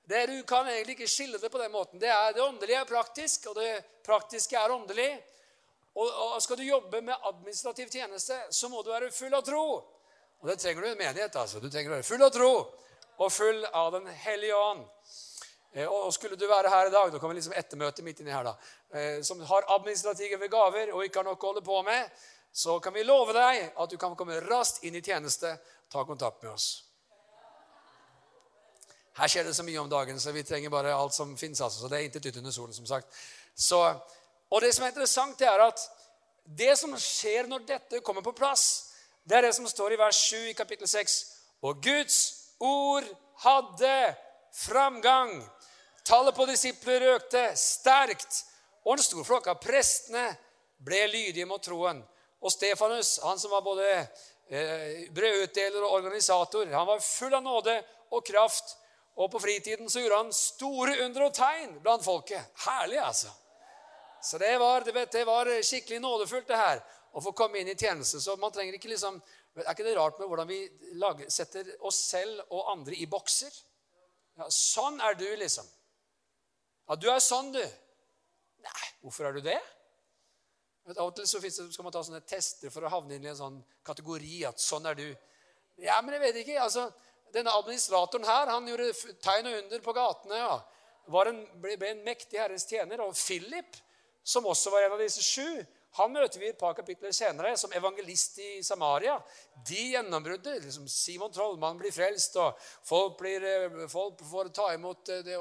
Det 0.09 0.27
Du 0.27 0.43
kan 0.43 0.67
egentlig 0.67 0.97
ikke 0.99 1.09
skille 1.09 1.39
det 1.39 1.51
på 1.51 1.59
den 1.59 1.73
måten. 1.73 2.01
Det, 2.01 2.09
er, 2.09 2.33
det 2.33 2.43
åndelige 2.43 2.81
er 2.81 2.89
praktisk, 2.89 3.47
og 3.47 3.55
det 3.55 3.85
praktiske 4.05 4.57
er 4.59 4.75
åndelig. 4.75 5.11
Og, 5.95 6.09
og, 6.09 6.43
Skal 6.43 6.59
du 6.59 6.63
jobbe 6.63 7.01
med 7.01 7.15
administrativ 7.29 7.89
tjeneste, 7.89 8.39
så 8.51 8.69
må 8.69 8.83
du 8.83 8.91
være 8.91 9.13
full 9.13 9.35
av 9.35 9.45
tro. 9.47 9.65
Og 10.41 10.49
Det 10.49 10.59
trenger 10.59 10.83
du 10.83 10.89
i 10.89 10.91
en 10.91 10.99
menighet. 10.99 11.37
altså. 11.37 11.61
Du 11.61 11.71
trenger 11.71 11.93
å 11.93 11.95
være 11.95 12.09
full 12.09 12.23
av 12.23 12.33
tro 12.35 12.53
og 13.19 13.33
full 13.33 13.65
av 13.65 13.93
Den 13.93 14.07
hellige 14.07 14.57
ånd. 14.57 14.87
Eh, 15.73 15.87
og 15.87 16.13
Skulle 16.15 16.37
du 16.37 16.47
være 16.49 16.71
her 16.71 16.87
i 16.87 16.91
dag, 16.91 17.13
da 17.13 17.19
kommer 17.19 17.35
liksom 17.35 17.57
ettermøte 17.57 18.03
midt 18.03 18.21
inni 18.21 18.33
her, 18.33 18.45
da, 18.45 18.55
eh, 18.93 19.23
som 19.23 19.41
har 19.41 19.69
administrative 19.77 20.49
gaver 20.49 20.93
og 20.93 21.05
ikke 21.05 21.21
har 21.21 21.29
noe 21.29 21.39
å 21.39 21.47
holde 21.47 21.65
på 21.65 21.83
med, 21.83 22.11
så 22.53 22.79
kan 22.81 22.93
vi 22.93 23.03
love 23.03 23.33
deg 23.33 23.73
at 23.77 23.91
du 23.91 23.97
kan 23.97 24.17
komme 24.17 24.41
raskt 24.45 24.85
inn 24.85 24.95
i 24.95 25.03
tjeneste. 25.03 25.57
Ta 25.93 26.05
kontakt 26.05 26.43
med 26.43 26.53
oss. 26.53 26.85
Her 29.17 29.29
skjer 29.29 29.45
det 29.45 29.55
så 29.57 29.65
mye 29.65 29.81
om 29.81 29.89
dagen, 29.89 30.21
så 30.21 30.33
vi 30.33 30.45
trenger 30.45 30.71
bare 30.73 30.93
alt 30.93 31.15
som 31.15 31.37
fins. 31.37 31.61
Altså. 31.61 31.81
Så 31.81 31.89
det 31.89 31.99
er 31.99 32.05
intet 32.09 32.25
nytt 32.25 32.37
under 32.41 32.53
solen, 32.53 32.75
som 32.77 32.87
sagt. 32.89 33.09
Så 33.55 33.81
og 34.53 34.61
det 34.61 34.75
som 34.75 34.85
er 34.85 34.93
interessant, 34.93 35.39
det 35.39 35.49
er 35.49 35.63
at 35.65 35.81
det 36.45 36.75
som 36.77 36.93
skjer 37.01 37.47
når 37.49 37.65
dette 37.65 38.03
kommer 38.05 38.25
på 38.25 38.35
plass, 38.37 38.93
det 39.25 39.39
er 39.39 39.47
det 39.47 39.55
som 39.57 39.69
står 39.69 39.95
i 39.95 40.01
vers 40.01 40.19
7 40.29 40.51
i 40.51 40.57
kapittel 40.57 40.89
6. 40.89 41.15
Og 41.65 41.81
Guds 41.81 42.19
ord 42.61 43.07
hadde 43.45 43.95
framgang. 44.53 45.39
Tallet 46.03 46.35
på 46.35 46.47
disipler 46.51 47.05
økte 47.15 47.45
sterkt, 47.59 48.43
og 48.83 48.97
en 48.97 49.05
stor 49.05 49.27
flokk 49.27 49.47
av 49.53 49.61
prestene 49.63 50.25
ble 50.83 51.05
lydige 51.13 51.47
mot 51.47 51.63
troen. 51.63 52.01
Og 52.43 52.51
Stefanus, 52.51 53.21
han 53.23 53.39
som 53.39 53.53
var 53.55 53.63
både 53.63 53.87
eh, 53.95 55.05
brødutdeler 55.15 55.85
og 55.85 56.01
organisator, 56.01 56.67
han 56.73 56.89
var 56.89 57.05
full 57.07 57.35
av 57.39 57.45
nåde 57.45 57.77
og 58.11 58.25
kraft. 58.27 58.75
Og 59.15 59.31
på 59.31 59.43
fritiden 59.45 59.91
så 59.93 60.01
gjorde 60.01 60.19
han 60.25 60.35
store 60.35 60.97
under 61.05 61.29
og 61.29 61.37
tegn 61.37 61.77
blant 61.85 62.05
folket. 62.05 62.51
Herlig, 62.65 62.99
altså. 62.99 63.31
Så 64.23 64.39
det 64.39 64.57
var, 64.59 64.87
vet, 64.87 65.13
det 65.13 65.25
var, 65.27 65.51
skikkelig 65.63 66.01
nådefullt, 66.01 66.49
det 66.49 66.59
her, 66.59 66.83
å 67.13 67.23
få 67.23 67.35
komme 67.37 67.61
inn 67.61 67.71
i 67.71 67.77
tjeneste. 67.79 68.21
Så 68.23 68.35
man 68.41 68.55
trenger 68.55 68.79
ikke 68.79 68.93
liksom 68.95 69.21
Er 69.53 69.75
ikke 69.75 69.85
det 69.85 69.99
rart 69.99 70.17
med 70.17 70.31
hvordan 70.31 70.49
vi 70.49 70.63
lager, 70.97 71.27
setter 71.29 71.67
oss 71.85 71.99
selv 72.09 72.39
og 72.57 72.71
andre 72.73 72.97
i 72.97 73.05
bokser? 73.05 73.53
Ja, 74.41 74.47
sånn 74.49 74.97
er 75.05 75.13
du, 75.21 75.27
liksom. 75.37 75.67
Ja, 76.93 76.97
du 77.01 77.07
er 77.09 77.23
sånn, 77.25 77.47
du. 77.55 77.63
Nei, 78.61 78.89
hvorfor 79.01 79.25
er 79.25 79.33
du 79.33 79.39
det? 79.41 79.57
Vet, 80.85 80.99
av 80.99 81.07
og 81.07 81.15
til 81.17 81.25
så 81.25 81.41
skal 81.41 81.87
man 81.87 81.95
ta 81.95 82.03
sånne 82.05 82.21
tester 82.29 82.69
for 82.75 82.85
å 82.85 82.91
havne 82.93 83.17
inn 83.17 83.25
i 83.25 83.31
en 83.31 83.39
sånn 83.39 83.55
kategori 83.87 84.43
at 84.51 84.61
sånn 84.61 84.91
er 84.91 84.99
du. 84.99 85.07
Ja, 85.81 85.97
men 86.05 86.19
jeg 86.19 86.23
vet 86.27 86.41
ikke. 86.43 86.59
altså, 86.61 86.91
Denne 87.33 87.55
administratoren 87.57 88.29
her 88.29 88.53
han 88.53 88.69
gjorde 88.69 88.91
tegn 89.25 89.49
og 89.49 89.57
under 89.63 89.87
på 89.87 89.95
gatene. 89.97 90.43
ja. 90.43 90.59
En, 91.31 91.41
ble, 91.65 91.79
ble 91.81 91.95
en 91.95 92.05
mektig 92.05 92.43
Herrens 92.43 92.69
tjener. 92.69 93.01
Og 93.07 93.17
Philip 93.17 93.81
som 94.21 94.45
også 94.53 94.75
var 94.77 94.85
en 94.85 94.99
av 94.99 95.01
disse 95.01 95.25
sju, 95.25 95.65
han 95.99 96.13
møter 96.13 96.41
vi 96.41 96.49
et 96.49 96.59
par 96.61 96.73
kapitler 96.73 97.13
senere 97.13 97.53
som 97.61 97.73
evangelist 97.77 98.39
i 98.41 98.51
Samaria. 98.65 99.19
De 99.69 99.81
gjennombruddet. 99.93 100.63
Liksom 100.65 100.87
Simon 100.89 101.33
Trollmann 101.33 101.77
blir 101.81 101.93
frelst, 101.93 102.37
og 102.41 102.57
folk, 102.89 103.19
blir, 103.19 103.45
eh, 103.45 103.89
folk 103.93 104.23
får 104.31 104.49
ta 104.57 104.71
imot, 104.73 105.09
eh, 105.09 105.21
det, 105.27 105.37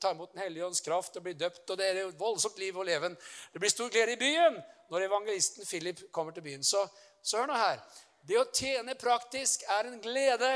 ta 0.00 0.10
imot 0.12 0.32
Den 0.34 0.42
hellige 0.42 0.66
ånds 0.66 0.80
kraft 0.84 1.16
og 1.16 1.22
blir 1.22 1.34
døpt. 1.34 1.70
og 1.70 1.78
Det 1.78 1.86
er 1.86 2.02
et 2.06 2.18
voldsomt 2.18 2.58
liv 2.58 2.76
og 2.76 2.84
leven. 2.84 3.16
Det 3.52 3.60
blir 3.60 3.70
stor 3.70 3.88
glede 3.88 4.12
i 4.12 4.16
byen 4.16 4.62
når 4.90 5.08
evangelisten 5.08 5.64
Philip 5.64 6.12
kommer 6.12 6.32
til 6.32 6.42
byen. 6.42 6.62
Så, 6.62 6.86
så 7.22 7.38
hør 7.38 7.46
nå 7.46 7.54
her. 7.54 7.80
Det 8.26 8.36
å 8.36 8.44
tjene 8.52 8.94
praktisk 8.94 9.62
er 9.68 9.88
en 9.88 10.00
glede. 10.00 10.52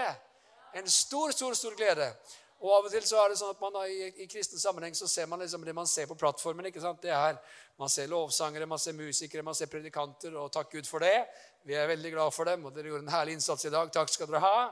En 0.74 0.86
stor, 0.86 1.32
stor, 1.32 1.54
stor 1.54 1.74
glede. 1.74 2.12
Og 2.60 2.72
Av 2.76 2.84
og 2.84 2.92
til 2.92 3.04
så 3.08 3.22
er 3.22 3.32
det 3.32 3.38
sånn 3.40 3.54
at 3.54 3.60
man 3.62 3.76
i, 3.88 4.10
i 4.20 4.26
kristen 4.28 4.60
sammenheng 4.60 4.92
så 4.96 5.08
ser 5.08 5.28
man 5.30 5.40
liksom 5.40 5.62
det 5.64 5.72
man 5.72 5.88
ser 5.88 6.08
på 6.10 6.16
plattformen. 6.20 6.66
ikke 6.68 6.82
sant? 6.82 7.00
Det 7.00 7.12
er, 7.14 7.38
Man 7.80 7.88
ser 7.88 8.10
lovsangere, 8.12 8.66
man 8.68 8.78
ser 8.78 8.92
musikere, 8.92 9.42
man 9.42 9.56
ser 9.56 9.70
predikanter, 9.72 10.34
og 10.36 10.50
takk 10.52 10.72
Gud 10.74 10.88
for 10.88 11.00
det. 11.00 11.24
Vi 11.64 11.72
er 11.74 11.88
veldig 11.88 12.10
glad 12.12 12.34
for 12.36 12.44
dem, 12.44 12.66
og 12.68 12.74
dere 12.76 12.90
gjorde 12.92 13.06
en 13.06 13.14
herlig 13.14 13.38
innsats 13.38 13.64
i 13.64 13.72
dag. 13.72 13.88
Takk 13.94 14.12
skal 14.12 14.28
dere 14.28 14.42
ha. 14.44 14.66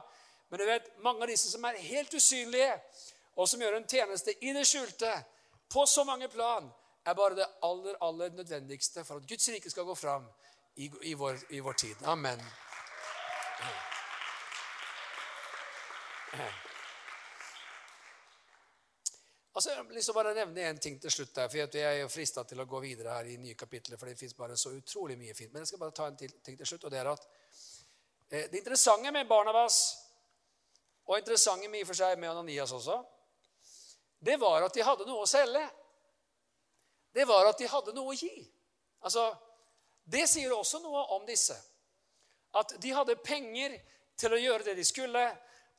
Men 0.50 0.61
du 0.61 0.64
vet, 0.68 0.90
mange 1.04 1.24
av 1.24 1.32
disse 1.32 1.48
som 1.48 1.64
er 1.64 1.80
helt 1.86 2.12
usynlige, 2.12 2.74
og 3.40 3.48
som 3.48 3.64
gjør 3.64 3.78
en 3.78 3.88
tjeneste 3.88 4.36
i 4.44 4.52
det 4.52 4.66
skjulte, 4.68 5.14
på 5.72 5.86
så 5.88 6.04
mange 6.04 6.28
plan, 6.28 6.68
er 7.09 7.16
bare 7.16 7.40
det 7.40 7.48
aller, 7.64 7.96
aller 8.04 8.36
nødvendigste 8.36 9.04
for 9.04 9.22
at 9.22 9.28
Guds 9.28 9.48
rike 9.48 9.70
skal 9.70 9.88
gå 9.88 9.94
fram 9.96 10.28
i, 10.76 10.90
i, 11.02 11.14
vår, 11.14 11.36
i 11.48 11.61
vår 11.64 11.72
tid. 11.72 11.96
Amen. 12.04 12.44
Altså, 19.59 19.72
jeg 19.74 19.88
vil 19.88 19.96
jeg 19.98 20.14
bare 20.14 20.32
nevne 20.34 20.64
en 20.70 20.76
ting 20.78 21.00
til 21.02 21.11
slutt. 21.11 21.34
der, 21.34 21.48
for 21.48 21.56
Jeg 21.56 21.82
er 21.82 22.00
jo 22.00 22.09
frista 22.09 22.44
til 22.44 22.61
å 22.61 22.64
gå 22.64 22.78
videre 22.80 23.11
her 23.11 23.26
i 23.26 23.36
nye 23.36 23.54
kapitler, 23.59 23.98
for 23.98 24.06
det 24.06 24.18
finnes 24.18 24.34
bare 24.34 24.56
så 24.56 24.70
utrolig 24.70 25.16
mye 25.18 25.34
fint. 25.34 25.52
Men 25.52 25.64
jeg 25.64 25.68
skal 25.68 25.78
bare 25.78 25.90
ta 25.90 26.06
en 26.06 26.16
ting 26.16 26.59
til 26.59 26.66
slutt, 26.66 26.84
og 26.84 26.90
det 26.90 26.98
er 26.98 27.09
at 27.11 27.24
eh, 28.30 28.44
det 28.52 28.61
interessante 28.61 29.11
med 29.11 29.26
Barnabas, 29.26 29.78
og 31.09 31.18
interessante 31.18 31.68
med, 31.68 31.82
for 31.86 31.98
seg 31.98 32.20
med 32.22 32.30
Ananias 32.30 32.72
også, 32.72 33.00
det 34.20 34.36
var 34.40 34.62
at 34.62 34.74
de 34.74 34.84
hadde 34.86 35.06
noe 35.09 35.24
å 35.24 35.30
selge. 35.30 35.64
Det 37.14 37.26
var 37.26 37.48
at 37.50 37.59
de 37.59 37.66
hadde 37.72 37.94
noe 37.96 38.12
å 38.12 38.18
gi. 38.18 38.46
Altså, 39.02 39.24
Det 40.04 40.22
sier 40.28 40.54
også 40.54 40.78
noe 40.84 41.02
om 41.16 41.26
disse. 41.26 41.56
At 42.54 42.76
de 42.78 42.94
hadde 42.94 43.16
penger 43.16 43.74
til 44.16 44.32
å 44.32 44.38
gjøre 44.38 44.70
det 44.70 44.76
de 44.78 44.84
skulle. 44.84 45.24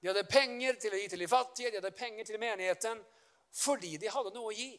De 0.02 0.12
hadde 0.12 0.26
penger 0.28 0.76
til 0.84 0.94
å 0.94 1.00
gi 1.00 1.08
til 1.08 1.24
de 1.24 1.28
fattige, 1.32 1.72
de 1.72 1.80
hadde 1.80 1.96
penger 1.96 2.28
til 2.28 2.40
menigheten. 2.44 3.02
Fordi 3.56 3.98
de 3.98 4.12
hadde 4.12 4.34
noe 4.36 4.52
å 4.52 4.56
gi. 4.56 4.72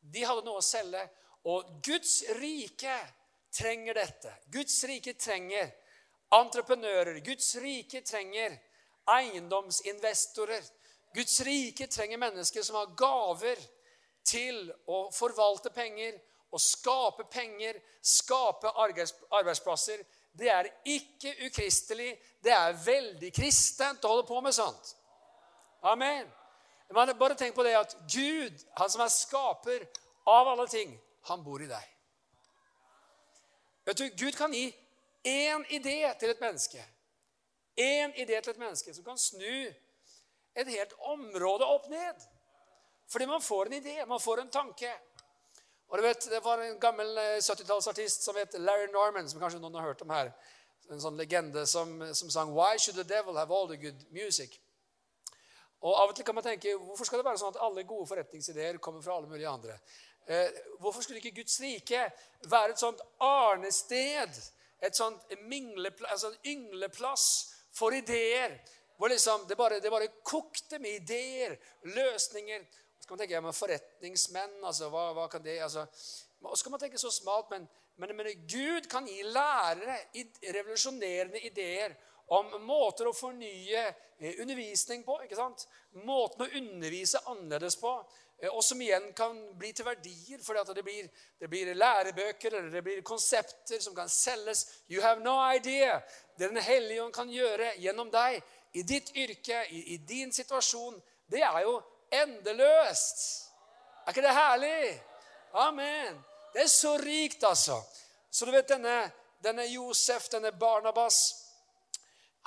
De 0.00 0.24
hadde 0.26 0.44
noe 0.46 0.60
å 0.60 0.64
selge. 0.64 1.02
Og 1.46 1.78
Guds 1.84 2.22
rike 2.40 2.96
trenger 3.54 3.94
dette. 3.94 4.32
Guds 4.52 4.76
rike 4.84 5.14
trenger 5.14 5.70
entreprenører. 6.34 7.20
Guds 7.24 7.54
rike 7.62 8.02
trenger 8.06 8.56
eiendomsinvestorer. 9.06 10.62
Guds 11.14 11.40
rike 11.46 11.86
trenger 11.86 12.18
mennesker 12.18 12.62
som 12.62 12.80
har 12.80 12.94
gaver 12.98 13.60
til 14.26 14.66
å 14.90 15.06
forvalte 15.14 15.70
penger 15.70 16.18
og 16.50 16.60
skape 16.62 17.26
penger, 17.30 17.78
skape 18.02 18.72
arbeidsplasser. 18.74 20.02
Det 20.36 20.50
er 20.52 20.68
ikke 20.84 21.32
ukristelig. 21.46 22.10
Det 22.42 22.52
er 22.52 22.76
veldig 22.84 23.30
kristent 23.34 24.04
å 24.04 24.12
holde 24.12 24.26
på 24.28 24.40
med 24.44 24.54
sånt. 24.54 24.92
Amen. 25.86 26.26
Men 26.88 27.18
bare 27.18 27.34
tenk 27.34 27.54
på 27.54 27.64
det 27.66 27.74
at 27.76 27.96
Gud, 28.12 28.64
han 28.78 28.90
som 28.90 29.02
er 29.02 29.12
skaper 29.12 29.86
av 30.26 30.48
alle 30.48 30.66
ting, 30.70 30.94
han 31.26 31.42
bor 31.44 31.62
i 31.62 31.70
deg. 31.70 31.92
Vet 33.86 33.98
du, 33.98 34.06
Gud 34.18 34.36
kan 34.38 34.54
gi 34.54 34.68
én 35.26 35.66
idé 35.70 35.98
til 36.20 36.30
et 36.30 36.40
menneske. 36.40 36.82
Én 37.78 38.14
idé 38.14 38.40
til 38.40 38.54
et 38.54 38.58
menneske 38.62 38.94
som 38.94 39.04
kan 39.04 39.18
snu 39.18 39.66
et 40.56 40.70
helt 40.70 40.94
område 40.98 41.66
opp 41.66 41.88
ned. 41.90 42.22
Fordi 43.08 43.26
man 43.26 43.42
får 43.42 43.66
en 43.66 43.78
idé, 43.78 44.04
man 44.06 44.20
får 44.20 44.40
en 44.40 44.50
tanke. 44.50 44.90
Og 45.88 45.98
du 45.98 46.02
vet, 46.02 46.24
Det 46.30 46.44
var 46.44 46.58
en 46.58 46.80
gammel 46.80 47.18
70-tallsartist 47.38 48.22
som 48.22 48.36
het 48.36 48.54
Larry 48.58 48.86
Norman, 48.92 49.28
som 49.28 49.40
kanskje 49.40 49.60
noen 49.60 49.74
har 49.74 49.82
hørt 49.82 50.02
om 50.02 50.10
her. 50.10 50.32
En 50.90 51.02
sånn 51.02 51.18
legende 51.18 51.66
som, 51.66 52.14
som 52.14 52.30
sang 52.30 52.54
'Why 52.54 52.78
should 52.78 52.96
the 52.96 53.14
devil 53.14 53.36
have 53.36 53.54
all 53.54 53.68
the 53.68 53.76
good 53.76 54.06
music?' 54.10 54.60
Og 55.86 55.94
Av 55.94 56.10
og 56.10 56.16
til 56.18 56.26
kan 56.26 56.34
man 56.34 56.42
tenke 56.42 56.74
hvorfor 56.74 57.06
skal 57.06 57.20
det 57.20 57.28
være 57.28 57.38
sånn 57.38 57.54
at 57.54 57.62
alle 57.62 57.86
gode 57.86 58.08
forretningsideer 58.10 58.80
kommer 58.82 59.04
fra 59.04 59.14
alle 59.16 59.30
mulige 59.30 59.50
andre? 59.50 59.76
Eh, 60.26 60.56
hvorfor 60.82 61.04
skulle 61.04 61.20
ikke 61.20 61.36
Guds 61.36 61.60
rike 61.62 62.00
være 62.50 62.74
et 62.74 62.82
sånt 62.82 63.02
arnested? 63.22 64.40
Et 64.82 64.96
sånt 64.96 65.36
mingleplass, 65.46 66.10
altså 66.16 66.50
yngleplass 66.50 67.28
for 67.76 67.94
ideer? 67.94 68.58
Hvor 68.98 69.12
liksom 69.12 69.46
det 69.46 69.56
bare, 69.56 69.78
det 69.80 69.92
bare 69.92 70.10
kokte 70.26 70.80
med 70.82 71.04
ideer, 71.04 71.54
løsninger. 71.94 72.66
Så 72.98 73.06
kan 73.06 73.14
man 73.14 73.22
tenke 73.22 73.36
ja, 73.36 73.44
men 73.44 73.54
forretningsmenn, 73.54 74.58
altså, 74.64 74.90
hva, 74.90 75.10
hva 75.14 75.28
kan 75.30 75.44
det 75.44 75.60
altså, 75.62 75.86
Og 76.42 76.58
så 76.58 76.66
kan 76.66 76.74
man 76.74 76.82
tenke 76.82 76.98
så 76.98 77.10
smalt, 77.14 77.50
men, 77.50 77.68
men, 77.96 78.16
men 78.16 78.32
Gud 78.50 78.90
kan 78.90 79.06
gi 79.06 79.22
lærere 79.22 80.00
revolusjonerende 80.42 81.40
ideer 81.46 81.94
om 82.26 82.62
måter 82.66 83.06
å 83.06 83.14
fornye 83.14 83.82
eh, 84.18 84.40
undervisning 84.40 85.04
på. 85.06 85.20
ikke 85.22 85.38
sant? 85.38 85.66
Måten 86.02 86.46
å 86.46 86.52
undervise 86.58 87.22
annerledes 87.30 87.76
på. 87.80 87.92
eh, 88.38 88.50
og 88.50 88.64
som 88.64 88.80
igjen 88.82 89.12
kan 89.16 89.38
bli 89.58 89.72
til 89.72 89.86
verdier, 89.86 90.42
fordi 90.42 90.74
det 90.74 90.84
blir, 90.84 91.08
det 91.38 91.48
blir 91.48 91.74
lærebøker 91.74 92.54
eller 92.54 92.70
det 92.70 92.82
blir 92.82 93.02
konsepter 93.02 93.80
som 93.80 93.94
kan 93.94 94.08
selges. 94.08 94.66
You 94.88 95.02
have 95.02 95.22
no 95.22 95.38
idea. 95.54 96.00
Det 96.38 96.48
Den 96.48 96.62
hellige 96.62 97.02
ånd 97.02 97.14
kan 97.14 97.30
gjøre 97.30 97.76
gjennom 97.78 98.10
deg 98.10 98.42
i 98.72 98.82
ditt 98.82 99.14
yrke, 99.16 99.64
i, 99.70 99.94
i 99.94 99.96
din 99.98 100.32
situasjon, 100.32 101.00
det 101.26 101.40
er 101.42 101.62
jo 101.64 101.78
endeløst. 102.12 103.22
Er 104.06 104.12
ikke 104.12 104.22
det 104.22 104.34
herlig? 104.36 105.00
Amen. 105.52 106.18
Det 106.52 106.62
er 106.62 106.68
så 106.68 106.98
rikt, 106.98 107.44
altså. 107.44 107.80
Så 108.30 108.44
du 108.44 108.52
vet, 108.52 108.68
denne, 108.68 109.10
denne 109.42 109.64
Josef, 109.64 110.28
denne 110.28 110.52
Barnabas, 110.52 111.45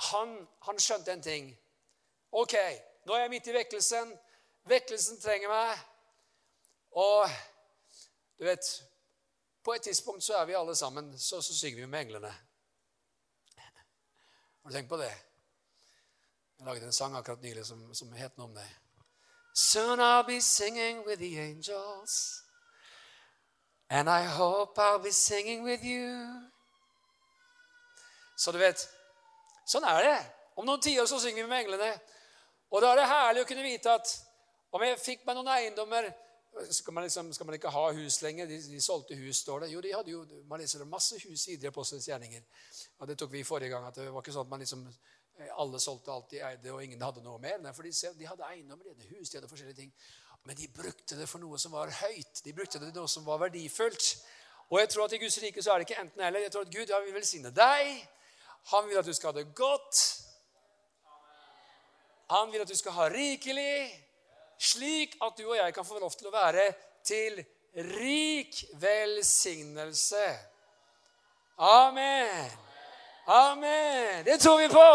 han, 0.00 0.48
han 0.62 0.78
skjønte 0.80 1.12
en 1.12 1.22
ting. 1.22 1.50
Ok, 2.32 2.54
nå 3.06 3.14
er 3.14 3.24
jeg 3.24 3.30
midt 3.30 3.46
i 3.50 3.54
vekkelsen. 3.54 4.12
Vekkelsen 4.70 5.20
trenger 5.20 5.48
meg. 5.48 5.78
Og 6.90 7.28
du 8.38 8.44
vet 8.44 8.70
På 9.64 9.72
et 9.72 9.82
tidspunkt 9.82 10.24
så 10.24 10.34
er 10.36 10.44
vi 10.44 10.54
alle 10.58 10.76
sammen 10.76 11.18
Så, 11.18 11.42
så 11.42 11.54
synger 11.54 11.80
vi 11.80 11.86
med 11.86 12.00
englene. 12.00 12.30
Har 14.62 14.70
du 14.70 14.74
tenkt 14.74 14.88
på 14.88 14.96
det? 14.96 15.12
Jeg 16.58 16.66
laget 16.66 16.84
en 16.84 16.92
sang 16.92 17.16
akkurat 17.16 17.42
nylig 17.42 17.66
som, 17.66 17.94
som 17.94 18.12
het 18.12 18.36
noe 18.38 18.48
om 18.48 18.54
det. 18.54 18.68
Soon 19.54 20.00
I'll 20.00 20.26
be 20.26 20.40
singing 20.40 21.06
with 21.06 21.18
the 21.18 21.40
angels. 21.40 22.42
And 23.90 24.08
I 24.08 24.24
hope 24.24 24.78
I'll 24.78 25.02
be 25.02 25.12
singing 25.12 25.64
with 25.64 25.84
you. 25.84 26.26
Så 28.36 28.52
du 28.52 28.58
vet 28.58 28.88
Sånn 29.70 29.86
er 29.86 30.02
det. 30.06 30.16
Om 30.58 30.66
noen 30.66 30.82
tiår 30.82 31.06
så 31.06 31.20
synger 31.22 31.44
vi 31.44 31.50
med 31.50 31.64
englene. 31.64 31.92
Og 32.70 32.82
da 32.82 32.90
er 32.92 33.00
det 33.00 33.10
herlig 33.10 33.44
å 33.44 33.48
kunne 33.48 33.66
vite 33.66 33.92
at 33.92 34.16
om 34.74 34.82
jeg 34.86 34.98
fikk 35.02 35.24
meg 35.26 35.38
noen 35.38 35.50
eiendommer 35.54 36.10
skal 36.70 36.94
man, 36.94 37.04
liksom, 37.06 37.32
skal 37.32 37.46
man 37.46 37.54
ikke 37.54 37.70
ha 37.70 37.84
hus 37.94 38.18
lenger? 38.22 38.48
De, 38.50 38.58
de, 38.72 38.80
solgte 38.82 39.14
hus, 39.14 39.38
står 39.38 39.64
det. 39.64 39.70
Jo, 39.70 39.82
de 39.84 39.92
hadde 39.94 40.10
jo 40.10 40.24
man 40.50 40.60
leser 40.60 40.82
masse 40.88 41.18
hus 41.22 41.46
i 41.46 41.54
Idre 41.54 41.70
Apostelens 41.70 42.08
gjerninger. 42.10 42.42
Og 42.98 43.08
det 43.08 43.16
tok 43.18 43.30
vi 43.32 43.44
forrige 43.46 43.70
gang. 43.70 43.86
at 43.86 43.94
Det 43.94 44.08
var 44.10 44.24
ikke 44.24 44.34
sånn 44.34 44.48
at 44.48 44.50
man 44.50 44.62
liksom, 44.62 44.82
alle 45.54 45.80
solgte 45.80 46.12
alt 46.12 46.34
de 46.34 46.42
eide, 46.44 46.72
og 46.74 46.82
ingen 46.84 47.02
hadde 47.06 47.22
noe 47.24 47.38
mer. 47.42 47.62
Nei, 47.62 47.72
for 47.76 47.86
de, 47.86 47.94
de 48.18 48.28
hadde 48.28 48.50
eiendommer, 48.50 48.84
de 48.84 48.94
hadde 48.96 49.14
hus, 49.14 49.30
de 49.30 49.38
hadde 49.38 49.50
forskjellige 49.52 49.78
ting. 49.78 49.94
Men 50.48 50.58
de 50.58 50.68
brukte 50.74 51.18
det 51.18 51.28
for 51.30 51.42
noe 51.42 51.58
som 51.62 51.74
var 51.76 51.92
høyt. 52.00 52.42
De 52.44 52.54
brukte 52.56 52.82
det 52.82 52.90
for 52.90 53.02
noe 53.02 53.14
som 53.14 53.26
var 53.28 53.42
verdifullt. 53.46 54.10
Og 54.70 54.80
jeg 54.82 54.90
tror 54.90 55.06
at 55.06 55.14
i 55.14 55.22
Guds 55.22 55.38
rike 55.42 55.62
så 55.62 55.72
er 55.72 55.80
det 55.80 55.88
ikke 55.88 56.02
enten 56.02 56.26
eller. 56.26 56.46
Jeg 56.46 56.54
tror 56.54 56.66
at 56.66 56.74
Gud 56.74 56.94
vil 57.06 57.14
velsigne 57.14 57.54
deg. 57.54 57.94
Han 58.64 58.88
vil 58.88 58.98
at 58.98 59.06
du 59.06 59.14
skal 59.14 59.32
ha 59.32 59.38
det 59.40 59.54
godt. 59.54 60.20
Han 62.30 62.52
vil 62.52 62.60
at 62.60 62.68
du 62.68 62.76
skal 62.76 62.92
ha 62.92 63.08
rikelig, 63.10 63.90
slik 64.58 65.16
at 65.22 65.38
du 65.38 65.48
og 65.48 65.56
jeg 65.56 65.74
kan 65.74 65.84
få 65.84 65.98
lov 65.98 66.12
til 66.14 66.28
å 66.30 66.34
være 66.34 66.68
til 67.06 67.40
rik 67.74 68.64
velsignelse. 68.82 70.26
Amen. 71.58 72.50
Amen. 73.26 74.24
Det 74.24 74.40
tror 74.40 74.58
vi 74.58 74.68
på. 74.68 74.86